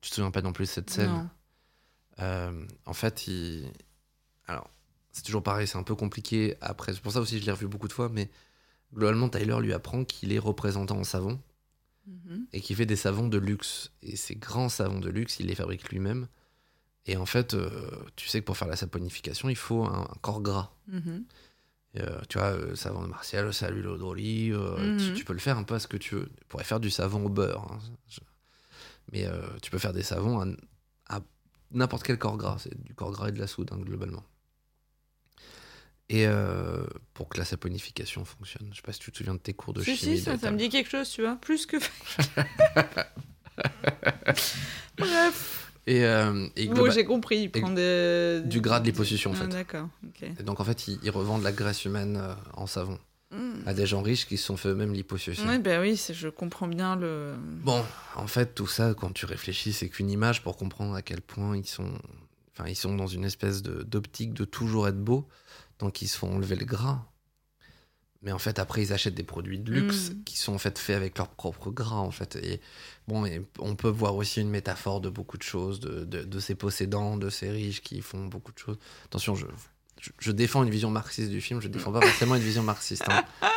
Euh, 0.00 0.02
tu 0.02 0.10
te 0.10 0.14
souviens 0.14 0.30
pas 0.30 0.42
non 0.42 0.52
plus 0.52 0.64
de 0.64 0.70
cette 0.70 0.90
scène 0.90 1.10
Non. 1.10 1.28
euh, 2.20 2.66
en 2.86 2.92
fait, 2.94 3.26
il... 3.26 3.70
alors 4.46 4.70
c'est 5.12 5.24
toujours 5.24 5.42
pareil, 5.42 5.66
c'est 5.66 5.78
un 5.78 5.82
peu 5.82 5.94
compliqué. 5.94 6.56
Après, 6.60 6.92
c'est 6.94 7.00
pour 7.00 7.12
ça 7.12 7.20
aussi 7.20 7.34
que 7.34 7.40
je 7.40 7.46
l'ai 7.46 7.52
revu 7.52 7.66
beaucoup 7.66 7.88
de 7.88 7.92
fois, 7.92 8.08
mais 8.08 8.30
globalement, 8.94 9.28
Tyler 9.28 9.56
lui 9.60 9.72
apprend 9.72 10.04
qu'il 10.04 10.32
est 10.32 10.38
représentant 10.38 10.96
en 10.98 11.04
savon 11.04 11.40
Mhm. 12.06 12.46
et 12.54 12.60
qu'il 12.62 12.74
fait 12.76 12.86
des 12.86 12.96
savons 12.96 13.28
de 13.28 13.36
luxe. 13.38 13.92
Et 14.02 14.16
ces 14.16 14.34
grands 14.34 14.68
savons 14.70 15.00
de 15.00 15.10
luxe, 15.10 15.38
il 15.38 15.46
les 15.46 15.54
fabrique 15.54 15.90
lui-même. 15.90 16.28
Et 17.06 17.16
en 17.16 17.26
fait, 17.26 17.54
euh, 17.54 17.90
tu 18.16 18.26
sais 18.28 18.40
que 18.40 18.46
pour 18.46 18.56
faire 18.56 18.68
la 18.68 18.76
saponification, 18.76 19.48
il 19.50 19.56
faut 19.56 19.84
un, 19.84 20.02
un 20.10 20.16
corps 20.22 20.40
gras. 20.40 20.72
Mhm. 20.88 21.24
Euh, 21.96 22.20
tu 22.28 22.38
vois, 22.38 22.56
le 22.56 22.74
savon 22.76 23.02
de 23.02 23.08
Martial, 23.08 23.44
le 23.44 23.64
à 23.64 23.70
l'huile 23.70 23.98
d'olive, 23.98 24.56
euh, 24.58 24.96
tu, 24.98 25.10
Mhm. 25.10 25.14
tu 25.14 25.24
peux 25.24 25.32
le 25.34 25.38
faire 25.40 25.58
un 25.58 25.62
peu 25.64 25.74
à 25.74 25.78
ce 25.80 25.88
que 25.88 25.96
tu 25.98 26.14
veux. 26.14 26.26
Tu 26.38 26.44
pourrais 26.48 26.64
faire 26.64 26.80
du 26.80 26.90
savon 26.90 27.24
au 27.26 27.28
beurre. 27.28 27.70
hein. 27.70 27.78
Je- 28.08 28.20
Mais 29.12 29.26
euh, 29.26 29.42
tu 29.62 29.70
peux 29.70 29.78
faire 29.78 29.92
des 29.92 30.02
savons 30.02 30.40
à, 30.40 30.46
à 31.16 31.20
n'importe 31.72 32.02
quel 32.04 32.18
corps 32.18 32.36
gras. 32.36 32.56
C'est 32.60 32.80
du 32.84 32.94
corps 32.94 33.12
gras 33.12 33.28
et 33.28 33.32
de 33.32 33.38
la 33.38 33.46
soude, 33.46 33.70
hein, 33.72 33.78
globalement. 33.78 34.22
Et 36.08 36.26
euh, 36.26 36.84
pour 37.14 37.28
que 37.28 37.38
la 37.38 37.44
saponification 37.44 38.24
fonctionne. 38.24 38.68
Je 38.72 38.76
sais 38.76 38.82
pas 38.82 38.92
si 38.92 38.98
tu 38.98 39.12
te 39.12 39.18
souviens 39.18 39.34
de 39.34 39.38
tes 39.38 39.54
cours 39.54 39.72
de 39.72 39.82
si, 39.82 39.96
chimie. 39.96 40.18
si, 40.18 40.24
ça, 40.24 40.36
ça 40.38 40.50
me 40.50 40.58
dit 40.58 40.68
quelque 40.68 40.90
chose, 40.90 41.08
tu 41.10 41.22
vois. 41.22 41.36
Plus 41.36 41.66
que. 41.66 41.76
Bref. 44.98 45.72
Et, 45.86 46.04
euh, 46.04 46.46
et 46.56 46.68
Bon, 46.68 46.90
j'ai 46.90 47.04
compris. 47.04 47.42
Il 47.42 47.50
prend 47.50 47.70
des- 47.70 48.42
du 48.44 48.60
gras 48.60 48.80
de 48.80 48.86
liposuction, 48.86 49.30
en 49.30 49.34
Ah, 49.34 49.42
fait. 49.42 49.48
D'accord. 49.48 49.88
Et 50.38 50.42
donc 50.42 50.60
en 50.60 50.64
fait, 50.64 50.88
ils, 50.88 50.98
ils 51.02 51.10
revendent 51.10 51.42
la 51.42 51.52
graisse 51.52 51.84
humaine 51.84 52.16
euh, 52.16 52.34
en 52.54 52.66
savon 52.66 52.98
Hmm. 53.32 53.60
à 53.64 53.74
des 53.74 53.86
gens 53.86 54.02
riches 54.02 54.26
qui 54.26 54.36
se 54.36 54.44
sont 54.44 54.56
fait 54.56 54.70
eux-mêmes 54.70 54.92
liposuction. 54.92 55.46
Ouais, 55.46 55.60
bah 55.60 55.80
oui, 55.80 55.94
je 56.12 56.28
comprends 56.28 56.66
bien 56.66 56.96
le. 56.96 57.34
Bon, 57.62 57.84
en 58.16 58.26
fait, 58.26 58.54
tout 58.56 58.66
ça, 58.66 58.92
quand 58.94 59.12
tu 59.12 59.24
réfléchis, 59.24 59.72
c'est 59.72 59.88
qu'une 59.88 60.10
image 60.10 60.42
pour 60.42 60.56
comprendre 60.56 60.94
à 60.96 61.02
quel 61.02 61.20
point 61.20 61.56
ils 61.56 61.66
sont, 61.66 61.92
enfin, 62.52 62.68
ils 62.68 62.74
sont 62.74 62.96
dans 62.96 63.06
une 63.06 63.24
espèce 63.24 63.62
d'optique 63.62 64.34
de 64.34 64.44
toujours 64.44 64.88
être 64.88 64.98
beaux, 64.98 65.28
donc 65.78 66.02
ils 66.02 66.08
se 66.08 66.18
font 66.18 66.34
enlever 66.34 66.56
le 66.56 66.64
gras. 66.66 67.06
Mais 68.22 68.32
en 68.32 68.38
fait, 68.38 68.58
après, 68.58 68.82
ils 68.82 68.92
achètent 68.92 69.14
des 69.14 69.22
produits 69.22 69.60
de 69.60 69.72
luxe 69.72 70.10
Mm. 70.10 70.24
qui 70.24 70.36
sont 70.36 70.52
en 70.52 70.58
fait 70.58 70.78
faits 70.78 70.96
avec 70.96 71.16
leur 71.16 71.28
propre 71.28 71.70
gras, 71.70 71.96
en 72.00 72.10
fait. 72.10 72.36
Et 72.36 72.60
bon, 73.08 73.24
et 73.24 73.46
on 73.60 73.76
peut 73.76 73.88
voir 73.88 74.14
aussi 74.16 74.40
une 74.42 74.50
métaphore 74.50 75.00
de 75.00 75.08
beaucoup 75.08 75.38
de 75.38 75.42
choses, 75.42 75.80
de, 75.80 76.04
de, 76.04 76.24
de 76.24 76.38
ces 76.40 76.54
possédants, 76.54 77.16
de 77.16 77.30
ces 77.30 77.48
riches 77.50 77.80
qui 77.80 78.02
font 78.02 78.26
beaucoup 78.26 78.52
de 78.52 78.58
choses. 78.58 78.78
Attention, 79.06 79.36
je, 79.36 79.46
je, 80.00 80.10
je 80.18 80.32
défends 80.32 80.62
une 80.62 80.70
vision 80.70 80.90
marxiste 80.90 81.30
du 81.30 81.40
film, 81.40 81.60
je 81.60 81.68
défends 81.68 81.92
pas 81.92 82.02
forcément 82.02 82.34
une 82.36 82.42
vision 82.42 82.62
marxiste. 82.62 83.08
hein. 83.08 83.22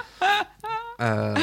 Euh, 1.01 1.35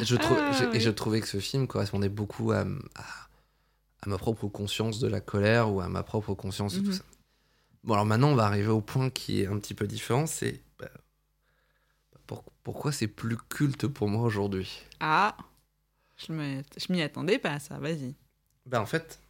je 0.00 0.16
trou- 0.16 0.36
Ah, 0.38 0.50
oui. 0.50 0.66
Et 0.72 0.80
je 0.80 0.90
trouvais 0.90 1.20
que 1.20 1.28
ce 1.28 1.38
film 1.38 1.66
correspondait 1.68 2.08
beaucoup 2.08 2.50
à, 2.50 2.62
à, 2.96 3.04
à 4.02 4.08
ma 4.08 4.18
propre 4.18 4.48
conscience 4.48 4.98
de 4.98 5.06
la 5.08 5.20
colère 5.20 5.72
ou 5.72 5.80
à 5.80 5.88
ma 5.88 6.02
propre 6.02 6.34
conscience 6.34 6.74
de 6.74 6.80
tout 6.80 6.86
Mhm. 6.88 6.92
ça. 6.92 7.04
Bon, 7.84 7.94
alors 7.94 8.04
maintenant, 8.04 8.28
on 8.30 8.34
va 8.34 8.44
arriver 8.46 8.68
au 8.68 8.80
point 8.80 9.08
qui 9.08 9.40
est 9.42 9.46
un 9.46 9.58
petit 9.58 9.74
peu 9.74 9.86
différent, 9.86 10.26
c'est 10.26 10.60
bah, 10.78 10.90
pour- 12.26 12.44
pourquoi 12.64 12.92
c'est 12.92 13.06
plus 13.08 13.36
culte 13.48 13.86
pour 13.86 14.08
moi 14.08 14.22
aujourd'hui? 14.24 14.82
Ah 14.98 15.36
Je 16.18 16.32
m'y 16.92 17.00
attendais 17.02 17.38
pas, 17.38 17.58
ça, 17.60 17.78
vas-y. 17.78 18.14
Ben 18.66 18.80
en 18.80 18.86
fait, 18.86 19.20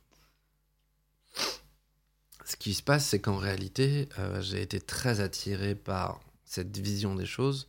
ce 2.50 2.56
qui 2.56 2.74
se 2.74 2.82
passe, 2.82 3.06
c'est 3.06 3.20
qu'en 3.20 3.36
réalité, 3.36 4.08
euh, 4.18 4.40
j'ai 4.42 4.60
été 4.60 4.80
très 4.80 5.20
attiré 5.20 5.74
par 5.74 6.20
cette 6.44 6.76
vision 6.78 7.14
des 7.14 7.26
choses. 7.26 7.68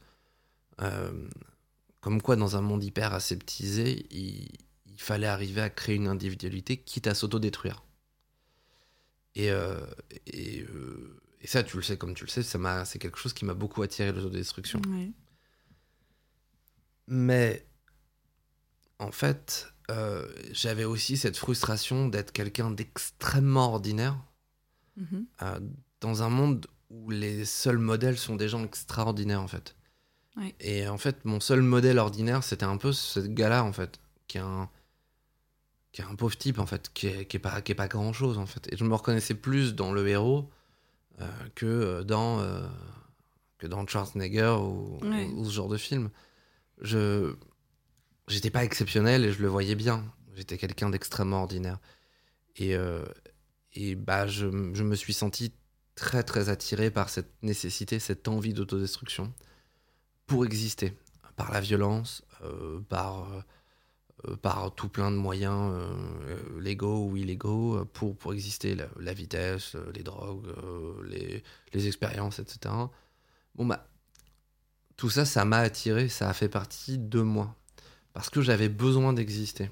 Euh, 0.82 1.30
comme 2.00 2.22
quoi, 2.22 2.36
dans 2.36 2.56
un 2.56 2.62
monde 2.62 2.84
hyper 2.84 3.14
aseptisé, 3.14 4.08
il, 4.10 4.50
il 4.88 5.00
fallait 5.00 5.28
arriver 5.28 5.62
à 5.62 5.70
créer 5.70 5.96
une 5.96 6.08
individualité, 6.08 6.78
quitte 6.78 7.08
à 7.08 7.14
s'autodétruire. 7.14 7.84
Et, 9.36 9.52
euh, 9.52 9.80
et, 10.28 10.66
et 11.42 11.48
ça, 11.48 11.64
tu 11.64 11.78
le 11.78 11.84
sais 11.84 11.98
comme 11.98 12.16
tu 12.16 12.26
le 12.26 12.30
sais, 12.30 12.44
ça 12.44 12.58
m'a- 12.58 12.86
c'est 12.86 13.00
quelque 13.00 13.18
chose 13.20 13.34
qui 13.34 13.46
m'a 13.46 13.54
beaucoup 13.54 13.82
attiré, 13.84 14.12
l'autodestruction. 14.12 14.82
Ouais. 14.90 15.12
Mais 17.08 17.66
en 19.00 19.12
fait, 19.12 19.68
j'avais 20.54 20.86
aussi 20.86 21.18
cette 21.18 21.36
frustration 21.38 22.08
d'être 22.08 22.32
quelqu'un 22.32 22.72
d'extrêmement 22.72 23.74
ordinaire 23.74 24.18
Mhm. 24.98 25.26
euh, 25.42 25.60
dans 26.02 26.24
un 26.24 26.30
monde 26.30 26.68
où 26.90 27.10
les 27.10 27.46
seuls 27.46 27.78
modèles 27.78 28.18
sont 28.18 28.36
des 28.36 28.50
gens 28.50 28.64
extraordinaires 28.64 29.42
en 29.42 29.48
fait. 29.48 29.76
Ouais. 30.38 30.56
Et 30.60 30.88
en 30.88 30.98
fait, 30.98 31.24
mon 31.26 31.40
seul 31.40 31.62
modèle 31.62 31.98
ordinaire, 32.00 32.44
c'était 32.44 32.66
un 32.66 32.78
peu 32.78 32.92
ce 32.94 33.20
gars-là 33.20 33.64
en 33.64 33.72
fait, 33.74 34.00
qui 34.28 34.38
est 34.38 34.42
un 34.42 34.70
qui 35.92 36.02
est 36.02 36.06
un 36.06 36.16
pauvre 36.16 36.38
type 36.38 36.58
en 36.60 36.66
fait, 36.66 36.90
qui 36.94 37.08
est, 37.08 37.26
qui 37.26 37.36
est 37.38 37.40
pas 37.40 37.62
qui 37.62 37.72
est 37.74 37.76
pas 37.76 37.88
grand 37.90 38.14
chose 38.14 38.38
en 38.38 38.46
fait. 38.46 38.72
Et 38.72 38.78
je 38.78 38.84
me 38.86 38.94
reconnaissais 38.96 39.34
plus 39.34 39.76
dans 39.76 39.92
le 39.92 40.08
héros 40.08 40.50
euh, 41.20 41.28
que 41.56 42.04
dans 42.04 42.40
euh, 42.40 42.66
que 43.58 43.68
dans 43.68 43.86
Schwarzenegger 43.86 44.56
ou, 44.62 44.98
Ouais. 45.04 45.26
ou- 45.26 45.42
ou 45.42 45.46
ce 45.46 45.52
genre 45.52 45.68
de 45.70 45.78
film. 45.78 46.10
Je 46.82 47.36
j'étais 48.28 48.50
pas 48.50 48.64
exceptionnel 48.64 49.26
et 49.26 49.32
je 49.34 49.42
le 49.42 49.48
voyais 49.50 49.76
bien. 49.76 50.04
J'étais 50.36 50.58
quelqu'un 50.58 50.90
d'extrêmement 50.90 51.42
ordinaire. 51.42 51.80
Et 52.56 52.76
euh, 52.76 53.04
et 53.74 53.96
bah 53.96 54.28
je, 54.28 54.46
me 54.46 54.96
suis 54.96 55.14
senti 55.14 55.54
très 55.96 56.24
très 56.24 56.50
attiré 56.50 56.92
par 56.92 57.10
cette 57.10 57.32
nécessité, 57.44 58.00
cette 58.00 58.28
envie 58.28 58.54
d'autodestruction 58.54 59.34
pour 60.26 60.46
exister, 60.46 60.94
par 61.36 61.52
la 61.52 61.60
violence, 61.60 62.24
euh, 62.44 62.80
par, 62.90 63.46
euh, 64.28 64.36
par 64.38 64.74
tout 64.74 64.90
plein 64.90 65.12
de 65.12 65.18
moyens 65.18 65.74
euh, 65.74 66.60
légaux 66.60 67.08
ou 67.08 67.18
illégaux 67.18 67.86
pour, 67.94 68.16
pour 68.16 68.34
exister, 68.34 68.76
la, 68.76 68.88
la 69.00 69.14
vitesse, 69.14 69.76
les 69.94 70.04
drogues, 70.04 70.48
les, 71.06 71.44
les 71.74 71.88
expériences, 71.88 72.40
etc. 72.40 72.74
Bon 73.56 73.66
bah, 73.66 73.88
tout 74.96 75.10
ça, 75.10 75.26
ça 75.26 75.46
m'a 75.46 75.58
attiré, 75.58 76.10
ça 76.10 76.30
a 76.30 76.34
fait 76.34 76.50
partie 76.50 76.98
de 76.98 77.22
moi, 77.22 77.56
parce 78.14 78.30
que 78.30 78.42
j'avais 78.42 78.70
besoin 78.70 79.14
d'exister. 79.14 79.70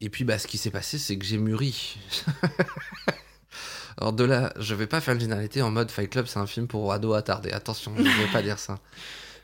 Et 0.00 0.08
puis, 0.08 0.24
bah, 0.24 0.38
ce 0.38 0.46
qui 0.46 0.56
s'est 0.58 0.70
passé, 0.70 0.98
c'est 0.98 1.18
que 1.18 1.24
j'ai 1.24 1.36
mûri. 1.38 1.98
Alors 3.98 4.12
de 4.12 4.24
là, 4.24 4.52
je 4.58 4.74
vais 4.74 4.86
pas 4.86 5.00
faire 5.00 5.14
une 5.14 5.20
généralité 5.20 5.60
en 5.62 5.70
mode 5.70 5.90
Fight 5.90 6.08
Club, 6.10 6.26
c'est 6.26 6.38
un 6.38 6.46
film 6.46 6.66
pour 6.68 6.92
ados 6.92 7.16
attardés. 7.16 7.50
Attention, 7.52 7.92
je 7.96 8.02
ne 8.02 8.24
vais 8.26 8.32
pas 8.32 8.42
dire 8.42 8.58
ça. 8.58 8.78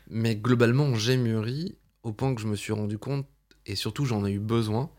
Mais 0.09 0.35
globalement, 0.35 0.95
j'ai 0.95 1.17
mûri 1.17 1.77
au 2.03 2.11
point 2.13 2.33
que 2.33 2.41
je 2.41 2.47
me 2.47 2.55
suis 2.55 2.73
rendu 2.73 2.97
compte, 2.97 3.27
et 3.65 3.75
surtout 3.75 4.05
j'en 4.05 4.25
ai 4.25 4.31
eu 4.31 4.39
besoin. 4.39 4.89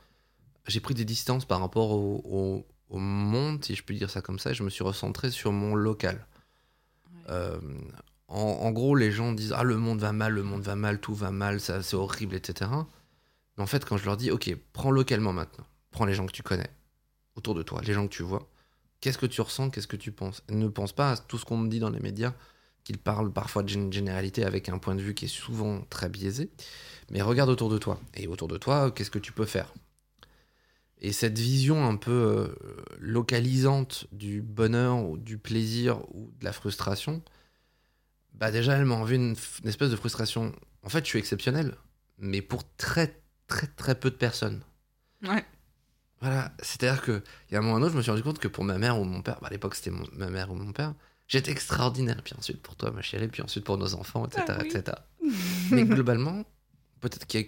J'ai 0.66 0.80
pris 0.80 0.94
des 0.94 1.04
distances 1.06 1.44
par 1.46 1.60
rapport 1.60 1.90
au, 1.92 2.22
au- 2.24 2.66
au 2.90 2.98
monde, 2.98 3.64
si 3.64 3.74
je 3.74 3.82
puis 3.82 3.96
dire 3.96 4.10
ça 4.10 4.20
comme 4.20 4.38
ça, 4.38 4.50
et 4.50 4.54
je 4.54 4.62
me 4.62 4.70
suis 4.70 4.84
recentré 4.84 5.30
sur 5.30 5.50
mon 5.50 5.74
local. 5.74 6.26
Ouais. 7.10 7.20
Euh, 7.30 7.58
en, 8.28 8.38
en 8.38 8.70
gros, 8.70 8.94
les 8.94 9.10
gens 9.10 9.32
disent 9.32 9.54
Ah, 9.56 9.64
le 9.64 9.76
monde 9.78 10.00
va 10.00 10.12
mal, 10.12 10.34
le 10.34 10.42
monde 10.42 10.62
va 10.62 10.76
mal, 10.76 11.00
tout 11.00 11.14
va 11.14 11.30
mal, 11.30 11.58
ça, 11.60 11.82
c'est 11.82 11.96
horrible, 11.96 12.34
etc. 12.36 12.70
Mais 13.58 13.64
en 13.64 13.66
fait, 13.66 13.84
quand 13.84 13.98
je 13.98 14.04
leur 14.06 14.16
dis 14.16 14.30
Ok, 14.30 14.50
prends 14.72 14.90
localement 14.90 15.34
maintenant, 15.34 15.66
prends 15.90 16.06
les 16.06 16.14
gens 16.14 16.26
que 16.26 16.32
tu 16.32 16.42
connais 16.42 16.70
autour 17.34 17.54
de 17.54 17.62
toi, 17.62 17.80
les 17.84 17.92
gens 17.92 18.06
que 18.08 18.14
tu 18.14 18.22
vois, 18.22 18.48
qu'est-ce 19.00 19.18
que 19.18 19.26
tu 19.26 19.40
ressens, 19.40 19.70
qu'est-ce 19.70 19.86
que 19.86 19.96
tu 19.96 20.12
penses? 20.12 20.42
Ne 20.48 20.68
pense 20.68 20.92
pas 20.92 21.12
à 21.12 21.16
tout 21.16 21.38
ce 21.38 21.44
qu'on 21.44 21.56
me 21.58 21.68
dit 21.68 21.80
dans 21.80 21.90
les 21.90 22.00
médias, 22.00 22.34
qu'ils 22.84 22.98
parlent 22.98 23.32
parfois 23.32 23.62
de 23.62 23.68
gén- 23.68 23.92
généralité 23.92 24.44
avec 24.44 24.68
un 24.68 24.78
point 24.78 24.94
de 24.94 25.02
vue 25.02 25.14
qui 25.14 25.26
est 25.26 25.28
souvent 25.28 25.82
très 25.90 26.08
biaisé, 26.08 26.50
mais 27.10 27.20
regarde 27.20 27.50
autour 27.50 27.68
de 27.68 27.78
toi. 27.78 28.00
Et 28.14 28.26
autour 28.26 28.48
de 28.48 28.56
toi, 28.56 28.90
qu'est-ce 28.90 29.10
que 29.10 29.18
tu 29.18 29.32
peux 29.32 29.44
faire? 29.44 29.72
Et 31.00 31.12
cette 31.12 31.38
vision 31.38 31.86
un 31.86 31.96
peu 31.96 32.10
euh, 32.10 32.48
localisante 32.98 34.08
du 34.10 34.42
bonheur 34.42 35.04
ou 35.04 35.16
du 35.16 35.38
plaisir 35.38 36.02
ou 36.12 36.32
de 36.40 36.44
la 36.44 36.52
frustration, 36.52 37.22
bah 38.34 38.50
déjà, 38.50 38.76
elle 38.76 38.84
m'a 38.84 38.96
enlevé 38.96 39.16
une, 39.16 39.36
une 39.62 39.68
espèce 39.68 39.90
de 39.90 39.96
frustration. 39.96 40.52
En 40.82 40.88
fait, 40.88 41.04
je 41.04 41.10
suis 41.10 41.18
exceptionnel, 41.18 41.76
mais 42.18 42.42
pour 42.42 42.62
très, 42.76 43.20
très, 43.48 43.66
très 43.66 43.94
peu 43.96 44.10
de 44.10 44.16
personnes. 44.16 44.62
Ouais. 45.22 45.44
Voilà, 46.20 46.52
c'est-à-dire 46.60 47.02
que 47.02 47.22
il 47.48 47.54
y 47.54 47.56
a 47.56 47.60
un 47.60 47.62
moment 47.62 47.74
ou 47.74 47.78
un 47.78 47.82
autre, 47.82 47.92
je 47.92 47.96
me 47.96 48.02
suis 48.02 48.10
rendu 48.10 48.22
compte 48.22 48.38
que 48.38 48.48
pour 48.48 48.64
ma 48.64 48.78
mère 48.78 48.98
ou 49.00 49.04
mon 49.04 49.22
père, 49.22 49.38
bah, 49.40 49.48
à 49.48 49.50
l'époque 49.50 49.74
c'était 49.74 49.92
ma 50.12 50.30
mère 50.30 50.50
ou 50.50 50.54
mon 50.54 50.72
père, 50.72 50.94
j'étais 51.26 51.50
extraordinaire. 51.50 52.22
Puis 52.22 52.34
ensuite 52.36 52.60
pour 52.62 52.76
toi, 52.76 52.90
ma 52.90 53.02
chérie, 53.02 53.28
puis 53.28 53.42
ensuite 53.42 53.64
pour 53.64 53.78
nos 53.78 53.94
enfants, 53.94 54.26
etc. 54.26 54.44
Ah 54.48 54.58
oui. 54.60 54.68
etc. 54.68 54.96
Mais 55.70 55.84
globalement, 55.84 56.44
peut-être 57.00 57.26
qu'il 57.26 57.40
y 57.40 57.44
a 57.44 57.46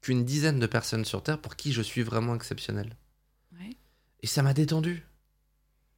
qu'une 0.00 0.24
dizaine 0.24 0.60
de 0.60 0.66
personnes 0.66 1.04
sur 1.04 1.22
Terre 1.22 1.40
pour 1.40 1.56
qui 1.56 1.72
je 1.72 1.82
suis 1.82 2.02
vraiment 2.02 2.34
exceptionnel. 2.34 2.96
Ouais. 3.58 3.76
Et 4.22 4.26
ça 4.26 4.42
m'a 4.42 4.54
détendu. 4.54 5.04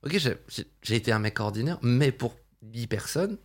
Ok, 0.05 0.17
j'ai 0.83 0.95
été 0.95 1.13
un 1.13 1.19
mec 1.19 1.41
ordinaire, 1.41 1.79
mais 1.83 2.13
pour 2.13 2.37
10 2.63 2.87
personnes, 2.87 3.37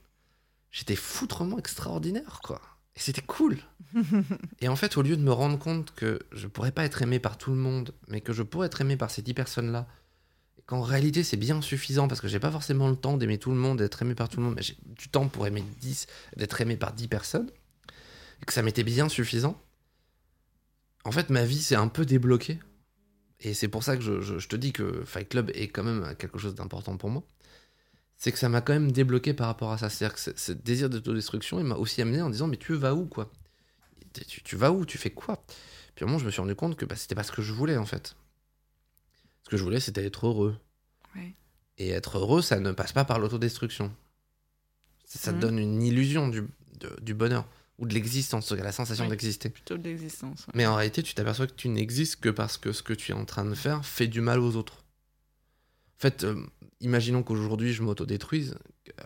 j'étais 0.72 0.96
foutrement 0.96 1.58
extraordinaire, 1.58 2.42
quoi. 2.44 2.62
Et 2.96 3.00
c'était 3.00 3.22
cool. 3.22 3.58
Et 4.62 4.68
en 4.68 4.76
fait, 4.76 4.98
au 4.98 5.02
lieu 5.02 5.18
de 5.18 5.22
me 5.24 5.32
rendre 5.32 5.58
compte 5.58 5.94
que 5.96 6.20
je 6.32 6.48
pourrais 6.48 6.72
pas 6.72 6.86
être 6.86 7.02
aimé 7.02 7.20
par 7.20 7.38
tout 7.38 7.52
le 7.52 7.58
monde, 7.58 7.94
mais 8.08 8.22
que 8.22 8.34
je 8.34 8.44
pourrais 8.44 8.68
être 8.68 8.82
aimé 8.82 8.98
par 8.98 9.10
ces 9.12 9.22
10 9.22 9.34
personnes-là, 9.34 9.88
et 10.58 10.62
qu'en 10.66 10.82
réalité 10.82 11.24
c'est 11.24 11.38
bien 11.38 11.62
suffisant 11.62 12.08
parce 12.08 12.22
que 12.22 12.28
j'ai 12.28 12.40
pas 12.40 12.52
forcément 12.52 12.90
le 12.90 12.96
temps 12.96 13.18
d'aimer 13.18 13.38
tout 13.40 13.50
le 13.52 13.58
monde, 13.58 13.80
d'être 13.80 14.02
aimé 14.02 14.16
par 14.16 14.30
tout 14.30 14.38
le 14.40 14.46
monde, 14.46 14.56
mais 14.56 14.62
j'ai 14.62 14.78
du 14.86 15.10
temps 15.10 15.28
pour 15.28 15.48
aimer 15.48 15.64
10, 15.82 16.08
d'être 16.38 16.62
aimé 16.62 16.78
par 16.78 16.94
10 16.94 17.08
personnes, 17.08 17.50
et 18.42 18.46
que 18.46 18.54
ça 18.54 18.62
m'était 18.62 18.84
bien 18.84 19.10
suffisant, 19.10 19.60
en 21.06 21.12
fait 21.12 21.30
ma 21.30 21.44
vie 21.46 21.62
s'est 21.62 21.76
un 21.76 21.88
peu 21.88 22.06
débloquée. 22.06 22.60
Et 23.42 23.54
c'est 23.54 23.68
pour 23.68 23.84
ça 23.84 23.98
que 23.98 24.04
je, 24.04 24.22
je- 24.22 24.40
je 24.40 24.48
te 24.48 24.56
dis 24.56 24.72
que 24.72 25.04
Fight 25.06 25.28
Club 25.28 25.52
est 25.54 25.68
quand 25.68 25.84
même 25.84 26.16
quelque 26.18 26.38
chose 26.40 26.56
d'important 26.56 26.96
pour 26.98 27.10
moi. 27.10 27.24
C'est 28.18 28.32
que 28.32 28.38
ça 28.40 28.48
m'a 28.50 28.62
quand 28.62 28.74
même 28.74 28.92
débloqué 28.92 29.34
par 29.34 29.48
rapport 29.48 29.72
à 29.72 29.78
ça. 29.78 29.90
C'est-à-dire 29.90 30.16
que 30.16 30.22
ce, 30.40 30.52
désir 30.54 30.90
d'autodestruction, 30.90 31.60
il 31.60 31.66
m'a 31.66 31.76
aussi 31.76 32.02
amené 32.02 32.22
en 32.22 32.30
disant 32.30 32.48
Mais 32.48 32.58
tu 32.58 32.74
vas 32.74 32.94
où, 32.96 33.06
quoi? 33.06 33.32
Tu, 34.28 34.42
tu 34.44 34.56
vas 34.56 34.72
où? 34.72 34.86
Tu 34.86 34.98
fais 34.98 35.10
quoi? 35.10 35.44
Puis 35.96 36.04
un 36.04 36.08
moment, 36.08 36.20
je 36.20 36.26
me 36.26 36.32
suis 36.32 36.40
rendu 36.42 36.56
compte 36.56 36.76
que 36.76 36.86
bah, 36.86 36.96
c'était 36.96 37.16
pas 37.16 37.24
ce 37.24 37.32
que 37.32 37.42
je 37.42 37.52
voulais, 37.54 37.78
en 37.78 37.86
fait. 37.86 38.16
Ce 39.44 39.50
que 39.50 39.58
je 39.58 39.64
voulais, 39.64 39.80
c'était 39.80 40.06
être 40.06 40.28
heureux. 40.28 40.56
Ouais. 41.16 41.34
Et 41.78 41.90
être 41.90 42.18
heureux, 42.18 42.42
ça 42.42 42.60
ne 42.60 42.72
passe 42.72 42.94
pas 42.94 43.04
par 43.06 43.20
l'autodestruction. 43.20 43.92
Ça, 45.06 45.20
ça 45.20 45.32
te 45.32 45.36
Mhm. 45.36 45.42
donne 45.42 45.60
une 45.60 45.84
illusion 45.84 46.28
du, 46.30 46.44
de- 46.80 46.96
du 47.02 47.14
bonheur 47.14 47.46
ou 47.80 47.88
de 47.88 47.94
l'existence, 47.94 48.52
la 48.52 48.72
sensation 48.72 49.08
d'exister. 49.10 49.50
Plutôt 49.50 49.78
de 49.78 49.84
l'existence. 49.84 50.46
ouais. 50.48 50.54
Mais 50.56 50.66
en 50.68 50.76
réalité, 50.76 51.04
tu 51.04 51.14
t'aperçois 51.16 51.48
que 51.48 51.54
tu 51.54 51.68
n'existes 51.70 52.18
que 52.22 52.30
parce 52.30 52.58
que 52.58 52.72
ce 52.72 52.84
que 52.84 52.94
tu 52.94 53.12
es 53.12 53.16
en 53.16 53.26
train 53.26 53.44
de 53.46 53.56
faire 53.56 53.86
fait 53.86 54.08
du 54.08 54.22
mal 54.22 54.40
aux 54.40 54.56
autres. 54.56 54.83
Fait, 56.04 56.26
euh, 56.26 56.36
imaginons 56.82 57.24
qu'aujourd'hui 57.24 57.72
je 57.72 57.82
m'autodétruise. 57.82 58.58
euh, 58.90 59.04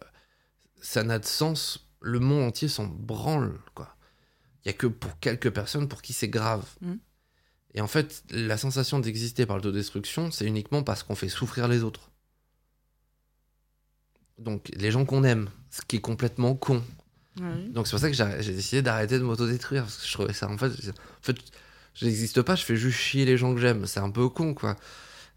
ça 0.82 1.04
n'a 1.04 1.20
de 1.20 1.26
sens. 1.26 1.92
Le 2.02 2.20
monde 2.20 2.42
entier 2.42 2.68
s'en 2.68 2.88
branle, 2.88 3.60
quoi. 3.76 3.96
Il 4.66 4.70
y 4.70 4.72
a 4.72 4.74
que 4.74 4.88
pour 4.88 5.20
quelques 5.20 5.52
personnes 5.52 5.88
pour 5.88 6.02
qui 6.02 6.12
c'est 6.14 6.28
grave. 6.28 6.66
Mm. 6.82 6.94
Et 7.76 7.82
en 7.82 7.86
fait, 7.86 8.24
la 8.32 8.58
sensation 8.58 8.98
d'exister 8.98 9.46
par 9.46 9.58
l'autodestruction, 9.58 10.32
c'est 10.32 10.48
uniquement 10.48 10.82
parce 10.82 11.04
qu'on 11.04 11.14
fait 11.14 11.30
souffrir 11.30 11.68
les 11.68 11.84
autres. 11.84 12.10
Donc, 14.40 14.72
les 14.74 14.90
gens 14.90 15.06
qu'on 15.06 15.24
aime, 15.24 15.52
ce 15.70 15.82
qui 15.84 15.98
est 15.98 16.02
complètement 16.02 16.56
con. 16.56 16.82
Donc, 17.76 17.86
c'est 17.86 17.92
pour 17.92 18.00
ça 18.00 18.10
que 18.10 18.42
j'ai 18.42 18.54
décidé 18.54 18.82
d'arrêter 18.82 19.20
de 19.20 19.24
m'autodétruire. 19.24 19.84
Parce 19.84 19.98
que 19.98 20.08
je 20.08 20.14
trouvais 20.14 20.34
ça, 20.34 20.50
en 20.50 20.58
fait, 20.58 20.72
en 20.90 21.22
fait 21.22 21.38
je 21.94 22.06
n'existe 22.08 22.42
pas, 22.42 22.56
je 22.56 22.64
fais 22.64 22.76
juste 22.76 22.98
chier 22.98 23.26
les 23.26 23.38
gens 23.38 23.54
que 23.54 23.62
j'aime. 23.62 23.86
C'est 23.86 24.00
un 24.00 24.10
peu 24.10 24.30
con, 24.30 24.56
quoi. 24.56 24.76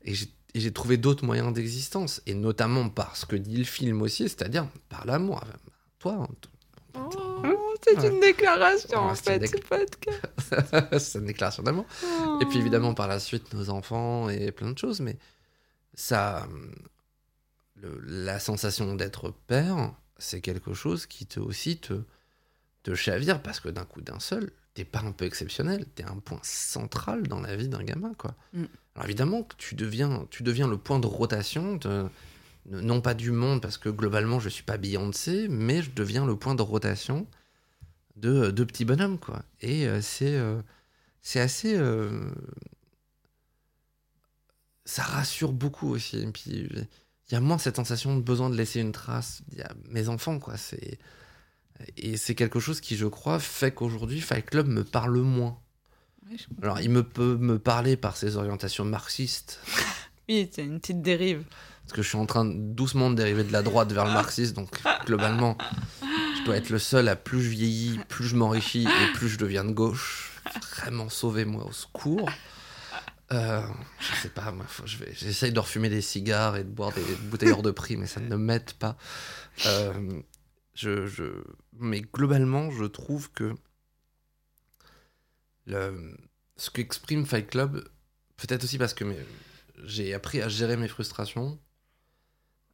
Et 0.06 0.14
j'ai 0.14 0.32
et 0.54 0.60
j'ai 0.60 0.72
trouvé 0.72 0.96
d'autres 0.96 1.24
moyens 1.24 1.52
d'existence. 1.52 2.22
Et 2.26 2.34
notamment 2.34 2.88
par 2.88 3.16
ce 3.16 3.26
que 3.26 3.36
dit 3.36 3.56
le 3.56 3.64
film 3.64 4.02
aussi, 4.02 4.24
c'est-à-dire 4.24 4.66
par 4.88 5.06
l'amour. 5.06 5.42
Toi, 5.98 6.26
Oh, 6.94 7.74
c'est 7.84 7.96
Ouais. 7.98 8.08
une 8.08 8.20
déclaration 8.20 8.88
Ouais, 8.90 9.10
en 9.12 9.14
c'est 9.14 9.36
une 9.36 9.46
fait, 9.46 9.56
déc- 9.56 9.62
ce 9.62 9.68
podcast. 9.68 10.98
c'est 10.98 11.18
une 11.20 11.26
déclaration 11.26 11.62
d'amour. 11.62 11.86
Et 12.42 12.46
puis 12.46 12.58
évidemment 12.58 12.94
par 12.94 13.06
la 13.06 13.20
suite 13.20 13.54
nos 13.54 13.70
enfants 13.70 14.28
et 14.28 14.50
plein 14.50 14.72
de 14.72 14.78
choses, 14.78 15.00
mais 15.00 15.16
ça, 15.94 16.48
le- 17.76 18.00
la 18.04 18.38
sensation 18.40 18.94
d'être 18.96 19.32
père, 19.46 19.92
c'est 20.18 20.40
quelque 20.40 20.74
chose 20.74 21.06
qui 21.06 21.26
te 21.26 21.38
aussi 21.40 21.78
te, 21.78 22.02
te 22.82 22.94
chavire 22.94 23.40
parce 23.40 23.60
que 23.60 23.68
d'un 23.68 23.84
coup 23.84 24.00
d'un 24.00 24.18
seul, 24.20 24.50
t'es 24.74 24.84
pas 24.84 25.00
un 25.00 25.12
peu 25.12 25.24
exceptionnel, 25.24 25.84
t'es 25.94 26.04
un 26.04 26.18
point 26.18 26.40
central 26.42 27.26
dans 27.26 27.40
la 27.40 27.56
vie 27.56 27.68
d'un 27.68 27.82
gamin, 27.82 28.14
quoi. 28.14 28.34
Mm. 28.52 28.64
Alors 28.94 29.06
évidemment 29.06 29.42
que 29.42 29.54
tu 29.56 29.74
deviens, 29.74 30.26
tu 30.30 30.42
deviens 30.42 30.68
le 30.68 30.76
point 30.76 30.98
de 30.98 31.06
rotation 31.06 31.76
de 31.76 32.06
non 32.66 33.00
pas 33.00 33.14
du 33.14 33.30
monde 33.30 33.62
parce 33.62 33.78
que 33.78 33.88
globalement 33.88 34.38
je 34.38 34.48
suis 34.48 34.62
pas 34.62 34.76
Beyoncé, 34.76 35.48
mais 35.48 35.82
je 35.82 35.90
deviens 35.90 36.26
le 36.26 36.36
point 36.36 36.54
de 36.54 36.62
rotation 36.62 37.26
de, 38.16 38.50
de 38.50 38.64
petits 38.64 38.84
bonhommes, 38.84 39.18
quoi. 39.18 39.42
Et 39.60 39.86
euh, 39.86 40.00
c'est 40.02 40.36
euh, 40.36 40.60
c'est 41.22 41.40
assez. 41.40 41.74
euh, 41.76 42.30
ça 44.84 45.02
rassure 45.02 45.52
beaucoup 45.52 45.88
aussi. 45.90 46.18
Et 46.18 46.26
puis, 46.26 46.68
il 47.30 47.32
y 47.32 47.34
a 47.34 47.40
moins 47.40 47.58
cette 47.58 47.76
sensation 47.76 48.16
de 48.16 48.22
besoin 48.22 48.50
de 48.50 48.56
laisser 48.56 48.80
une 48.80 48.92
trace. 48.92 49.42
Il 49.52 49.58
y 49.58 49.62
a 49.62 49.72
mes 49.88 50.08
enfants, 50.08 50.38
quoi. 50.38 50.56
C'est. 50.56 50.98
Et 51.96 52.16
c'est 52.16 52.34
quelque 52.34 52.60
chose 52.60 52.80
qui, 52.80 52.96
je 52.96 53.06
crois, 53.06 53.38
fait 53.38 53.72
qu'aujourd'hui, 53.72 54.20
Fight 54.20 54.44
Club 54.48 54.66
me 54.68 54.84
parle 54.84 55.18
moins. 55.20 55.58
Ouais. 56.30 56.36
Alors, 56.62 56.80
il 56.80 56.90
me 56.90 57.02
peut 57.02 57.36
me 57.36 57.58
parler 57.58 57.96
par 57.96 58.16
ses 58.16 58.36
orientations 58.36 58.84
marxistes, 58.84 59.60
Oui, 60.28 60.48
c'est 60.52 60.62
une 60.64 60.78
petite 60.78 61.02
dérive. 61.02 61.42
parce 61.82 61.92
que 61.92 62.02
je 62.02 62.08
suis 62.08 62.18
en 62.18 62.26
train 62.26 62.44
de 62.44 62.54
doucement 62.56 63.10
de 63.10 63.16
dériver 63.16 63.42
de 63.42 63.52
la 63.52 63.62
droite 63.62 63.90
vers 63.92 64.04
le 64.04 64.12
marxisme, 64.12 64.54
donc 64.54 64.68
globalement, 65.06 65.58
je 66.38 66.44
dois 66.44 66.56
être 66.56 66.70
le 66.70 66.78
seul 66.78 67.08
à 67.08 67.16
plus 67.16 67.42
je 67.42 67.48
vieillis, 67.48 67.98
plus 68.08 68.26
je 68.26 68.36
m'enrichis 68.36 68.84
et 68.86 69.12
plus 69.14 69.28
je 69.28 69.38
deviens 69.38 69.64
de 69.64 69.72
gauche. 69.72 70.40
Vraiment, 70.78 71.08
sauvez-moi 71.08 71.64
au 71.66 71.72
secours. 71.72 72.30
Euh, 73.32 73.62
je 74.00 74.22
sais 74.22 74.28
pas, 74.28 74.50
moi, 74.52 74.64
faut- 74.68 74.86
je 74.86 74.96
vais, 74.98 75.12
j'essaye 75.14 75.52
de 75.52 75.58
refumer 75.60 75.88
des 75.88 76.00
cigares 76.02 76.56
et 76.56 76.64
de 76.64 76.68
boire 76.68 76.92
des 76.92 77.02
bouteilles 77.28 77.50
hors 77.52 77.62
de 77.62 77.70
prix, 77.72 77.96
mais 77.96 78.06
ça 78.06 78.20
ne 78.20 78.36
m'aide 78.36 78.72
pas. 78.74 78.96
Euh, 79.66 79.92
je, 80.74 81.06
je- 81.06 81.44
mais 81.72 82.00
globalement, 82.02 82.70
je 82.70 82.84
trouve 82.84 83.30
que 83.32 83.54
le, 85.66 86.16
ce 86.56 86.70
qu'exprime 86.70 87.26
Fight 87.26 87.48
Club, 87.48 87.86
peut-être 88.36 88.64
aussi 88.64 88.78
parce 88.78 88.94
que 88.94 89.04
j'ai 89.84 90.14
appris 90.14 90.40
à 90.42 90.48
gérer 90.48 90.76
mes 90.76 90.88
frustrations, 90.88 91.58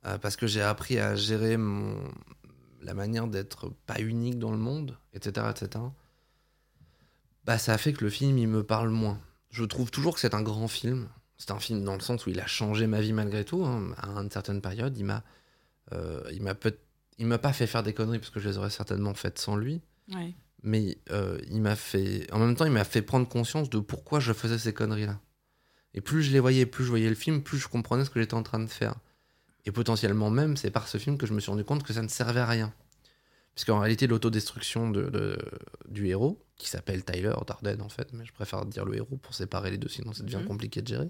euh, 0.07 0.19
parce 0.19 0.37
que 0.37 0.47
j'ai 0.47 0.63
appris 0.63 0.99
à 0.99 1.17
gérer 1.17 1.57
mon, 1.57 2.03
la 2.83 2.95
manière 2.95 3.27
d'être 3.27 3.71
pas 3.87 4.01
unique 4.01 4.39
dans 4.39 4.51
le 4.53 4.59
monde, 4.59 4.97
etc., 5.15 5.47
etc. 5.51 5.85
Bah, 7.45 7.59
ça 7.59 7.75
a 7.75 7.79
fait 7.79 7.93
que 7.93 8.05
le 8.05 8.11
film, 8.11 8.39
il 8.39 8.49
me 8.49 8.63
parle 8.65 8.91
moins. 8.91 9.21
Je 9.51 9.65
trouve 9.65 9.91
toujours 9.91 10.15
que 10.15 10.21
c'est 10.21 10.35
un 10.35 10.43
grand 10.43 10.69
film. 10.69 11.09
C'est 11.39 11.51
un 11.51 11.61
film 11.61 11.85
dans 11.85 11.95
le 11.95 12.01
sens 12.01 12.27
où 12.27 12.31
il 12.31 12.41
a 12.41 12.47
changé 12.47 12.87
ma 12.87 13.01
vie 13.01 13.13
malgré 13.13 13.45
tout. 13.45 13.65
hein. 13.65 13.93
À 13.99 14.09
une 14.09 14.31
certaine 14.31 14.61
période, 14.61 14.97
il 14.97 15.05
m'a, 15.05 15.23
euh, 15.93 16.23
m'a 16.41 16.55
peut, 16.55 16.77
il 17.19 17.27
m'a 17.27 17.39
pas 17.39 17.53
fait 17.53 17.67
faire 17.67 17.83
des 17.83 17.93
conneries 17.95 18.19
parce 18.19 18.31
que 18.31 18.41
je 18.41 18.49
les 18.49 18.59
aurais 18.59 18.71
certainement 18.71 19.15
faites 19.15 19.39
sans 19.39 19.57
lui 19.57 19.81
Ouais. 20.15 20.35
mais 20.63 20.99
euh, 21.11 21.41
il 21.51 21.61
m'a 21.61 21.75
fait 21.77 22.31
en 22.33 22.39
même 22.39 22.55
temps 22.55 22.65
il 22.65 22.71
m'a 22.73 22.85
fait 22.85 23.03
prendre 23.03 23.29
conscience 23.29 23.69
de 23.71 23.79
pourquoi 23.81 24.21
je 24.21 24.33
faisais 24.33 24.59
ces 24.59 24.73
conneries 24.73 25.07
là 25.07 25.19
et 25.95 26.01
plus 26.01 26.23
je 26.23 26.31
les 26.31 26.41
voyais 26.41 26.65
plus 26.67 26.85
je 26.85 26.91
voyais 26.91 27.09
le 27.09 27.15
film 27.17 27.43
plus 27.43 27.59
je 27.59 27.67
comprenais 27.69 28.05
ce 28.05 28.11
que 28.11 28.21
j'étais 28.21 28.35
en 28.35 28.43
train 28.45 28.61
de 28.61 28.69
faire 28.69 28.95
et 29.65 29.73
potentiellement 29.73 30.31
même 30.31 30.57
c'est 30.57 30.71
par 30.71 30.87
ce 30.89 30.99
film 30.99 31.19
que 31.19 31.27
je 31.27 31.33
me 31.35 31.41
suis 31.41 31.51
rendu 31.51 31.65
compte 31.65 31.83
que 31.83 31.93
ça 31.93 32.03
ne 32.03 32.09
servait 32.09 32.41
à 32.41 32.47
rien 32.47 32.73
puisqu'en 33.55 33.81
réalité 33.81 34.07
l'autodestruction 34.07 34.91
de, 34.91 35.05
de- 35.11 35.39
du 35.89 36.07
héros 36.09 36.39
qui 36.57 36.69
s'appelle 36.69 37.05
Tyler 37.05 37.33
Darden 37.47 37.81
en 37.83 37.89
fait 37.89 38.13
mais 38.13 38.25
je 38.25 38.33
préfère 38.33 38.65
dire 38.67 38.85
le 38.85 38.95
héros 38.95 39.17
pour 39.17 39.35
séparer 39.35 39.71
les 39.73 39.79
deux 39.79 39.89
sinon 39.89 40.13
ça 40.13 40.23
devient 40.23 40.37
Mhm. 40.37 40.45
compliqué 40.47 40.83
de 40.83 40.87
gérer 40.89 41.09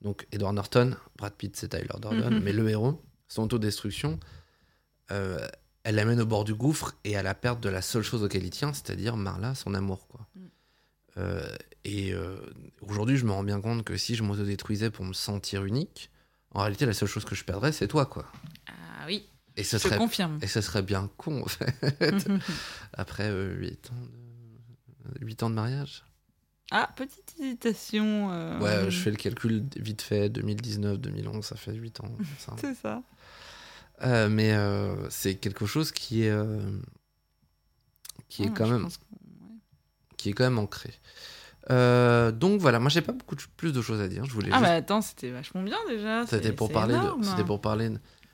donc 0.00 0.26
Edward 0.32 0.54
Norton 0.54 0.96
Brad 1.18 1.34
Pitt 1.34 1.54
c'est 1.56 1.68
Tyler 1.68 1.88
Darden 2.00 2.34
Mhm. 2.36 2.42
mais 2.42 2.52
le 2.52 2.68
héros 2.70 3.02
son 3.28 3.42
autodestruction 3.42 4.18
euh, 5.12 5.46
elle 5.84 5.94
l'amène 5.96 6.20
au 6.20 6.26
bord 6.26 6.44
du 6.44 6.54
gouffre 6.54 6.94
et 7.04 7.16
à 7.16 7.22
la 7.22 7.34
perte 7.34 7.60
de 7.60 7.68
la 7.68 7.82
seule 7.82 8.02
chose 8.02 8.22
auquel 8.24 8.44
il 8.44 8.50
tient, 8.50 8.72
c'est-à-dire 8.72 9.16
Marla, 9.16 9.54
son 9.54 9.74
amour. 9.74 10.06
Quoi. 10.08 10.26
Mm. 10.34 10.40
Euh, 11.18 11.56
et 11.84 12.12
euh, 12.14 12.36
aujourd'hui, 12.80 13.16
je 13.16 13.24
me 13.26 13.32
rends 13.32 13.42
bien 13.44 13.60
compte 13.60 13.84
que 13.84 13.96
si 13.96 14.14
je 14.14 14.22
m'autodétruisais 14.22 14.90
pour 14.90 15.04
me 15.04 15.12
sentir 15.12 15.64
unique, 15.64 16.10
en 16.52 16.60
réalité, 16.60 16.86
la 16.86 16.92
seule 16.94 17.08
chose 17.08 17.24
que 17.24 17.34
je 17.34 17.44
perdrais, 17.44 17.72
c'est 17.72 17.88
toi. 17.88 18.06
quoi. 18.06 18.26
Ah 18.68 19.04
oui, 19.06 19.26
Et 19.56 19.64
ce 19.64 19.76
je 19.78 19.82
serait, 19.82 19.96
confirme. 19.98 20.38
et 20.42 20.46
ce 20.46 20.60
serait 20.60 20.82
bien 20.82 21.10
con, 21.16 21.42
en 21.42 21.46
fait, 21.46 21.74
après 22.92 23.30
8 23.32 23.90
ans, 23.90 23.94
de... 25.14 25.24
8 25.26 25.42
ans 25.42 25.50
de 25.50 25.54
mariage. 25.56 26.04
ah, 26.70 26.88
petite 26.96 27.34
hésitation. 27.40 28.30
euh, 28.32 28.60
Ouais, 28.60 28.90
je 28.90 28.98
fais 28.98 29.10
le 29.10 29.16
calcul 29.16 29.64
vite 29.76 30.02
fait, 30.02 30.28
2019, 30.28 30.98
2011, 30.98 31.44
ça 31.44 31.56
fait 31.56 31.74
8 31.74 32.00
ans. 32.00 32.16
ça. 32.38 32.54
C'est 32.60 32.74
ça. 32.74 33.02
Euh, 34.04 34.28
mais 34.28 34.52
euh, 34.52 35.08
c'est 35.10 35.36
quelque 35.36 35.66
chose 35.66 35.92
qui 35.92 36.24
est, 36.24 36.30
euh, 36.30 36.60
qui 38.28 38.42
est 38.42 38.46
Ouais, 38.46 38.52
quand 38.54 38.68
même 38.68 38.84
ouais. 38.84 38.90
qui 40.16 40.30
est 40.30 40.32
quand 40.32 40.44
même 40.44 40.58
ancré. 40.58 40.90
Donc 41.68 42.60
voilà, 42.60 42.78
moi 42.78 42.90
j'ai 42.90 43.00
pas 43.02 43.12
beaucoup 43.12 43.34
de- 43.36 43.42
plus 43.56 43.72
de 43.72 43.80
choses 43.80 44.00
à 44.00 44.08
dire. 44.08 44.24
Je 44.24 44.32
voulais 44.32 44.48
Ah 44.52 44.56
juste- 44.58 44.68
bah 44.68 44.74
attends, 44.74 45.00
c'était 45.02 45.30
vachement 45.30 45.62
bien 45.62 45.78
déjà. 45.88 46.26
c'était 46.26 46.52
pour 46.52 46.70
parler 46.72 46.98
c'était 47.22 47.44
pour 47.44 47.60
parler. 47.60 47.90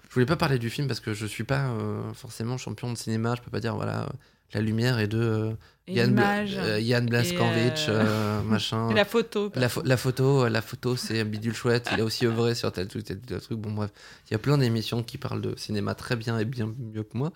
Je 0.09 0.15
voulais 0.15 0.27
pas 0.27 0.37
parler 0.37 0.59
du 0.59 0.71
film 0.71 0.89
parce 0.89 1.01
que 1.01 1.13
je 1.13 1.27
suis 1.27 1.45
pas 1.45 1.71
forcément 2.15 2.57
champion 2.57 2.91
de 2.93 2.97
cinéma. 2.99 3.35
Je 3.37 3.43
peux 3.43 3.51
pas 3.51 3.61
dire 3.61 3.77
voilà 3.77 4.09
la 4.55 4.61
lumière 4.61 4.99
est 4.99 5.09
de 5.09 5.19
euh, 5.19 5.53
Yann, 5.97 6.15
euh, 6.59 6.81
Yann 6.81 7.07
Blaskovich, 7.07 7.87
euh, 7.89 8.43
machin. 8.43 8.91
Et 8.91 8.95
la 8.95 9.05
photo. 9.05 9.51
La, 9.55 9.69
pho- 9.69 9.83
la 9.85 9.97
photo, 9.97 10.49
la 10.49 10.63
photo, 10.63 10.97
c'est 10.97 11.25
Bidule 11.25 11.55
Chouette. 11.55 11.89
Il 11.93 12.01
a 12.01 12.05
aussi 12.05 12.27
œuvré 12.27 12.55
sur 12.55 12.71
tel 12.73 12.89
truc, 12.89 13.05
tel, 13.05 13.21
tel 13.21 13.41
truc. 13.41 13.59
Bon, 13.59 13.73
bref, 13.73 13.91
il 14.29 14.33
y 14.33 14.35
a 14.35 14.39
plein 14.39 14.59
d'émissions 14.59 15.03
qui 15.03 15.17
parlent 15.19 15.41
de 15.41 15.55
cinéma 15.57 15.95
très 15.95 16.17
bien 16.17 16.39
et 16.39 16.45
bien 16.45 16.73
mieux 16.79 17.03
que 17.05 17.17
moi. 17.17 17.33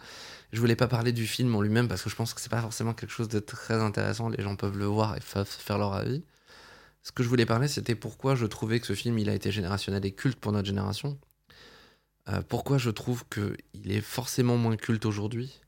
Je 0.53 0.61
voulais 0.61 0.77
pas 0.77 0.89
parler 0.89 1.13
du 1.13 1.27
film 1.27 1.55
en 1.55 1.63
lui-même 1.63 1.89
parce 1.89 2.03
que 2.03 2.11
je 2.11 2.17
pense 2.17 2.35
que 2.35 2.41
c'est 2.41 2.51
pas 2.51 2.61
forcément 2.61 2.93
quelque 2.93 3.11
chose 3.13 3.29
de 3.29 3.41
très 3.41 3.75
intéressant. 3.75 4.29
Les 4.29 4.43
gens 4.43 4.57
peuvent 4.57 4.77
le 4.79 4.85
voir 4.87 5.17
et 5.17 5.21
fa- 5.21 5.45
faire 5.47 5.79
leur 5.79 5.95
avis. 5.95 6.23
Ce 7.03 7.11
que 7.11 7.23
je 7.23 7.29
voulais 7.29 7.47
parler, 7.47 7.69
c'était 7.69 7.95
pourquoi 7.95 8.35
je 8.37 8.47
trouvais 8.47 8.79
que 8.81 8.87
ce 8.87 8.93
film, 8.95 9.19
il 9.19 9.29
a 9.31 9.35
été 9.35 9.51
générationnel 9.51 10.05
et 10.07 10.13
culte 10.13 10.39
pour 10.39 10.53
notre 10.53 10.67
génération. 10.69 11.19
Euh, 12.29 12.43
pourquoi 12.49 12.79
je 12.79 12.91
trouve 12.91 13.25
que 13.29 13.57
il 13.75 13.91
est 13.91 14.01
forcément 14.01 14.57
moins 14.57 14.77
culte 14.77 15.05
aujourd'hui. 15.07 15.59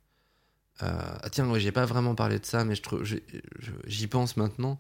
Euh, 0.83 0.89
ah 1.23 1.31
tiens, 1.31 1.49
ouais, 1.51 1.61
j'ai 1.61 1.73
pas 1.73 1.87
vraiment 1.87 2.15
parlé 2.15 2.39
de 2.39 2.45
ça, 2.47 2.65
mais 2.65 2.75
je 2.75 3.17
j'y 3.87 4.07
pense 4.07 4.37
maintenant. 4.37 4.79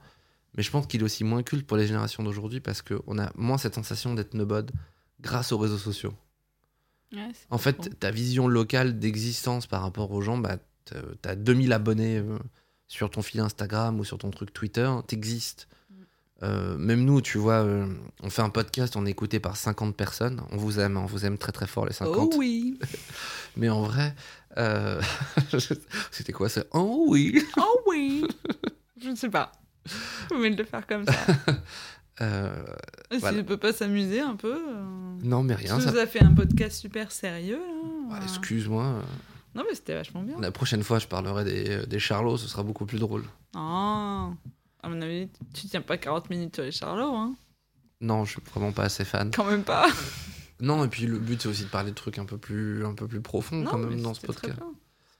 Mais 0.57 0.63
je 0.63 0.71
pense 0.71 0.87
qu'il 0.87 1.01
est 1.01 1.05
aussi 1.05 1.25
moins 1.25 1.43
culte 1.43 1.67
pour 1.67 1.77
les 1.77 1.87
générations 1.87 2.23
d'aujourd'hui 2.23 2.61
parce 2.61 2.81
qu'on 2.83 3.19
a 3.19 3.33
moins 3.37 3.59
cette 3.59 3.75
sensation 3.75 4.15
d'être 4.15 4.35
nobody 4.35 4.73
grâce 5.21 5.51
aux 5.53 5.59
réseaux 5.59 5.79
sociaux. 5.79 6.15
Ouais, 7.13 7.31
En 7.51 7.59
fait, 7.59 7.99
ta 8.01 8.11
vision 8.11 8.47
locale 8.49 8.99
d'existence 8.99 9.67
par 9.67 9.83
rapport 9.83 10.11
aux 10.13 10.21
gens, 10.21 10.39
bah, 10.39 10.59
t'as- 10.85 11.01
t'as 11.23 11.35
2000 11.35 11.73
abonnés 11.73 12.19
euh, 12.19 12.39
sur 12.89 13.11
ton 13.11 13.23
fil 13.23 13.41
Instagram 13.41 13.99
ou 14.01 14.05
sur 14.05 14.19
ton 14.19 14.31
truc 14.31 14.53
Twitter, 14.53 14.89
t'existes. 15.07 15.69
Euh, 16.43 16.77
même 16.77 17.05
nous, 17.05 17.21
tu 17.21 17.39
vois, 17.39 17.63
euh, 17.65 17.87
on 18.23 18.29
fait 18.31 18.43
un 18.43 18.51
podcast, 18.51 18.97
on 18.97 19.07
est 19.07 19.11
écouté 19.11 19.41
par 19.41 19.57
50 19.57 19.97
personnes. 19.97 20.43
On 20.51 20.57
vous 20.57 20.79
aime, 20.79 20.97
on 20.97 21.07
vous 21.07 21.25
aime 21.25 21.39
très 21.39 21.53
très 21.53 21.67
fort 21.67 21.87
les 21.87 21.93
50. 21.93 22.17
Oh 22.17 22.31
oui. 22.39 22.79
Mais 23.57 23.69
en 23.71 23.83
vrai, 23.83 24.15
euh, 24.59 25.01
c'était 26.11 26.33
quoi 26.33 26.49
ça? 26.49 26.65
Oh 26.73 27.07
oui 27.09 27.43
Oh 27.57 27.81
oui. 27.87 28.25
Je 29.01 29.11
ne 29.11 29.15
sais 29.17 29.29
pas. 29.31 29.53
Vous 29.87 30.37
pouvez 30.37 30.51
le 30.51 30.65
faire 30.65 30.87
comme 30.87 31.05
ça. 31.07 31.13
Euh, 32.21 32.55
Si 33.11 33.19
Voilà. 33.19 33.39
ne 33.39 33.43
peut 33.43 33.57
pas 33.57 33.73
s'amuser 33.73 34.21
un 34.21 34.37
peu. 34.37 34.55
euh, 34.55 34.85
Non, 35.25 35.43
mais 35.43 35.57
rien. 35.57 35.75
Tu 35.79 35.83
Ça... 35.83 35.91
nous 35.91 35.99
as 35.99 36.07
fait 36.07 36.23
un 36.23 36.33
podcast 36.33 36.81
super 36.81 37.11
sérieux. 37.11 37.59
Ouais, 38.09 38.19
Excuse-moi. 38.23 38.85
euh, 38.85 39.03
Non, 39.57 39.65
mais 39.69 39.75
c'était 39.75 39.95
vachement 39.95 40.23
bien. 40.23 40.37
La 40.41 40.53
prochaine 40.53 40.85
fois, 40.85 41.01
je 41.01 41.09
parlerai 41.09 41.43
des, 41.43 41.87
des 41.89 41.99
charlots, 41.99 42.37
ce 42.37 42.47
sera 42.47 42.63
beaucoup 42.63 42.87
plus 42.87 43.01
drôle. 43.01 43.25
Ah. 43.57 44.31
À 44.81 44.89
mon 44.89 45.03
avis, 45.03 45.29
tu 45.55 45.67
tiens 45.67 45.81
pas 45.81 45.97
40 45.97 46.31
minutes 46.31 46.55
sur 46.55 46.63
les 46.63 46.71
charlots, 46.71 47.17
hein. 47.17 47.35
Non, 48.01 48.25
je 48.25 48.31
suis 48.35 48.43
vraiment 48.49 48.71
pas 48.71 48.85
assez 48.85 49.05
fan. 49.05 49.33
Quand 49.35 49.47
même 49.47 49.65
pas. 49.65 49.89
Non, 50.61 50.85
et 50.85 50.89
puis 50.89 51.07
le 51.07 51.19
but 51.19 51.43
c'est 51.43 51.49
aussi 51.49 51.65
de 51.65 51.69
parler 51.69 51.91
de 51.91 51.97
trucs 51.97 52.19
un 52.19 52.25
peu 52.25 52.39
plus, 52.39 52.85
un 52.85 52.95
peu 52.95 53.07
plus 53.09 53.21
profonds 53.21 53.63
Non, 53.63 53.71
quand 53.71 53.79
même 53.79 54.01
dans 54.01 54.15
ce 54.15 54.25
podcast. 54.27 54.59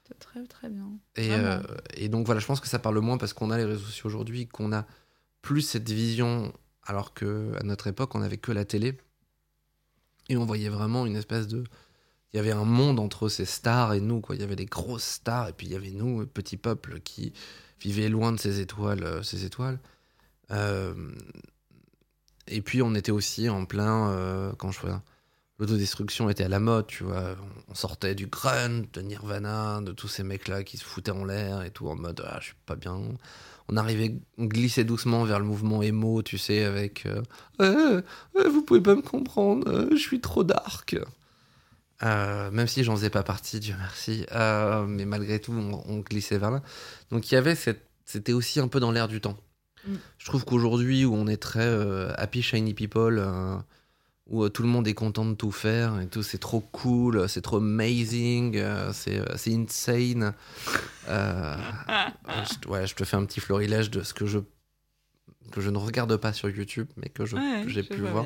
C'était 0.03 0.19
très 0.19 0.45
très 0.45 0.69
bien. 0.69 0.89
Et, 1.15 1.33
euh, 1.33 1.61
et 1.95 2.09
donc 2.09 2.25
voilà, 2.25 2.39
je 2.39 2.45
pense 2.45 2.59
que 2.59 2.67
ça 2.67 2.79
parle 2.79 2.99
moins 2.99 3.17
parce 3.17 3.33
qu'on 3.33 3.51
a 3.51 3.57
les 3.57 3.65
réseaux 3.65 3.85
sociaux 3.85 4.07
aujourd'hui, 4.07 4.47
qu'on 4.47 4.71
a 4.71 4.85
plus 5.41 5.61
cette 5.61 5.89
vision, 5.89 6.53
alors 6.83 7.13
que 7.13 7.53
à 7.59 7.63
notre 7.63 7.87
époque 7.87 8.15
on 8.15 8.21
avait 8.21 8.37
que 8.37 8.51
la 8.51 8.65
télé 8.65 8.97
et 10.29 10.37
on 10.37 10.45
voyait 10.45 10.69
vraiment 10.69 11.05
une 11.05 11.15
espèce 11.15 11.47
de, 11.47 11.63
il 12.33 12.37
y 12.37 12.39
avait 12.39 12.51
un 12.51 12.65
monde 12.65 12.99
entre 12.99 13.29
ces 13.29 13.45
stars 13.45 13.93
et 13.93 14.01
nous 14.01 14.21
quoi. 14.21 14.35
Il 14.35 14.41
y 14.41 14.43
avait 14.43 14.55
des 14.55 14.65
grosses 14.65 15.03
stars 15.03 15.49
et 15.49 15.53
puis 15.53 15.67
il 15.67 15.73
y 15.73 15.75
avait 15.75 15.91
nous, 15.91 16.21
le 16.21 16.25
petit 16.25 16.57
peuple 16.57 16.99
qui 16.99 17.33
vivait 17.79 18.09
loin 18.09 18.31
de 18.31 18.39
ces 18.39 18.59
étoiles, 18.59 19.03
euh, 19.03 19.23
ces 19.23 19.45
étoiles. 19.45 19.79
Euh, 20.51 20.93
et 22.47 22.61
puis 22.61 22.81
on 22.81 22.93
était 22.95 23.11
aussi 23.11 23.49
en 23.49 23.65
plein 23.65 24.09
euh, 24.09 24.53
quand 24.57 24.71
je 24.71 24.79
vois 24.79 25.03
l'autodestruction 25.59 26.29
était 26.29 26.43
à 26.43 26.49
la 26.49 26.59
mode, 26.59 26.87
tu 26.87 27.03
vois. 27.03 27.35
On 27.69 27.75
sortait 27.75 28.15
du 28.15 28.27
grunge, 28.27 28.91
de 28.93 29.01
Nirvana, 29.01 29.81
de 29.81 29.91
tous 29.91 30.07
ces 30.07 30.23
mecs-là 30.23 30.63
qui 30.63 30.77
se 30.77 30.83
foutaient 30.83 31.11
en 31.11 31.25
l'air 31.25 31.63
et 31.63 31.71
tout, 31.71 31.87
en 31.87 31.95
mode 31.95 32.23
ah, 32.25 32.37
je 32.39 32.47
suis 32.47 32.55
pas 32.65 32.75
bien. 32.75 32.99
On 33.67 33.77
arrivait, 33.77 34.15
on 34.37 34.45
glissait 34.45 34.83
doucement 34.83 35.23
vers 35.23 35.39
le 35.39 35.45
mouvement 35.45 35.81
emo, 35.81 36.21
tu 36.21 36.37
sais, 36.37 36.63
avec 36.63 37.05
euh, 37.05 37.21
Euh, 37.61 38.01
euh, 38.37 38.49
vous 38.49 38.61
pouvez 38.61 38.81
pas 38.81 38.95
me 38.95 39.01
comprendre, 39.01 39.67
euh, 39.67 39.89
je 39.91 39.97
suis 40.01 40.21
trop 40.21 40.43
dark. 40.43 40.97
Euh, 42.03 42.51
même 42.51 42.67
si 42.67 42.83
j'en 42.83 42.95
faisais 42.95 43.09
pas 43.09 43.23
partie, 43.23 43.59
Dieu 43.59 43.75
merci. 43.79 44.25
Euh, 44.33 44.85
mais 44.85 45.05
malgré 45.05 45.39
tout, 45.39 45.53
on, 45.53 45.81
on 45.87 45.99
glissait 45.99 46.37
vers 46.37 46.51
là. 46.51 46.61
Donc 47.09 47.31
il 47.31 47.35
y 47.35 47.37
avait 47.37 47.55
cette. 47.55 47.85
C'était 48.07 48.33
aussi 48.33 48.59
un 48.59 48.67
peu 48.67 48.79
dans 48.79 48.91
l'air 48.91 49.07
du 49.07 49.19
temps. 49.19 49.37
Mm. 49.87 49.95
Je 50.19 50.25
trouve 50.25 50.45
qu'aujourd'hui, 50.45 51.05
où 51.05 51.15
on 51.15 51.25
est 51.25 51.41
très 51.41 51.67
happy, 52.17 52.43
shiny 52.43 52.75
people, 52.75 53.19
où 54.27 54.43
euh, 54.43 54.49
tout 54.49 54.63
le 54.63 54.69
monde 54.69 54.87
est 54.87 54.93
content 54.93 55.25
de 55.25 55.33
tout 55.35 55.51
faire 55.51 55.99
et 56.01 56.07
tout, 56.07 56.23
c'est 56.23 56.37
trop 56.39 56.59
cool, 56.61 57.29
c'est 57.29 57.41
trop 57.41 57.57
amazing, 57.57 58.57
euh, 58.57 58.91
c'est 58.93 59.19
euh, 59.19 59.37
c'est 59.37 59.53
insane. 59.53 60.33
Euh, 61.07 61.55
je, 62.63 62.67
ouais, 62.69 62.87
je 62.87 62.95
te 62.95 63.03
fais 63.03 63.17
un 63.17 63.25
petit 63.25 63.39
florilège 63.39 63.91
de 63.91 64.01
ce 64.01 64.13
que 64.13 64.25
je, 64.25 64.39
que 65.51 65.61
je 65.61 65.69
ne 65.69 65.77
regarde 65.77 66.15
pas 66.17 66.33
sur 66.33 66.49
YouTube, 66.49 66.87
mais 66.97 67.09
que 67.09 67.25
je- 67.25 67.35
Ouais, 67.35 67.61
que 67.63 67.69
j'ai 67.69 67.83
pu 67.83 68.01
voir. 68.11 68.25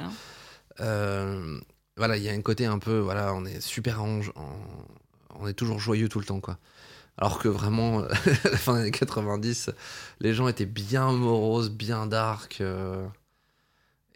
Euh, 0.80 1.60
voilà, 1.97 2.16
il 2.18 2.24
y 2.24 2.30
a 2.30 2.32
un 2.34 2.41
côté 2.41 2.66
un 2.66 2.80
peu, 2.80 2.97
voilà, 3.00 3.34
on 3.34 3.45
est 3.45 3.60
super 3.60 4.02
ange, 4.02 4.32
en- 4.36 4.56
on 5.41 5.47
est 5.47 5.54
toujours 5.54 5.80
joyeux 5.80 6.08
tout 6.10 6.20
le 6.20 6.26
temps, 6.26 6.39
quoi. 6.39 6.58
Alors 7.18 7.39
que 7.39 7.50
vraiment, 7.50 8.00
à 8.04 8.08
la 8.08 8.16
fin 8.58 8.74
des 8.76 8.80
années 8.82 8.91
90, 8.91 9.72
les 10.22 10.34
gens 10.34 10.47
étaient 10.47 10.66
bien 10.66 11.12
moroses, 11.12 11.70
bien 11.70 12.08
dark. 12.08 12.62
euh, 12.62 13.06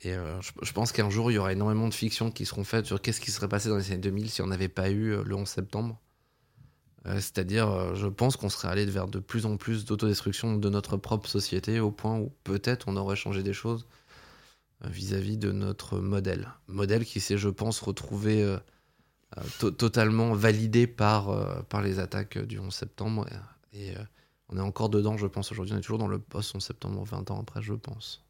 et 0.03 0.13
euh, 0.13 0.39
je, 0.41 0.71
pense 0.73 0.91
qu'un 0.91 1.09
jour, 1.09 1.31
il 1.31 1.35
y 1.35 1.37
aura 1.37 1.53
énormément 1.53 1.87
de 1.87 1.93
fictions 1.93 2.29
qui 2.31 2.45
seront 2.45 2.63
faites 2.63 2.85
sur 2.85 3.01
qu'est-ce 3.01 3.21
qui 3.21 3.31
serait 3.31 3.47
passé 3.47 3.69
dans 3.69 3.77
les 3.77 3.91
années 3.91 4.01
2000 4.01 4.29
si 4.29 4.41
on 4.41 4.47
n'avait 4.47 4.69
pas 4.69 4.89
eu 4.89 5.11
euh, 5.13 5.23
le 5.23 5.35
11 5.35 5.47
septembre. 5.47 5.99
Euh, 7.05 7.15
C'est-à-dire, 7.15 7.95
je 7.95 8.07
pense 8.07 8.35
qu'on 8.35 8.49
serait 8.49 8.67
allé 8.67 8.85
vers 8.85 9.07
de 9.07 9.19
plus 9.19 9.45
en 9.45 9.57
plus 9.57 9.85
d'autodestruction 9.85 10.57
de 10.57 10.69
notre 10.69 10.97
propre 10.97 11.29
société, 11.29 11.79
au 11.79 11.91
point 11.91 12.17
où 12.17 12.33
peut-être 12.43 12.87
on 12.87 12.97
aurait 12.97 13.15
changé 13.15 13.43
des 13.43 13.53
choses 13.53 13.87
vis-à-vis 14.85 15.37
de 15.37 15.51
notre 15.53 15.99
modèle. 15.99 16.49
Modèle 16.67 17.05
qui 17.05 17.21
s'est, 17.21 17.37
je 17.37 17.47
pense, 17.47 17.79
retrouvé 17.79 18.57
to- 19.59 19.71
totalement 19.71 20.33
validé 20.33 20.87
par, 20.87 21.65
par 21.67 21.81
les 21.81 21.99
attaques 21.99 22.37
du 22.37 22.59
11 22.59 22.73
septembre. 22.73 23.25
Et, 23.71 23.93
on 24.49 24.57
est 24.57 24.61
encore 24.61 24.89
dedans, 24.89 25.17
je 25.17 25.27
pense, 25.27 25.51
aujourd'hui. 25.51 25.73
On 25.73 25.77
est 25.77 25.81
toujours 25.81 25.97
dans 25.97 26.07
le 26.07 26.19
post-11 26.19 26.59
septembre, 26.59 27.03
20 27.03 27.31
ans 27.31 27.39
après, 27.39 27.61
je 27.61 27.73
pense. 27.73 28.22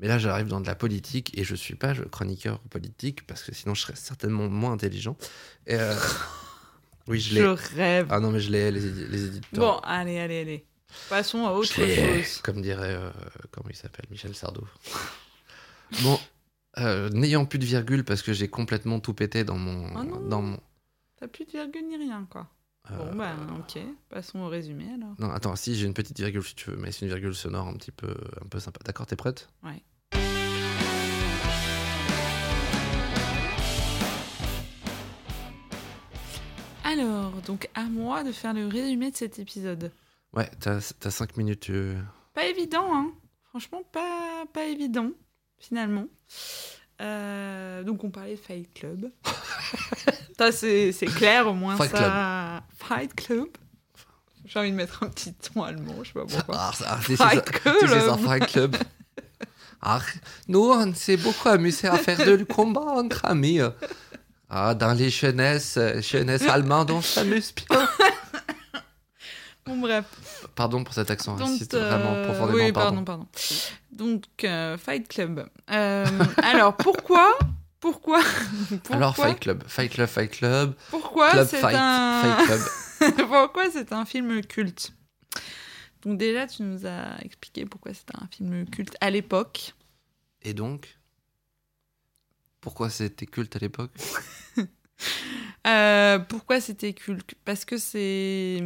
Mais 0.00 0.08
là, 0.08 0.18
j'arrive 0.18 0.46
dans 0.48 0.60
de 0.60 0.66
la 0.66 0.74
politique 0.74 1.36
et 1.38 1.44
je 1.44 1.54
suis 1.54 1.74
pas 1.76 1.94
chroniqueur 1.94 2.58
politique 2.70 3.26
parce 3.26 3.42
que 3.44 3.54
sinon, 3.54 3.74
je 3.74 3.82
serais 3.82 3.94
certainement 3.96 4.48
moins 4.48 4.72
intelligent. 4.72 5.16
Et, 5.66 5.74
euh, 5.76 5.94
oui, 7.06 7.20
je 7.20 7.36
Je 7.36 7.74
rêve. 7.76 8.08
Ah 8.10 8.18
non, 8.20 8.30
mais 8.32 8.40
je 8.40 8.50
l'ai, 8.50 8.70
les, 8.72 8.80
les 8.80 9.24
éditeurs. 9.26 9.74
Bon, 9.76 9.78
allez, 9.84 10.18
allez, 10.18 10.40
allez. 10.40 10.66
Passons 11.08 11.46
à 11.46 11.52
autre 11.52 11.72
chose. 11.72 12.40
Comme 12.42 12.60
dirait, 12.62 12.94
euh, 12.94 13.10
comment 13.50 13.68
il 13.70 13.76
s'appelle, 13.76 14.06
Michel 14.10 14.34
Sardou. 14.34 14.66
bon, 16.02 16.18
euh, 16.78 17.08
n'ayant 17.10 17.44
plus 17.44 17.58
de 17.58 17.64
virgule 17.64 18.04
parce 18.04 18.22
que 18.22 18.32
j'ai 18.32 18.48
complètement 18.48 19.00
tout 19.00 19.14
pété 19.14 19.44
dans 19.44 19.56
mon, 19.58 19.94
Ah 19.96 20.04
non. 20.04 20.20
dans 20.20 20.42
mon. 20.42 20.60
T'as 21.16 21.28
plus 21.28 21.44
de 21.44 21.52
virgule 21.52 21.86
ni 21.88 21.96
rien, 21.96 22.26
quoi. 22.30 22.48
Euh, 22.90 22.96
Bon, 22.96 23.16
bah, 23.16 23.34
ok. 23.58 23.80
Passons 24.08 24.40
au 24.40 24.48
résumé, 24.48 24.86
alors. 24.94 25.14
Non, 25.18 25.30
attends, 25.30 25.54
si 25.56 25.74
j'ai 25.76 25.86
une 25.86 25.94
petite 25.94 26.18
virgule 26.18 26.42
si 26.42 26.54
tu 26.54 26.70
veux, 26.70 26.76
mais 26.76 26.90
c'est 26.92 27.02
une 27.02 27.08
virgule 27.12 27.34
sonore 27.34 27.68
un 27.68 27.74
petit 27.74 27.92
peu, 27.92 28.14
un 28.44 28.48
peu 28.48 28.58
sympa. 28.60 28.80
D'accord, 28.84 29.06
t'es 29.06 29.16
prête? 29.16 29.48
Ouais. 29.62 29.82
Alors, 36.84 37.30
donc 37.46 37.68
à 37.74 37.84
moi 37.84 38.24
de 38.24 38.32
faire 38.32 38.54
le 38.54 38.66
résumé 38.66 39.10
de 39.10 39.16
cet 39.16 39.38
épisode. 39.38 39.92
Ouais, 40.34 40.50
t'as 40.60 40.80
5 40.80 41.36
minutes. 41.36 41.60
tu- 41.60 41.94
Pas 42.34 42.46
évident, 42.46 42.86
hein. 42.94 43.12
Franchement, 43.50 43.82
pas, 43.92 44.44
pas 44.52 44.64
évident, 44.64 45.10
finalement. 45.58 46.06
Euh, 47.00 47.82
donc, 47.82 48.02
on 48.04 48.10
parlait 48.10 48.32
de 48.36 48.40
Fight 48.40 48.72
Club. 48.74 49.10
ça, 50.38 50.52
c'est 50.52 50.92
clair, 51.16 51.48
au 51.48 51.54
moins 51.54 51.76
Fight 51.76 51.90
ça. 51.90 52.62
Fight 52.78 53.14
Club? 53.14 53.48
J'ai 54.44 54.58
envie 54.58 54.70
de 54.70 54.76
mettre 54.76 55.02
un 55.02 55.08
petit 55.08 55.32
ton 55.34 55.62
allemand, 55.62 55.94
je 56.02 56.08
sais 56.08 56.12
pas 56.14 56.26
pourquoi. 56.26 56.56
Ah, 56.58 56.72
ah, 56.86 56.98
c'est 57.06 57.16
Fight 57.16 57.44
Club. 57.50 58.18
Fight 58.24 58.46
Club. 58.46 58.76
Ah, 59.84 59.98
nous, 60.46 60.70
on 60.70 60.94
s'est 60.94 61.16
beaucoup 61.16 61.48
amusé 61.48 61.88
à 61.88 61.96
faire 61.98 62.24
de 62.24 62.44
combat 62.44 62.82
entre 62.82 63.24
amis. 63.24 63.58
Ah, 64.48 64.74
dans 64.76 64.92
les 64.92 65.10
jeunesses, 65.10 65.76
jeunesses 65.98 66.42
allemandes, 66.42 66.92
on 66.92 67.02
s'amuse 67.02 67.52
bien. 67.52 67.88
Bon, 69.64 69.76
bref. 69.78 70.04
Pardon 70.56 70.82
pour 70.82 70.92
cet 70.92 71.10
accent 71.10 71.36
Donc, 71.36 71.48
raciste, 71.48 71.74
euh, 71.74 71.88
vraiment 71.88 72.24
profondément 72.24 72.64
oui, 72.64 72.72
pardon. 72.72 73.04
pardon, 73.04 73.04
pardon. 73.04 73.26
Donc, 73.92 74.24
euh, 74.44 74.76
Fight 74.76 75.06
Club. 75.06 75.46
Euh, 75.70 76.06
alors, 76.42 76.76
pourquoi 76.76 77.38
Pourquoi, 77.82 78.22
pourquoi? 78.68 78.96
Alors, 78.96 79.16
Fight 79.16 79.40
Club, 79.40 79.64
Fight 79.66 79.90
Club, 79.90 80.08
Fight 80.08 80.30
Club, 80.30 80.74
Pourquoi 80.88 81.30
Club 81.32 81.48
c'est 81.50 81.60
Fight, 81.60 81.76
un... 81.76 82.22
Fight 82.22 82.46
Club. 82.46 83.16
pourquoi 83.28 83.70
c'est 83.72 83.92
un 83.92 84.04
film 84.04 84.40
culte? 84.42 84.94
Donc 86.02 86.16
déjà, 86.16 86.46
tu 86.46 86.62
nous 86.62 86.86
as 86.86 87.20
expliqué 87.24 87.66
pourquoi 87.66 87.92
c'était 87.92 88.14
un 88.16 88.28
film 88.28 88.70
culte 88.70 88.96
à 89.00 89.10
l'époque. 89.10 89.74
Et 90.42 90.54
donc, 90.54 90.96
pourquoi 92.60 92.88
c'était 92.88 93.26
culte 93.26 93.56
à 93.56 93.58
l'époque? 93.58 93.92
Euh, 95.66 96.18
pourquoi 96.18 96.60
c'était 96.60 96.92
culte? 96.92 97.36
Parce 97.44 97.64
que 97.64 97.76
c'est 97.78 98.58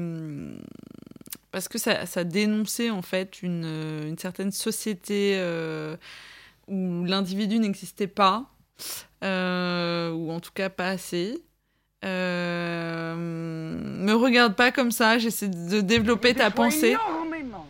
parce 1.50 1.68
que 1.68 1.76
ça, 1.78 2.06
ça 2.06 2.24
dénonçait 2.24 2.88
en 2.88 3.02
fait 3.02 3.42
une, 3.42 3.64
une 4.06 4.18
certaine 4.18 4.50
société 4.50 5.34
euh, 5.36 5.96
où 6.68 7.04
l'individu 7.04 7.58
n'existait 7.58 8.06
pas, 8.06 8.55
euh, 9.24 10.10
ou 10.12 10.30
en 10.30 10.40
tout 10.40 10.52
cas 10.52 10.68
pas 10.68 10.88
assez. 10.88 11.42
Euh, 12.04 13.14
me 13.16 14.12
regarde 14.12 14.54
pas 14.54 14.70
comme 14.70 14.90
ça, 14.90 15.18
j'essaie 15.18 15.48
de 15.48 15.80
développer 15.80 16.34
ta 16.34 16.50
pensée. 16.50 16.90
énormément. 16.90 17.66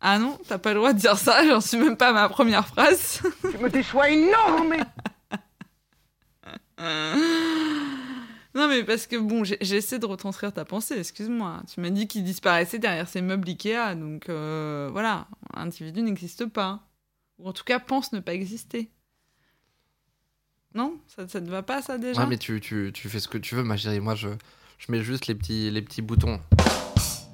Ah 0.00 0.18
non, 0.18 0.38
t'as 0.48 0.58
pas 0.58 0.70
le 0.70 0.76
droit 0.76 0.92
de 0.92 0.98
dire 0.98 1.18
ça, 1.18 1.46
j'en 1.46 1.60
suis 1.60 1.76
même 1.76 1.96
pas 1.96 2.08
à 2.08 2.12
ma 2.12 2.28
première 2.28 2.66
phrase. 2.66 3.20
Tu 3.50 3.58
me 3.58 3.68
déçois 3.68 4.10
énormément. 4.10 4.84
Non, 8.54 8.66
mais 8.66 8.82
parce 8.82 9.06
que 9.06 9.16
bon, 9.16 9.44
j'essaie 9.44 9.98
de 10.00 10.06
retranscrire 10.06 10.52
ta 10.52 10.64
pensée, 10.64 10.98
excuse-moi. 10.98 11.62
Tu 11.72 11.80
m'as 11.80 11.90
dit 11.90 12.08
qu'il 12.08 12.24
disparaissait 12.24 12.80
derrière 12.80 13.08
ces 13.08 13.22
meubles 13.22 13.48
Ikea, 13.48 13.94
donc 13.94 14.28
euh, 14.28 14.88
voilà, 14.90 15.28
l'individu 15.54 16.02
n'existe 16.02 16.46
pas. 16.46 16.80
Ou 17.38 17.48
en 17.48 17.52
tout 17.52 17.62
cas, 17.64 17.78
pense 17.78 18.12
ne 18.12 18.18
pas 18.18 18.34
exister. 18.34 18.90
Non 20.74 20.94
ça, 21.08 21.26
ça 21.26 21.40
te 21.40 21.48
va 21.50 21.62
pas, 21.62 21.82
ça 21.82 21.98
déjà 21.98 22.20
Ouais, 22.22 22.26
mais 22.28 22.38
tu, 22.38 22.60
tu, 22.60 22.90
tu 22.94 23.08
fais 23.08 23.18
ce 23.20 23.28
que 23.28 23.38
tu 23.38 23.54
veux, 23.56 23.62
ma 23.64 23.76
chérie. 23.76 24.00
Moi, 24.00 24.14
je, 24.14 24.28
je 24.78 24.92
mets 24.92 25.02
juste 25.02 25.26
les 25.26 25.34
petits, 25.34 25.70
les 25.70 25.82
petits 25.82 26.02
boutons. 26.02 26.40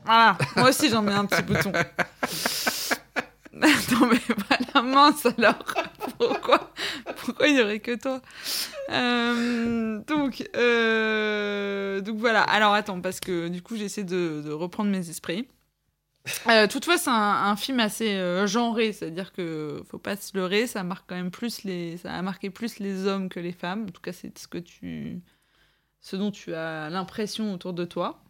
Voilà, 0.04 0.38
moi 0.56 0.68
aussi 0.70 0.88
j'en 0.88 1.02
mets 1.02 1.12
un 1.12 1.26
petit 1.26 1.42
bouton. 1.42 1.72
non, 3.52 4.06
mais 4.10 4.20
voilà, 4.48 4.82
mince 4.88 5.26
alors. 5.26 5.64
Pourquoi 6.18 6.72
Pourquoi 7.24 7.48
il 7.48 7.54
n'y 7.56 7.60
aurait 7.60 7.80
que 7.80 7.94
toi 7.96 8.20
Euh, 8.90 9.98
donc, 10.06 10.48
euh, 10.56 12.00
donc 12.00 12.18
voilà. 12.18 12.42
Alors 12.42 12.72
attends, 12.72 13.00
parce 13.00 13.18
que 13.20 13.48
du 13.48 13.62
coup 13.62 13.76
j'essaie 13.76 14.04
de, 14.04 14.42
de 14.44 14.52
reprendre 14.52 14.90
mes 14.90 15.10
esprits. 15.10 15.48
Euh, 16.48 16.66
toutefois, 16.66 16.98
c'est 16.98 17.10
un, 17.10 17.14
un 17.14 17.56
film 17.56 17.80
assez 17.80 18.16
euh, 18.16 18.46
genré, 18.46 18.92
c'est-à-dire 18.92 19.32
que 19.32 19.82
faut 19.88 19.98
pas 19.98 20.16
se 20.16 20.36
leurrer, 20.36 20.66
ça 20.66 20.82
marque 20.82 21.08
quand 21.08 21.14
même 21.14 21.30
plus 21.30 21.62
les, 21.64 21.96
ça 21.98 22.12
a 22.12 22.22
marqué 22.22 22.50
plus 22.50 22.78
les 22.78 23.06
hommes 23.06 23.28
que 23.28 23.40
les 23.40 23.52
femmes. 23.52 23.84
En 23.88 23.92
tout 23.92 24.00
cas, 24.00 24.12
c'est 24.12 24.36
ce 24.36 24.48
que 24.48 24.58
tu, 24.58 25.20
ce 26.00 26.16
dont 26.16 26.30
tu 26.30 26.54
as 26.54 26.90
l'impression 26.90 27.52
autour 27.52 27.72
de 27.74 27.84
toi. 27.84 28.22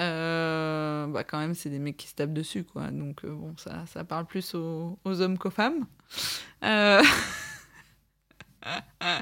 Euh, 0.00 1.06
bah 1.08 1.24
quand 1.24 1.38
même, 1.38 1.54
c'est 1.54 1.70
des 1.70 1.78
mecs 1.78 1.96
qui 1.96 2.08
se 2.08 2.14
tapent 2.14 2.32
dessus, 2.32 2.64
quoi. 2.64 2.90
Donc 2.90 3.24
euh, 3.24 3.32
bon, 3.32 3.54
ça, 3.56 3.84
ça 3.86 4.04
parle 4.04 4.26
plus 4.26 4.54
aux, 4.54 4.98
aux 5.04 5.20
hommes 5.20 5.38
qu'aux 5.38 5.50
femmes. 5.50 5.86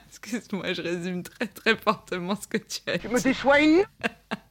Excuse-moi, 0.09 0.73
je 0.73 0.83
résume 0.83 1.23
très 1.23 1.47
très 1.47 1.77
fortement 1.77 2.35
ce 2.37 2.49
que 2.49 2.59
tu 2.59 2.81
as 2.87 2.99
Tu 2.99 3.09
me 3.09 3.21
dit. 3.21 3.85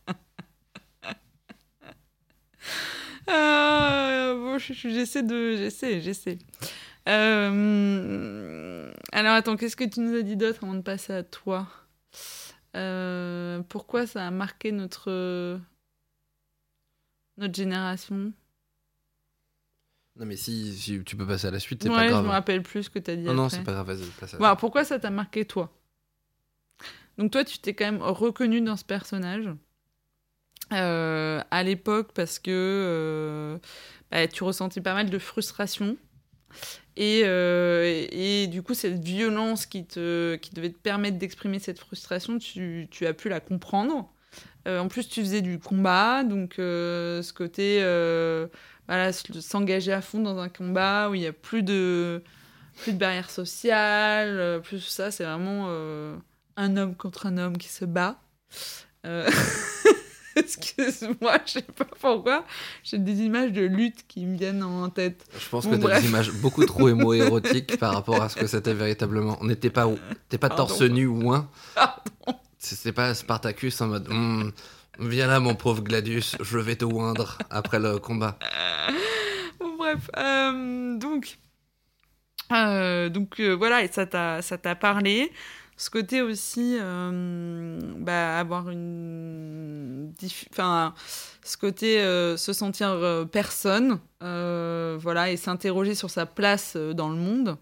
Ah, 3.28 4.34
bon, 4.36 4.58
je- 4.58 4.74
je- 4.74 4.90
j'essaie 4.90 5.24
de, 5.24 5.56
j'essaie, 5.58 6.02
j'essaie. 6.02 6.38
Euh, 7.10 8.92
Alors 9.12 9.34
attends, 9.34 9.58
qu'est-ce 9.58 9.76
que 9.76 9.84
tu 9.84 10.00
nous 10.00 10.16
as 10.16 10.22
dit 10.22 10.36
d'autre 10.38 10.64
avant 10.64 10.74
de 10.76 10.82
passer 10.82 11.14
à 11.14 11.24
toi? 11.24 11.68
Euh, 12.76 13.62
Pourquoi 13.70 14.06
ça 14.08 14.28
a 14.28 14.32
marqué 14.32 14.72
notre 14.72 15.60
notre 17.38 17.56
génération? 17.56 18.32
Non, 20.18 20.26
mais 20.26 20.38
si, 20.38 20.74
si 20.78 21.04
tu 21.04 21.18
peux 21.18 21.28
passer 21.28 21.48
à 21.48 21.52
la 21.52 21.60
suite, 21.60 21.84
c'est 21.84 21.90
Ouais, 21.90 21.96
pas 21.96 22.04
je 22.06 22.10
grave. 22.12 22.26
me 22.26 22.30
rappelle 22.30 22.64
plus 22.64 22.84
ce 22.84 22.90
que 22.90 23.00
tu 23.00 23.12
as 23.12 23.16
dit. 23.18 23.24
non, 23.24 23.34
non, 23.34 23.46
après. 23.46 23.58
c'est 23.58 23.64
pas 23.64 23.74
grave, 23.74 23.88
vas-y, 23.88 24.08
passe 24.12 24.34
à 24.34 24.38
alors, 24.38 24.56
pourquoi 24.58 24.86
ça 24.86 24.98
t'a 25.00 25.10
marqué 25.10 25.46
toi? 25.46 25.72
Donc 27.18 27.32
toi, 27.32 27.44
tu 27.44 27.60
t'es 27.60 27.74
quand 27.74 27.86
même 27.86 28.02
reconnu 28.02 28.62
dans 28.62 28.78
ce 28.78 28.86
personnage 28.86 29.50
euh, 30.74 31.42
à 31.52 31.64
l'époque 31.64 32.10
parce 32.14 32.40
que 32.40 32.50
euh, 32.52 33.58
bah, 34.12 34.28
tu 34.28 34.44
ressentais 34.44 34.82
pas 34.82 34.94
mal 34.94 35.10
de 35.10 35.20
frustration. 35.20 35.98
Et, 36.98 37.24
euh, 37.26 38.08
et 38.12 38.48
du 38.48 38.64
coup, 38.64 38.74
cette 38.74 39.04
violence 39.04 39.66
qui, 39.66 39.86
te, 39.86 40.36
qui 40.38 40.52
devait 40.56 40.70
te 40.70 40.78
permettre 40.78 41.18
d'exprimer 41.18 41.60
cette 41.60 41.80
frustration, 41.80 42.40
tu, 42.40 42.88
tu 42.90 43.06
as 43.06 43.14
pu 43.14 43.30
la 43.30 43.40
comprendre. 43.40 44.10
En 44.68 44.88
plus, 44.88 45.08
tu 45.08 45.22
faisais 45.22 45.42
du 45.42 45.60
combat, 45.60 46.24
donc 46.24 46.56
ce 46.58 47.34
côté, 47.34 47.82
s'engager 49.42 49.94
à 49.94 50.02
fond 50.02 50.20
dans 50.20 50.40
un 50.40 50.50
combat 50.50 51.10
où 51.12 51.14
il 51.14 51.20
n'y 51.20 51.28
a 51.28 51.34
plus 51.34 51.62
de, 51.62 52.24
plus 52.78 52.94
de 52.94 52.98
barrières 52.98 53.30
sociales, 53.30 54.62
plus 54.64 54.80
ça, 54.80 55.12
c'est 55.12 55.24
vraiment 55.24 55.70
un 56.58 56.78
homme 56.78 56.96
contre 56.96 57.28
un 57.28 57.38
homme 57.38 57.58
qui 57.58 57.68
se 57.68 57.86
bat. 57.86 58.20
Excuse-moi, 60.40 61.38
je 61.46 61.52
sais 61.54 61.62
pas 61.62 61.86
pourquoi, 62.00 62.46
j'ai 62.84 62.98
des 62.98 63.22
images 63.22 63.52
de 63.52 63.62
lutte 63.62 64.06
qui 64.08 64.26
me 64.26 64.38
viennent 64.38 64.64
en 64.64 64.90
tête. 64.90 65.26
Je 65.40 65.48
pense 65.50 65.66
Bon, 65.66 65.72
que 65.80 65.88
t'as 65.88 66.00
des 66.02 66.08
images 66.08 66.32
beaucoup 66.32 66.66
trop 66.66 66.90
émo-érotiques 66.90 67.78
par 67.78 67.94
rapport 67.94 68.22
à 68.22 68.30
ce 68.30 68.36
que 68.36 68.48
c'était 68.48 68.74
véritablement. 68.74 69.38
On 69.42 69.46
n'était 69.46 69.70
pas, 69.70 69.88
t'es 70.30 70.38
pas 70.38 70.50
Pardon. 70.50 70.66
torse 70.68 70.82
nu 70.82 71.08
ou 71.08 71.32
un. 71.34 71.50
Pardon. 71.74 72.02
C'était 72.58 72.92
pas 72.94 73.14
Spartacus 73.14 73.80
en 73.82 73.88
mode 73.88 74.08
Hum, 74.10 74.52
Viens 75.00 75.28
là, 75.28 75.40
mon 75.40 75.56
pauvre 75.56 75.82
Gladius, 75.84 76.38
je 76.42 76.58
vais 76.58 76.76
te 76.78 76.86
oindre 76.86 77.38
après 77.50 77.80
le 77.80 78.00
combat. 78.00 78.38
Bon, 79.60 79.76
bref, 79.78 80.10
euh, 80.18 80.98
donc, 80.98 81.38
euh, 82.52 83.10
donc 83.10 83.40
euh, 83.40 83.54
voilà, 83.56 83.84
et 83.84 83.88
ça 83.88 84.06
t'a, 84.06 84.42
ça 84.42 84.58
t'a 84.58 84.76
parlé. 84.76 85.32
Ce 85.78 85.90
côté 85.90 86.22
aussi, 86.22 86.78
euh, 86.82 87.80
bah, 87.98 88.38
avoir 88.40 88.70
une, 88.70 89.05
enfin, 90.52 90.94
ce 91.44 91.58
côté 91.58 92.02
euh, 92.02 92.38
se 92.38 92.54
sentir 92.54 92.90
euh, 92.90 93.26
personne, 93.26 94.00
euh, 94.24 94.98
voilà, 95.00 95.32
et 95.32 95.38
s'interroger 95.38 95.96
sur 95.96 96.10
sa 96.10 96.26
place 96.26 96.76
dans 96.76 97.10
le 97.10 97.16
monde. 97.16 97.58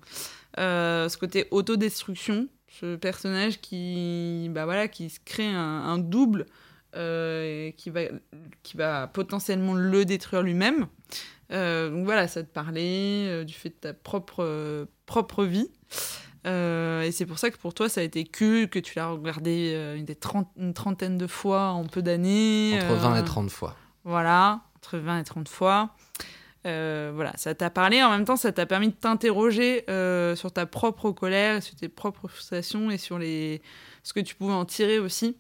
Ce 0.58 1.18
côté 1.18 1.47
autodestruction, 1.51 2.47
ce 2.68 2.95
personnage 2.95 3.60
qui, 3.60 4.49
bah 4.51 4.66
voilà, 4.66 4.88
qui 4.88 5.10
se 5.10 5.20
crée 5.24 5.47
un, 5.47 5.97
double 5.97 6.45
et 6.95 7.74
qui 7.76 7.89
va, 7.89 8.01
qui 8.62 8.78
va 8.78 9.08
potentiellement 9.08 9.74
le 9.74 10.06
détruire 10.06 10.43
lui-même. 10.43 10.88
Donc 11.49 12.06
voilà, 12.06 12.28
ça 12.28 12.43
te 12.43 12.49
parlait 12.49 13.43
du 13.45 13.54
fait 13.54 13.70
de 13.70 13.76
ta 13.76 13.93
propre, 13.93 14.88
propre 15.08 15.43
vie. 15.43 15.72
Euh, 16.46 17.04
et 17.04 17.12
c'est 17.12 17.26
pour 17.26 17.39
ça 17.39 17.50
que 17.52 17.58
pour 17.58 17.74
toi, 17.74 17.88
ça 17.89 18.02
a 18.02 18.04
été 18.04 18.24
culte, 18.26 18.72
que 18.72 18.80
tu 18.80 18.94
l'as 18.98 19.08
regardé 19.08 19.72
euh, 19.76 19.96
une, 19.96 20.06
des 20.06 20.16
trente- 20.16 20.52
une 20.58 20.74
trentaine 20.74 21.18
de 21.18 21.28
fois 21.28 21.70
en 21.70 21.86
peu 21.86 22.02
d'années. 22.02 22.80
Entre 22.82 22.94
20 22.96 23.16
euh, 23.16 23.22
et 23.22 23.26
30 23.26 23.50
fois. 23.50 23.76
Voilà, 24.04 24.62
entre 24.78 24.98
20 24.98 25.20
et 25.20 25.24
30 25.24 25.48
fois. 25.48 25.96
Voilà, 26.66 27.34
ça 27.36 27.54
t'a 27.56 27.70
parlé. 27.70 28.02
En 28.04 28.10
même 28.12 28.26
temps, 28.26 28.36
ça 28.38 28.52
t'a 28.52 28.66
permis 28.66 28.89
de 28.89 28.94
t'interroger 28.94 29.86
sur 30.36 30.52
ta 30.52 30.66
propre 30.66 31.12
colère, 31.12 31.62
sur 31.64 31.76
tes 31.76 31.89
propres 31.89 32.28
frustrations 32.28 32.89
et 32.91 32.98
sur 32.98 33.18
les... 33.20 33.62
ce 34.04 34.14
que 34.14 34.20
tu 34.20 34.36
pouvais 34.36 34.54
en 34.54 34.66
tirer 34.66 35.00
aussi. 35.00 35.38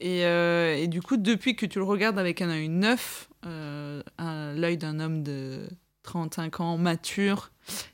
Et, 0.00 0.24
euh, 0.24 0.76
et 0.76 0.86
du 0.88 1.02
coup, 1.02 1.16
depuis 1.18 1.56
que 1.56 1.66
tu 1.66 1.78
le 1.78 1.84
regardes 1.84 2.18
avec 2.18 2.40
un 2.40 2.48
œil 2.48 2.68
neuf, 2.68 3.28
euh, 3.46 4.02
l'œil 4.18 4.78
d'un 4.78 5.00
homme 5.00 5.22
de 5.22 5.68
35 6.04 6.60
ans, 6.60 6.78
mature, 6.78 7.50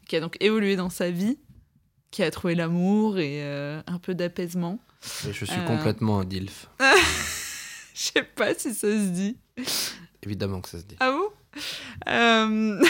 qui 0.07 0.17
a 0.17 0.21
donc 0.21 0.37
évolué 0.41 0.77
dans 0.77 0.91
sa 0.91 1.11
vie, 1.11 1.39
qui 2.15 2.23
a 2.23 2.31
trouvé 2.31 2.55
l'amour 2.55 3.19
et 3.19 3.43
euh, 3.43 3.83
un 3.89 3.99
peu 3.99 4.15
d'apaisement. 4.15 4.79
Et 5.29 5.33
je 5.33 5.45
suis 5.45 5.59
Euh. 5.59 5.67
complètement 5.67 6.21
un 6.21 6.25
DILF. 6.25 6.69
Je 7.93 8.03
sais 8.12 8.23
pas 8.23 8.55
si 8.55 8.73
ça 8.73 8.87
se 8.87 9.09
dit. 9.09 9.37
Évidemment 10.23 10.61
que 10.61 10.69
ça 10.69 10.79
se 10.79 10.85
dit. 10.85 10.95
Ah 11.01 11.11
bon? 11.11 11.29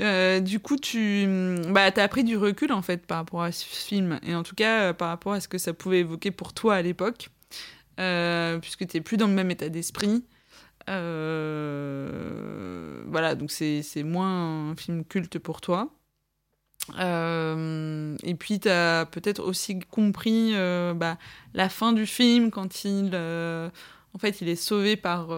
Euh, 0.00 0.40
Du 0.40 0.60
coup, 0.60 0.78
tu 0.78 1.26
bah, 1.68 1.82
as 1.94 2.00
appris 2.00 2.24
du 2.24 2.38
recul 2.38 2.72
en 2.72 2.80
fait 2.80 3.06
par 3.06 3.18
rapport 3.18 3.42
à 3.42 3.52
ce 3.52 3.64
film 3.66 4.18
et 4.26 4.34
en 4.34 4.42
tout 4.42 4.54
cas 4.54 4.94
par 4.94 5.08
rapport 5.08 5.34
à 5.34 5.40
ce 5.40 5.48
que 5.48 5.58
ça 5.58 5.74
pouvait 5.74 5.98
évoquer 6.00 6.30
pour 6.30 6.54
toi 6.54 6.76
à 6.76 6.82
l'époque, 6.82 7.28
puisque 8.62 8.86
tu 8.88 9.02
plus 9.02 9.18
dans 9.18 9.26
le 9.26 9.34
même 9.34 9.50
état 9.50 9.68
d'esprit. 9.68 10.24
Voilà, 13.06 13.34
donc 13.34 13.50
c'est 13.50 14.02
moins 14.02 14.70
un 14.70 14.76
film 14.76 15.04
culte 15.04 15.38
pour 15.38 15.60
toi. 15.60 15.90
Euh, 16.98 18.16
et 18.22 18.34
puis, 18.34 18.60
tu 18.60 18.68
as 18.68 19.06
peut-être 19.10 19.42
aussi 19.42 19.78
compris 19.78 20.52
euh, 20.54 20.94
bah, 20.94 21.18
la 21.54 21.68
fin 21.68 21.92
du 21.92 22.06
film 22.06 22.50
quand 22.50 22.84
il. 22.84 23.10
euh, 23.14 23.70
en 24.14 24.18
fait, 24.18 24.40
il 24.40 24.48
est 24.48 24.56
sauvé 24.56 24.96
par. 24.96 25.30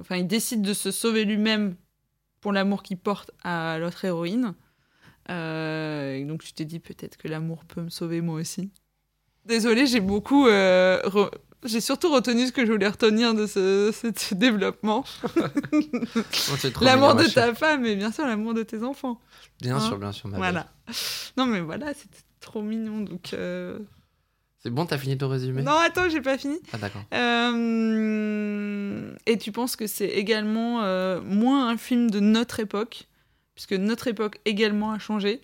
Enfin, 0.00 0.16
il 0.16 0.26
décide 0.26 0.62
de 0.62 0.72
se 0.72 0.90
sauver 0.90 1.24
lui-même 1.24 1.74
pour 2.40 2.52
l'amour 2.52 2.82
qu'il 2.82 2.96
porte 2.96 3.30
à 3.42 3.78
l'autre 3.78 4.04
héroïne. 4.04 4.54
Et 5.28 6.24
donc, 6.26 6.42
tu 6.42 6.52
t'es 6.52 6.64
dit 6.64 6.80
peut-être 6.80 7.16
que 7.16 7.28
l'amour 7.28 7.64
peut 7.64 7.82
me 7.82 7.90
sauver 7.90 8.20
moi 8.20 8.40
aussi. 8.40 8.70
Désolée, 9.44 9.86
j'ai 9.86 10.00
beaucoup. 10.00 10.46
J'ai 11.64 11.80
surtout 11.80 12.12
retenu 12.12 12.46
ce 12.46 12.52
que 12.52 12.66
je 12.66 12.72
voulais 12.72 12.88
retenir 12.88 13.34
de 13.34 13.46
ce, 13.46 14.34
développement. 14.34 15.04
Oh, 15.24 15.28
L'amour 16.80 17.14
de 17.14 17.24
ta 17.24 17.54
femme 17.54 17.84
et 17.86 17.94
bien 17.94 18.10
sûr 18.10 18.26
l'amour 18.26 18.52
de 18.54 18.62
tes 18.64 18.82
enfants. 18.82 19.20
Bien 19.60 19.76
Hein 19.76 19.80
sûr, 19.80 19.98
bien 19.98 20.10
sûr, 20.12 20.28
ma 20.28 20.38
belle. 20.38 20.40
Voilà. 20.40 20.66
Non, 21.36 21.46
mais 21.46 21.60
voilà, 21.60 21.94
c'était 21.94 22.22
trop 22.40 22.62
mignon. 22.62 23.00
Donc, 23.02 23.32
euh, 23.32 23.78
C'est 24.62 24.70
bon, 24.70 24.86
t'as 24.86 24.98
fini 24.98 25.16
ton 25.16 25.28
résumé? 25.28 25.62
Non, 25.62 25.76
attends, 25.78 26.08
j'ai 26.08 26.20
pas 26.20 26.36
fini. 26.36 26.58
Ah, 26.72 26.78
d'accord. 26.78 27.02
Euh, 27.14 29.12
Et 29.26 29.38
tu 29.38 29.52
penses 29.52 29.76
que 29.76 29.86
c'est 29.86 30.08
également 30.08 30.82
euh, 30.82 31.20
moins 31.22 31.68
un 31.68 31.76
film 31.76 32.10
de 32.10 32.18
notre 32.20 32.58
époque, 32.60 33.06
puisque 33.54 33.72
notre 33.74 34.08
époque 34.08 34.40
également 34.44 34.90
a 34.92 34.98
changé, 34.98 35.40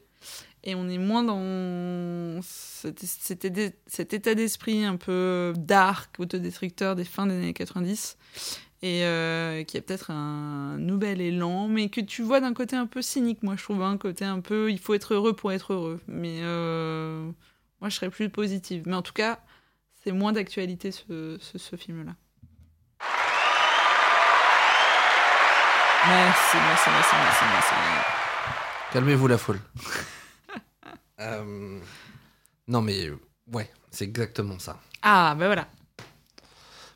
et 0.65 0.75
on 0.75 0.89
est 0.89 0.99
moins 0.99 1.23
dans 1.23 2.41
cet, 2.43 3.01
cet 3.01 3.45
éda- 3.45 3.73
cet 3.87 4.13
état 4.13 4.35
d'esprit 4.35 4.85
un 4.85 4.97
peu 4.97 5.53
dark, 5.57 6.11
autodestructeur 6.19 6.97
des 6.97 7.05
fins 7.05 7.27
des 7.27 7.35
années 7.35 7.53
90, 7.55 8.17
et 8.83 9.05
euh, 9.05 9.65
qui 9.65 9.77
a 9.77 9.81
peut-être 9.81 10.11
un 10.11 10.77
nouvel 10.79 11.21
élan, 11.21 11.69
mais 11.69 11.89
que 11.89 12.01
tu 12.01 12.23
vois 12.23 12.41
d'un 12.41 12.55
côté 12.55 12.77
un 12.77 12.87
peu 12.87 13.03
cynique, 13.03 13.43
moi 13.43 13.57
je 13.57 13.63
trouve, 13.65 13.83
un 13.83 13.97
côté 13.97 14.25
un 14.25 14.41
peu 14.41 14.71
il 14.71 14.79
faut 14.79 14.95
être 14.95 15.15
heureux 15.15 15.33
pour 15.35 15.51
être 15.53 15.73
heureux, 15.73 16.01
mais 16.07 16.41
euh, 16.43 17.25
moi 17.81 17.89
je 17.91 17.97
serais 17.97 18.11
plus 18.11 18.29
positive. 18.31 18.83
Mais 18.87 18.95
en 18.95 19.03
tout 19.03 19.13
cas, 19.13 19.41
c'est 20.05 20.13
moins 20.13 20.33
d'actualité 20.33 20.93
ce, 20.93 21.39
ce, 21.41 21.59
ce 21.59 21.77
film-là. 21.77 22.13
Merci, 26.07 26.57
merci, 26.57 26.91
merci, 26.91 27.15
merci, 27.17 27.45
merci. 27.53 27.75
Calmez-vous 28.93 29.27
la 29.29 29.39
foule. 29.39 29.59
Euh, 31.21 31.79
Non, 32.67 32.83
mais 32.83 33.11
ouais, 33.53 33.71
c'est 33.91 34.05
exactement 34.05 34.59
ça. 34.59 34.79
Ah, 35.03 35.35
bah 35.39 35.47
voilà. 35.47 35.69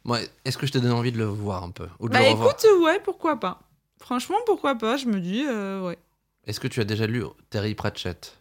Moi, 0.05 0.19
est-ce 0.45 0.59
que 0.59 0.67
je 0.67 0.73
te 0.73 0.79
donne 0.79 0.93
envie 0.93 1.13
de 1.13 1.19
le 1.19 1.25
voir 1.25 1.63
un 1.63 1.71
peu 1.71 1.89
ou 2.01 2.09
de 2.09 2.13
Bah 2.15 2.21
le 2.21 2.31
revoir? 2.31 2.49
écoute, 2.51 2.67
ouais, 2.83 3.01
pourquoi 3.01 3.39
pas. 3.39 3.61
Franchement, 4.01 4.37
pourquoi 4.47 4.75
pas, 4.75 4.97
je 4.97 5.07
me 5.07 5.21
dis, 5.21 5.45
euh, 5.47 5.81
ouais. 5.87 5.99
Est-ce 6.47 6.59
que 6.59 6.67
tu 6.67 6.81
as 6.81 6.85
déjà 6.85 7.07
lu 7.07 7.23
Terry 7.51 7.75
Pratchett? 7.77 8.37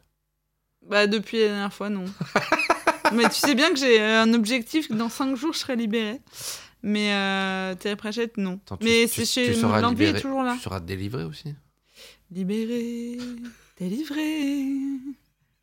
Bah 0.88 1.06
depuis 1.06 1.40
la 1.40 1.48
dernière 1.50 1.74
fois, 1.74 1.90
non. 1.90 2.06
Mais 3.14 3.26
tu 3.30 3.36
sais 3.36 3.54
bien 3.54 3.70
que 3.72 3.78
j'ai 3.78 4.02
euh, 4.02 4.24
un 4.24 4.34
objectif, 4.34 4.88
que 4.88 4.94
dans 4.94 5.10
5 5.10 5.36
jours, 5.36 5.54
je 5.54 5.60
serai 5.60 5.76
libérée. 5.76 6.20
Mais 6.82 7.14
euh, 7.14 7.76
Terry 7.76 7.96
Pratchett, 7.96 8.38
non. 8.38 8.60
Attends, 8.66 8.78
tu- 8.78 8.86
Mais 8.86 9.04
tu- 9.08 9.10
c'est 9.10 9.22
tu 9.22 9.28
chez 9.28 9.54
seras 9.54 9.82
l'envie 9.82 10.06
est 10.06 10.20
toujours 10.20 10.42
là. 10.42 10.56
Tu 10.56 10.62
seras 10.62 10.80
délivré 10.80 11.24
aussi? 11.24 11.54
Libéré, 12.32 13.18
délivré. 13.78 14.66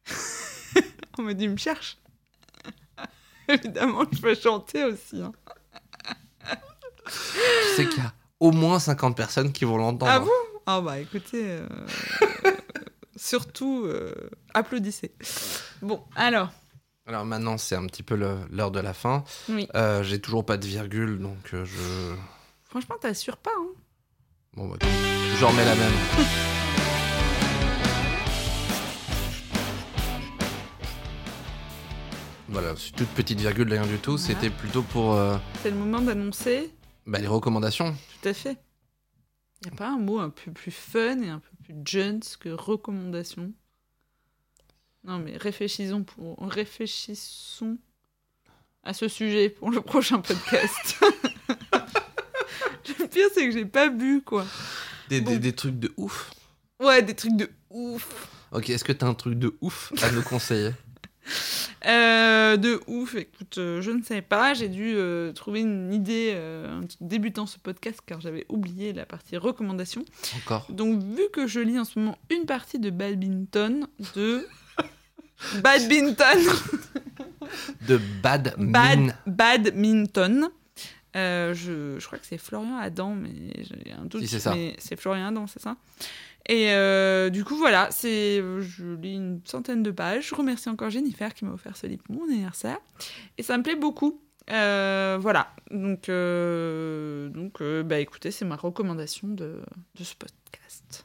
On 1.19 1.23
me 1.23 1.33
dit, 1.35 1.45
il 1.45 1.51
me 1.51 1.57
cherche. 1.57 1.99
Évidemment, 3.49 4.05
je 4.13 4.21
peux 4.21 4.35
chanter 4.35 4.85
aussi. 4.85 5.23
hein. 5.23 5.33
Tu 7.07 7.77
sais 7.77 7.87
qu'il 7.89 8.03
y 8.03 8.07
a 8.07 8.13
au 8.41 8.53
moins 8.53 8.79
50 8.79 9.17
personnes 9.17 9.53
qui 9.53 9.65
vont 9.65 9.79
l'entendre. 9.79 10.13
Ah 10.13 10.21
bon? 10.21 10.31
Ah 10.67 10.81
bah 10.83 10.99
écoutez, 11.01 11.43
euh, 11.47 11.67
surtout 13.17 13.85
euh, 13.87 14.13
applaudissez. 14.53 15.15
Bon, 15.81 16.05
alors, 16.15 16.51
Alors 17.07 17.25
maintenant, 17.25 17.57
c'est 17.57 17.75
un 17.75 17.87
petit 17.87 18.03
peu 18.03 18.15
l'heure 18.17 18.71
de 18.71 18.81
la 18.81 18.93
fin. 18.93 19.25
Oui. 19.49 19.67
Euh, 19.75 20.03
J'ai 20.03 20.21
toujours 20.21 20.45
pas 20.45 20.59
de 20.59 20.67
virgule, 20.67 21.19
donc 21.19 21.39
je. 21.53 22.15
Franchement, 22.65 22.97
t'assures 23.01 23.39
pas. 23.39 23.51
Hein. 23.59 23.69
Bon, 24.53 24.69
bah, 24.69 24.77
je 24.83 25.45
remets 25.45 25.65
la 25.65 25.75
même. 25.75 25.93
Voilà, 32.49 32.75
c'est 32.77 32.93
toute 32.93 33.09
petite 33.09 33.41
virgule, 33.41 33.71
rien 33.73 33.87
du 33.87 33.99
tout. 33.99 34.17
Voilà. 34.17 34.35
C'était 34.35 34.51
plutôt 34.51 34.83
pour 34.83 35.15
euh, 35.15 35.37
C'est 35.63 35.71
le 35.71 35.77
moment 35.77 36.01
d'annoncer. 36.01 36.71
bah, 37.07 37.19
les 37.19 37.27
recommandations. 37.27 37.95
Tout 38.23 38.29
à 38.29 38.33
fait. 38.35 38.57
Y 39.65 39.69
a 39.69 39.71
pas 39.73 39.89
un 39.89 39.99
mot 39.99 40.19
un 40.21 40.31
peu 40.31 40.53
plus 40.53 40.71
fun 40.71 41.21
et 41.21 41.29
un 41.29 41.41
peu 41.41 41.51
plus 41.65 41.75
jones 41.85 42.21
que 42.41 42.49
recommandation 42.49 43.53
Non, 45.05 45.19
mais 45.19 45.37
réfléchissons 45.37 46.05
pour 46.05 46.39
réfléchissons 46.49 47.77
à 48.85 48.95
ce 48.95 49.09
sujet 49.09 49.51
pour 49.51 49.71
le 49.71 49.81
prochain 49.83 50.21
podcast. 50.21 50.97
le 52.99 53.07
pire, 53.09 53.27
c'est 53.35 53.47
que 53.47 53.53
j'ai 53.53 53.67
pas 53.67 53.89
bu 53.89 54.23
quoi. 54.25 54.47
Des, 55.09 55.21
Bon. 55.21 55.33
des- 55.33 55.39
des 55.39 55.53
trucs 55.55 55.79
de 55.79 55.93
ouf. 55.97 56.31
Ouais, 56.81 57.03
des 57.03 57.15
trucs 57.15 57.37
de 57.37 57.51
ouf. 57.71 58.29
Ok, 58.53 58.71
est-ce 58.71 58.85
que 58.85 58.93
t'as 58.93 59.07
un 59.09 59.15
truc 59.15 59.39
de 59.39 59.57
ouf 59.61 59.93
à 60.03 60.11
nous 60.13 60.23
conseiller? 60.23 60.71
Euh, 61.87 62.57
de 62.57 62.81
ouf, 62.87 63.14
écoute, 63.14 63.59
euh, 63.59 63.81
je 63.81 63.91
ne 63.91 64.03
sais 64.03 64.22
pas. 64.22 64.55
J'ai 64.55 64.68
dû 64.68 64.95
euh, 64.97 65.33
trouver 65.33 65.61
une 65.61 65.93
idée 65.93 66.33
euh, 66.35 66.81
en 66.81 66.85
débutant 67.01 67.47
ce 67.47 67.59
podcast 67.59 68.01
car 68.05 68.20
j'avais 68.20 68.47
oublié 68.49 68.93
la 68.93 69.07
partie 69.07 69.37
recommandation. 69.37 70.05
Encore 70.37 70.66
Donc, 70.70 71.03
vu 71.03 71.22
que 71.33 71.47
je 71.47 71.61
lis 71.61 71.79
en 71.79 71.85
ce 71.85 71.99
moment 71.99 72.18
une 72.31 72.47
partie 72.47 72.79
de 72.79 72.91
badminton, 72.91 73.87
de. 74.14 74.47
badminton 75.62 76.39
De 77.87 78.01
Bad 78.22 78.55
Bad, 78.59 78.99
Min. 78.99 79.14
Badminton 79.26 80.49
je, 81.14 81.97
je 81.99 82.07
crois 82.07 82.18
que 82.18 82.26
c'est 82.26 82.39
Florian 82.39 82.76
Adam, 82.76 83.14
mais 83.14 83.31
j'ai 83.64 83.93
un 83.93 84.05
doute. 84.05 84.22
Si, 84.22 84.29
c'est 84.29 84.39
ça. 84.39 84.55
Mais 84.55 84.76
c'est 84.79 84.95
Florian 84.95 85.29
Adam, 85.29 85.47
c'est 85.47 85.61
ça 85.61 85.76
Et 86.49 86.71
euh, 86.73 87.29
du 87.29 87.45
coup, 87.45 87.57
voilà, 87.57 87.89
c'est, 87.91 88.43
je 88.61 88.95
lis 88.95 89.15
une 89.17 89.41
centaine 89.45 89.83
de 89.83 89.91
pages. 89.91 90.29
Je 90.29 90.35
remercie 90.35 90.69
encore 90.71 90.89
Jennifer 90.91 91.35
qui 91.35 91.45
m'a 91.45 91.53
offert 91.53 91.77
ce 91.77 91.87
livre 91.87 92.03
pour 92.05 92.15
mon 92.17 92.25
anniversaire. 92.25 92.79
Et 93.37 93.43
ça 93.43 93.59
me 93.59 93.63
plaît 93.63 93.77
beaucoup. 93.77 94.23
Euh, 94.51 95.19
voilà. 95.21 95.49
Donc, 95.71 96.09
euh, 96.09 97.29
donc 97.29 97.61
euh, 97.61 97.83
bah, 97.83 97.99
écoutez, 97.99 98.31
c'est 98.31 98.47
ma 98.47 98.57
recommandation 98.57 99.29
de, 99.29 99.61
de 99.99 100.05
ce 100.05 100.15
podcast. 100.15 101.05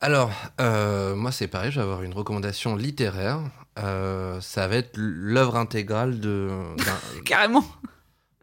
Alors, 0.00 0.30
euh, 0.60 1.14
moi 1.14 1.32
c'est 1.32 1.48
pareil, 1.48 1.70
je 1.70 1.76
vais 1.76 1.82
avoir 1.82 2.02
une 2.02 2.12
recommandation 2.12 2.76
littéraire. 2.76 3.40
Euh, 3.78 4.38
ça 4.40 4.68
va 4.68 4.76
être 4.76 4.92
l'œuvre 4.96 5.56
intégrale 5.56 6.20
de- 6.20 6.50
Carrément. 7.24 7.64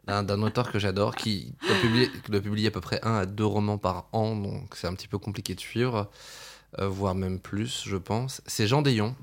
D'un 0.06 0.42
auteur 0.42 0.70
que 0.72 0.78
j'adore 0.78 1.14
qui 1.14 1.54
doit 1.66 1.76
publier, 1.80 2.10
qui 2.24 2.30
doit 2.30 2.40
publier 2.40 2.68
à 2.68 2.70
peu 2.70 2.80
près 2.80 2.98
un 3.04 3.14
à 3.14 3.26
deux 3.26 3.44
romans 3.46 3.78
par 3.78 4.08
an, 4.12 4.34
donc 4.36 4.74
c'est 4.74 4.86
un 4.86 4.94
petit 4.94 5.08
peu 5.08 5.18
compliqué 5.18 5.54
de 5.54 5.60
suivre, 5.60 6.10
euh, 6.80 6.88
voire 6.88 7.14
même 7.14 7.38
plus, 7.38 7.82
je 7.86 7.96
pense. 7.96 8.42
C'est 8.46 8.66
Jean 8.66 8.82
Dayon. 8.82 9.14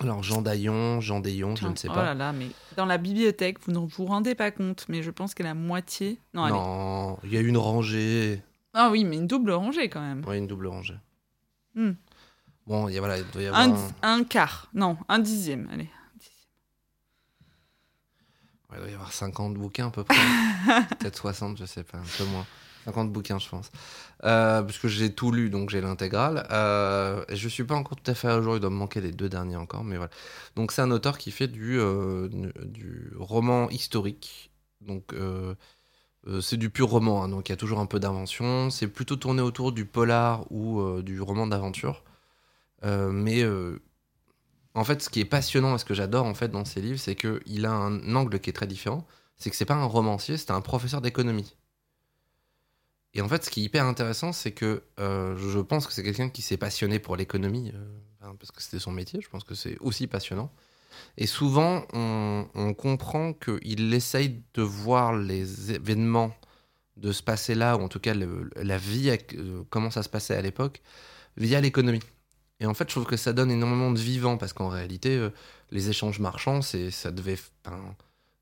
Alors 0.00 0.22
Jean 0.22 0.42
Dayon, 0.42 1.00
Jean 1.00 1.20
Dayon, 1.20 1.56
je 1.56 1.66
ne 1.68 1.74
sais 1.74 1.88
oh 1.90 1.94
pas. 1.94 2.04
là 2.04 2.14
là, 2.14 2.32
mais 2.34 2.48
dans 2.76 2.84
la 2.84 2.98
bibliothèque, 2.98 3.58
vous 3.64 3.72
ne 3.72 3.78
vous 3.78 4.04
rendez 4.04 4.34
pas 4.34 4.50
compte, 4.50 4.84
mais 4.90 5.02
je 5.02 5.10
pense 5.10 5.32
que 5.34 5.42
la 5.42 5.54
moitié. 5.54 6.18
Non, 6.34 7.16
il 7.24 7.32
y 7.32 7.36
a 7.38 7.40
une 7.40 7.56
rangée, 7.56 8.42
Ah 8.74 8.90
oui, 8.92 9.04
mais 9.04 9.16
une 9.16 9.26
double 9.26 9.52
rangée 9.52 9.88
quand 9.88 10.02
même. 10.02 10.22
ouais, 10.26 10.36
une 10.36 10.46
double 10.46 10.66
rangée. 10.66 10.98
Hmm. 11.74 11.92
Bon, 12.66 12.88
il 12.88 12.94
y 12.94 12.98
a, 12.98 13.00
voilà, 13.00 13.16
il 13.16 13.24
doit 13.30 13.42
y 13.42 13.46
avoir. 13.46 13.62
Un, 13.62 13.72
un- 14.02 14.18
un 14.20 14.24
quart, 14.24 14.68
non, 14.74 14.98
un 15.08 15.18
dixième, 15.18 15.66
allez. 15.72 15.88
Ouais, 18.70 18.78
il 18.78 18.80
doit 18.80 18.90
y 18.90 18.94
avoir 18.94 19.12
50 19.12 19.54
bouquins 19.54 19.88
à 19.88 19.90
peu 19.90 20.04
près. 20.04 20.16
Peut-être 20.98 21.16
60, 21.16 21.58
je 21.58 21.64
sais 21.64 21.84
pas, 21.84 21.98
un 21.98 22.16
peu 22.18 22.24
moins. 22.24 22.46
50 22.86 23.12
bouquins, 23.12 23.38
je 23.38 23.48
pense. 23.48 23.70
Euh, 24.24 24.62
parce 24.62 24.78
que 24.78 24.88
j'ai 24.88 25.12
tout 25.12 25.32
lu, 25.32 25.50
donc 25.50 25.70
j'ai 25.70 25.80
l'intégrale. 25.80 26.46
Euh, 26.50 27.24
et 27.28 27.36
je 27.36 27.48
suis 27.48 27.64
pas 27.64 27.74
encore 27.74 27.96
tout 27.96 28.10
à 28.10 28.14
fait 28.14 28.28
à 28.28 28.40
jour, 28.40 28.56
il 28.56 28.60
doit 28.60 28.70
me 28.70 28.76
manquer 28.76 29.00
les 29.00 29.12
deux 29.12 29.28
derniers 29.28 29.56
encore, 29.56 29.84
mais 29.84 29.96
voilà. 29.96 30.10
Donc 30.54 30.72
c'est 30.72 30.82
un 30.82 30.90
auteur 30.90 31.18
qui 31.18 31.32
fait 31.32 31.48
du, 31.48 31.78
euh, 31.78 32.28
du 32.64 33.12
roman 33.18 33.68
historique. 33.70 34.50
Donc 34.80 35.12
euh, 35.12 35.54
euh, 36.28 36.40
c'est 36.40 36.56
du 36.56 36.70
pur 36.70 36.88
roman, 36.88 37.24
hein, 37.24 37.28
donc 37.28 37.48
il 37.48 37.52
y 37.52 37.54
a 37.54 37.56
toujours 37.56 37.80
un 37.80 37.86
peu 37.86 37.98
d'invention. 37.98 38.70
C'est 38.70 38.88
plutôt 38.88 39.16
tourné 39.16 39.42
autour 39.42 39.72
du 39.72 39.84
polar 39.84 40.50
ou 40.52 41.02
du 41.02 41.20
roman 41.20 41.46
d'aventure. 41.46 42.04
Mais 42.84 43.42
en 44.76 44.84
fait, 44.84 45.02
ce 45.02 45.08
qui 45.08 45.20
est 45.20 45.24
passionnant 45.24 45.74
et 45.74 45.78
ce 45.78 45.86
que 45.86 45.94
j'adore 45.94 46.26
en 46.26 46.34
fait 46.34 46.48
dans 46.48 46.66
ces 46.66 46.82
livres, 46.82 46.98
c'est 46.98 47.16
qu'il 47.16 47.64
a 47.64 47.72
un 47.72 48.14
angle 48.14 48.38
qui 48.38 48.50
est 48.50 48.52
très 48.52 48.66
différent. 48.66 49.06
C'est 49.38 49.48
que 49.50 49.56
c'est 49.56 49.64
pas 49.64 49.74
un 49.74 49.86
romancier, 49.86 50.36
c'est 50.36 50.50
un 50.50 50.60
professeur 50.60 51.00
d'économie. 51.00 51.56
Et 53.14 53.22
en 53.22 53.28
fait, 53.28 53.42
ce 53.42 53.50
qui 53.50 53.62
est 53.62 53.64
hyper 53.64 53.86
intéressant, 53.86 54.32
c'est 54.32 54.52
que 54.52 54.82
euh, 55.00 55.34
je 55.38 55.58
pense 55.60 55.86
que 55.86 55.94
c'est 55.94 56.02
quelqu'un 56.02 56.28
qui 56.28 56.42
s'est 56.42 56.58
passionné 56.58 56.98
pour 56.98 57.16
l'économie, 57.16 57.72
euh, 57.74 58.32
parce 58.38 58.52
que 58.52 58.62
c'était 58.62 58.78
son 58.78 58.92
métier. 58.92 59.20
Je 59.22 59.30
pense 59.30 59.44
que 59.44 59.54
c'est 59.54 59.78
aussi 59.78 60.06
passionnant. 60.06 60.52
Et 61.16 61.26
souvent, 61.26 61.86
on, 61.94 62.74
comprend 62.74 63.32
qu'il 63.32 63.94
essaye 63.94 64.42
de 64.52 64.62
voir 64.62 65.14
les 65.16 65.72
événements 65.72 66.34
de 66.98 67.12
se 67.12 67.22
passer 67.22 67.54
là, 67.54 67.78
ou 67.78 67.80
en 67.80 67.88
tout 67.88 68.00
cas 68.00 68.12
la 68.14 68.78
vie, 68.78 69.16
euh, 69.34 69.62
comment 69.70 69.90
ça 69.90 70.02
se 70.02 70.10
passait 70.10 70.34
à 70.34 70.42
l'époque, 70.42 70.82
via 71.38 71.62
l'économie. 71.62 72.00
Et 72.60 72.66
en 72.66 72.74
fait, 72.74 72.84
je 72.88 72.94
trouve 72.94 73.04
que 73.06 73.16
ça 73.16 73.32
donne 73.32 73.50
énormément 73.50 73.90
de 73.90 73.98
vivant, 73.98 74.38
parce 74.38 74.52
qu'en 74.52 74.68
réalité, 74.68 75.16
euh, 75.16 75.30
les 75.70 75.90
échanges 75.90 76.20
marchands, 76.20 76.62
c'est, 76.62 76.90
ça 76.90 77.10
devait 77.10 77.38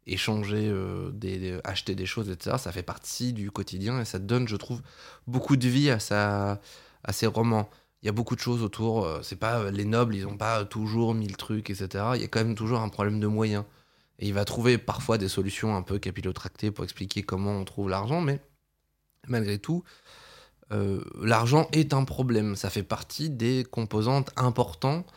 échanger, 0.06 0.68
euh, 0.68 1.60
acheter 1.64 1.94
des 1.94 2.06
choses, 2.06 2.30
etc. 2.30 2.56
Ça 2.58 2.72
fait 2.72 2.82
partie 2.82 3.32
du 3.32 3.50
quotidien, 3.50 4.00
et 4.00 4.04
ça 4.04 4.18
donne, 4.18 4.46
je 4.46 4.56
trouve, 4.56 4.82
beaucoup 5.26 5.56
de 5.56 5.68
vie 5.68 5.90
à, 5.90 5.98
sa, 5.98 6.60
à 7.02 7.12
ses 7.12 7.26
romans. 7.26 7.68
Il 8.02 8.06
y 8.06 8.08
a 8.08 8.12
beaucoup 8.12 8.36
de 8.36 8.40
choses 8.40 8.62
autour. 8.62 9.04
euh, 9.04 9.20
c'est 9.22 9.36
pas 9.36 9.70
les 9.70 9.84
nobles, 9.84 10.14
ils 10.14 10.26
ont 10.26 10.36
pas 10.36 10.64
toujours 10.64 11.14
mille 11.14 11.36
trucs, 11.36 11.70
etc. 11.70 12.04
Il 12.14 12.20
y 12.20 12.24
a 12.24 12.28
quand 12.28 12.40
même 12.44 12.54
toujours 12.54 12.80
un 12.80 12.88
problème 12.90 13.18
de 13.18 13.26
moyens. 13.26 13.64
Et 14.20 14.28
il 14.28 14.34
va 14.34 14.44
trouver 14.44 14.78
parfois 14.78 15.18
des 15.18 15.28
solutions 15.28 15.74
un 15.76 15.82
peu 15.82 15.98
capillotractées 15.98 16.70
pour 16.70 16.84
expliquer 16.84 17.22
comment 17.22 17.52
on 17.52 17.64
trouve 17.64 17.88
l'argent, 17.88 18.20
mais 18.20 18.40
malgré 19.26 19.58
tout, 19.58 19.82
euh, 20.72 21.00
l'argent 21.20 21.68
est 21.72 21.92
un 21.94 22.04
problème. 22.04 22.56
Ça 22.56 22.70
fait 22.70 22.82
partie 22.82 23.30
des 23.30 23.64
composantes 23.70 24.30
importantes 24.36 25.12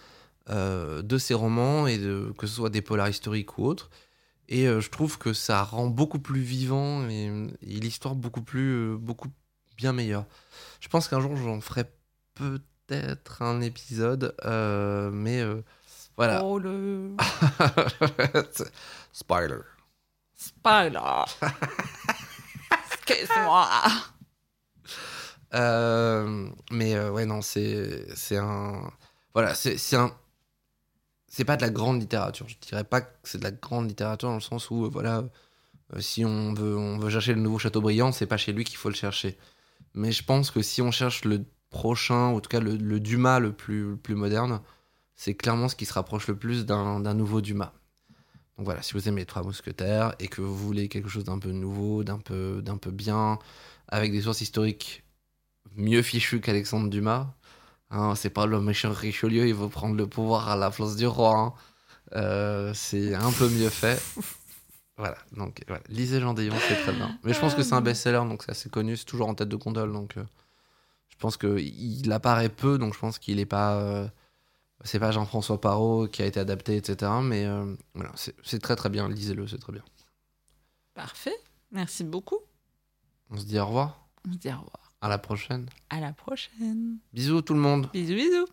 euh, 0.49 1.01
de 1.01 1.17
ces 1.17 1.33
romans, 1.33 1.87
et 1.87 1.97
de, 1.97 2.33
que 2.37 2.47
ce 2.47 2.55
soit 2.55 2.69
des 2.69 2.81
polars 2.81 3.09
historiques 3.09 3.57
ou 3.57 3.65
autres. 3.65 3.89
Et 4.49 4.67
euh, 4.67 4.79
je 4.79 4.89
trouve 4.89 5.17
que 5.17 5.33
ça 5.33 5.63
rend 5.63 5.87
beaucoup 5.87 6.19
plus 6.19 6.39
vivant 6.41 7.07
et, 7.09 7.25
et 7.61 7.79
l'histoire 7.79 8.15
beaucoup 8.15 8.41
plus, 8.41 8.97
beaucoup 8.97 9.29
bien 9.75 9.93
meilleure. 9.93 10.25
Je 10.79 10.87
pense 10.87 11.07
qu'un 11.07 11.19
jour 11.19 11.35
j'en 11.35 11.59
ferai 11.61 11.83
peut-être 12.35 13.41
un 13.41 13.61
épisode, 13.61 14.35
mais 15.13 15.43
voilà. 16.15 16.43
Oh 16.43 16.57
le 16.57 17.11
Spoiler. 19.11 19.61
spider. 20.35 21.25
Excuse-moi. 22.91 23.67
Euh, 25.53 26.49
mais 26.71 26.95
euh, 26.95 27.11
ouais, 27.11 27.25
non, 27.25 27.41
c'est 27.41 28.37
un. 28.37 28.91
Voilà, 29.33 29.55
c'est 29.55 29.95
un. 29.95 30.15
C'est 31.27 31.45
pas 31.45 31.57
de 31.57 31.61
la 31.61 31.69
grande 31.69 31.99
littérature. 31.99 32.47
Je 32.47 32.55
dirais 32.67 32.83
pas 32.83 33.01
que 33.01 33.09
c'est 33.23 33.37
de 33.37 33.43
la 33.43 33.51
grande 33.51 33.87
littérature 33.87 34.29
dans 34.29 34.35
le 34.35 34.41
sens 34.41 34.69
où, 34.71 34.85
euh, 34.85 34.89
voilà, 34.89 35.23
si 35.99 36.25
on 36.25 36.53
veut, 36.53 36.75
on 36.77 36.97
veut 36.97 37.09
chercher 37.09 37.33
le 37.33 37.41
nouveau 37.41 37.59
Chateaubriand, 37.59 38.11
c'est 38.11 38.25
pas 38.25 38.37
chez 38.37 38.53
lui 38.53 38.63
qu'il 38.63 38.77
faut 38.77 38.89
le 38.89 38.95
chercher. 38.95 39.37
Mais 39.93 40.11
je 40.11 40.23
pense 40.23 40.51
que 40.51 40.61
si 40.61 40.81
on 40.81 40.91
cherche 40.91 41.25
le 41.25 41.45
prochain, 41.69 42.29
ou 42.31 42.37
en 42.37 42.39
tout 42.39 42.49
cas 42.49 42.59
le, 42.59 42.75
le 42.75 42.99
Dumas 42.99 43.39
le 43.39 43.53
plus, 43.53 43.91
le 43.91 43.97
plus 43.97 44.15
moderne, 44.15 44.61
c'est 45.15 45.35
clairement 45.35 45.67
ce 45.67 45.75
qui 45.75 45.85
se 45.85 45.93
rapproche 45.93 46.27
le 46.27 46.37
plus 46.37 46.65
d'un 46.65 47.13
nouveau 47.13 47.41
Dumas. 47.41 47.73
Donc 48.57 48.65
voilà, 48.65 48.81
si 48.81 48.93
vous 48.93 49.07
aimez 49.07 49.21
les 49.21 49.25
Trois 49.25 49.43
Mousquetaires 49.43 50.15
et 50.19 50.27
que 50.27 50.41
vous 50.41 50.55
voulez 50.55 50.89
quelque 50.89 51.09
chose 51.09 51.25
d'un 51.25 51.39
peu 51.39 51.51
nouveau, 51.51 52.03
d'un 52.03 52.17
peu, 52.17 52.61
d'un 52.63 52.77
peu 52.77 52.91
bien, 52.91 53.37
avec 53.87 54.11
des 54.11 54.21
sources 54.21 54.41
historiques 54.41 55.03
mieux 55.75 56.01
fichues 56.01 56.41
qu'Alexandre 56.41 56.89
Dumas, 56.89 57.27
hein, 57.91 58.15
c'est 58.15 58.29
pas 58.29 58.45
le 58.45 58.59
méchant 58.61 58.91
Richelieu, 58.91 59.47
il 59.47 59.53
veut 59.55 59.69
prendre 59.69 59.95
le 59.95 60.07
pouvoir 60.07 60.49
à 60.49 60.55
la 60.55 60.71
place 60.71 60.95
du 60.95 61.07
roi. 61.07 61.35
hein. 61.37 61.53
Euh, 62.15 62.73
c'est 62.73 63.13
un 63.15 63.31
peu 63.31 63.49
mieux 63.49 63.69
fait. 63.69 64.01
Voilà, 64.99 65.17
donc 65.31 65.61
voilà. 65.67 65.83
lisez 65.89 66.19
Jean 66.19 66.33
Dayon, 66.33 66.55
c'est 66.67 66.81
très 66.81 66.91
bien. 66.91 67.19
Mais 67.23 67.31
je 67.31 67.39
pense 67.39 67.53
que 67.53 67.61
c'est 67.61 67.75
un 67.75 67.81
best-seller, 67.81 68.23
donc 68.27 68.41
c'est 68.41 68.49
assez 68.49 68.67
connu, 68.67 68.97
c'est 68.97 69.05
toujours 69.05 69.27
en 69.27 69.35
tête 69.35 69.47
de 69.47 69.55
gondole, 69.55 69.93
donc 69.93 70.17
euh, 70.17 70.23
je 71.09 71.15
pense 71.17 71.37
qu'il 71.37 72.11
apparaît 72.11 72.49
peu, 72.49 72.79
donc 72.79 72.95
je 72.95 72.99
pense 72.99 73.19
qu'il 73.19 73.39
est 73.39 73.45
pas. 73.45 73.75
euh, 73.79 74.07
c'est 74.83 74.97
pas 74.99 75.11
Jean-François 75.11 75.61
Parot 75.61 76.07
qui 76.07 76.23
a 76.23 76.25
été 76.25 76.39
adapté, 76.39 76.77
etc. 76.77 77.11
Mais 77.21 77.45
euh, 77.45 77.75
voilà, 77.93 78.11
c'est 78.15 78.33
c'est 78.43 78.57
très 78.57 78.75
très 78.75 78.89
bien, 78.89 79.07
lisez-le, 79.07 79.47
c'est 79.47 79.59
très 79.59 79.71
bien. 79.71 79.83
Parfait. 80.95 81.37
Merci 81.69 82.03
beaucoup. 82.03 82.39
On 83.29 83.37
se 83.37 83.45
dit 83.45 83.59
au 83.59 83.67
revoir, 83.67 84.07
On 84.27 84.33
se 84.33 84.37
dit 84.39 84.47
au 84.49 84.53
revoir. 84.53 84.86
À 85.01 85.09
la 85.09 85.17
prochaine. 85.17 85.67
À 85.89 85.99
la 85.99 86.13
prochaine. 86.13 86.97
Bisous 87.13 87.41
tout 87.41 87.53
le 87.53 87.59
monde. 87.59 87.89
Bisous, 87.93 88.15
bisous. 88.15 88.47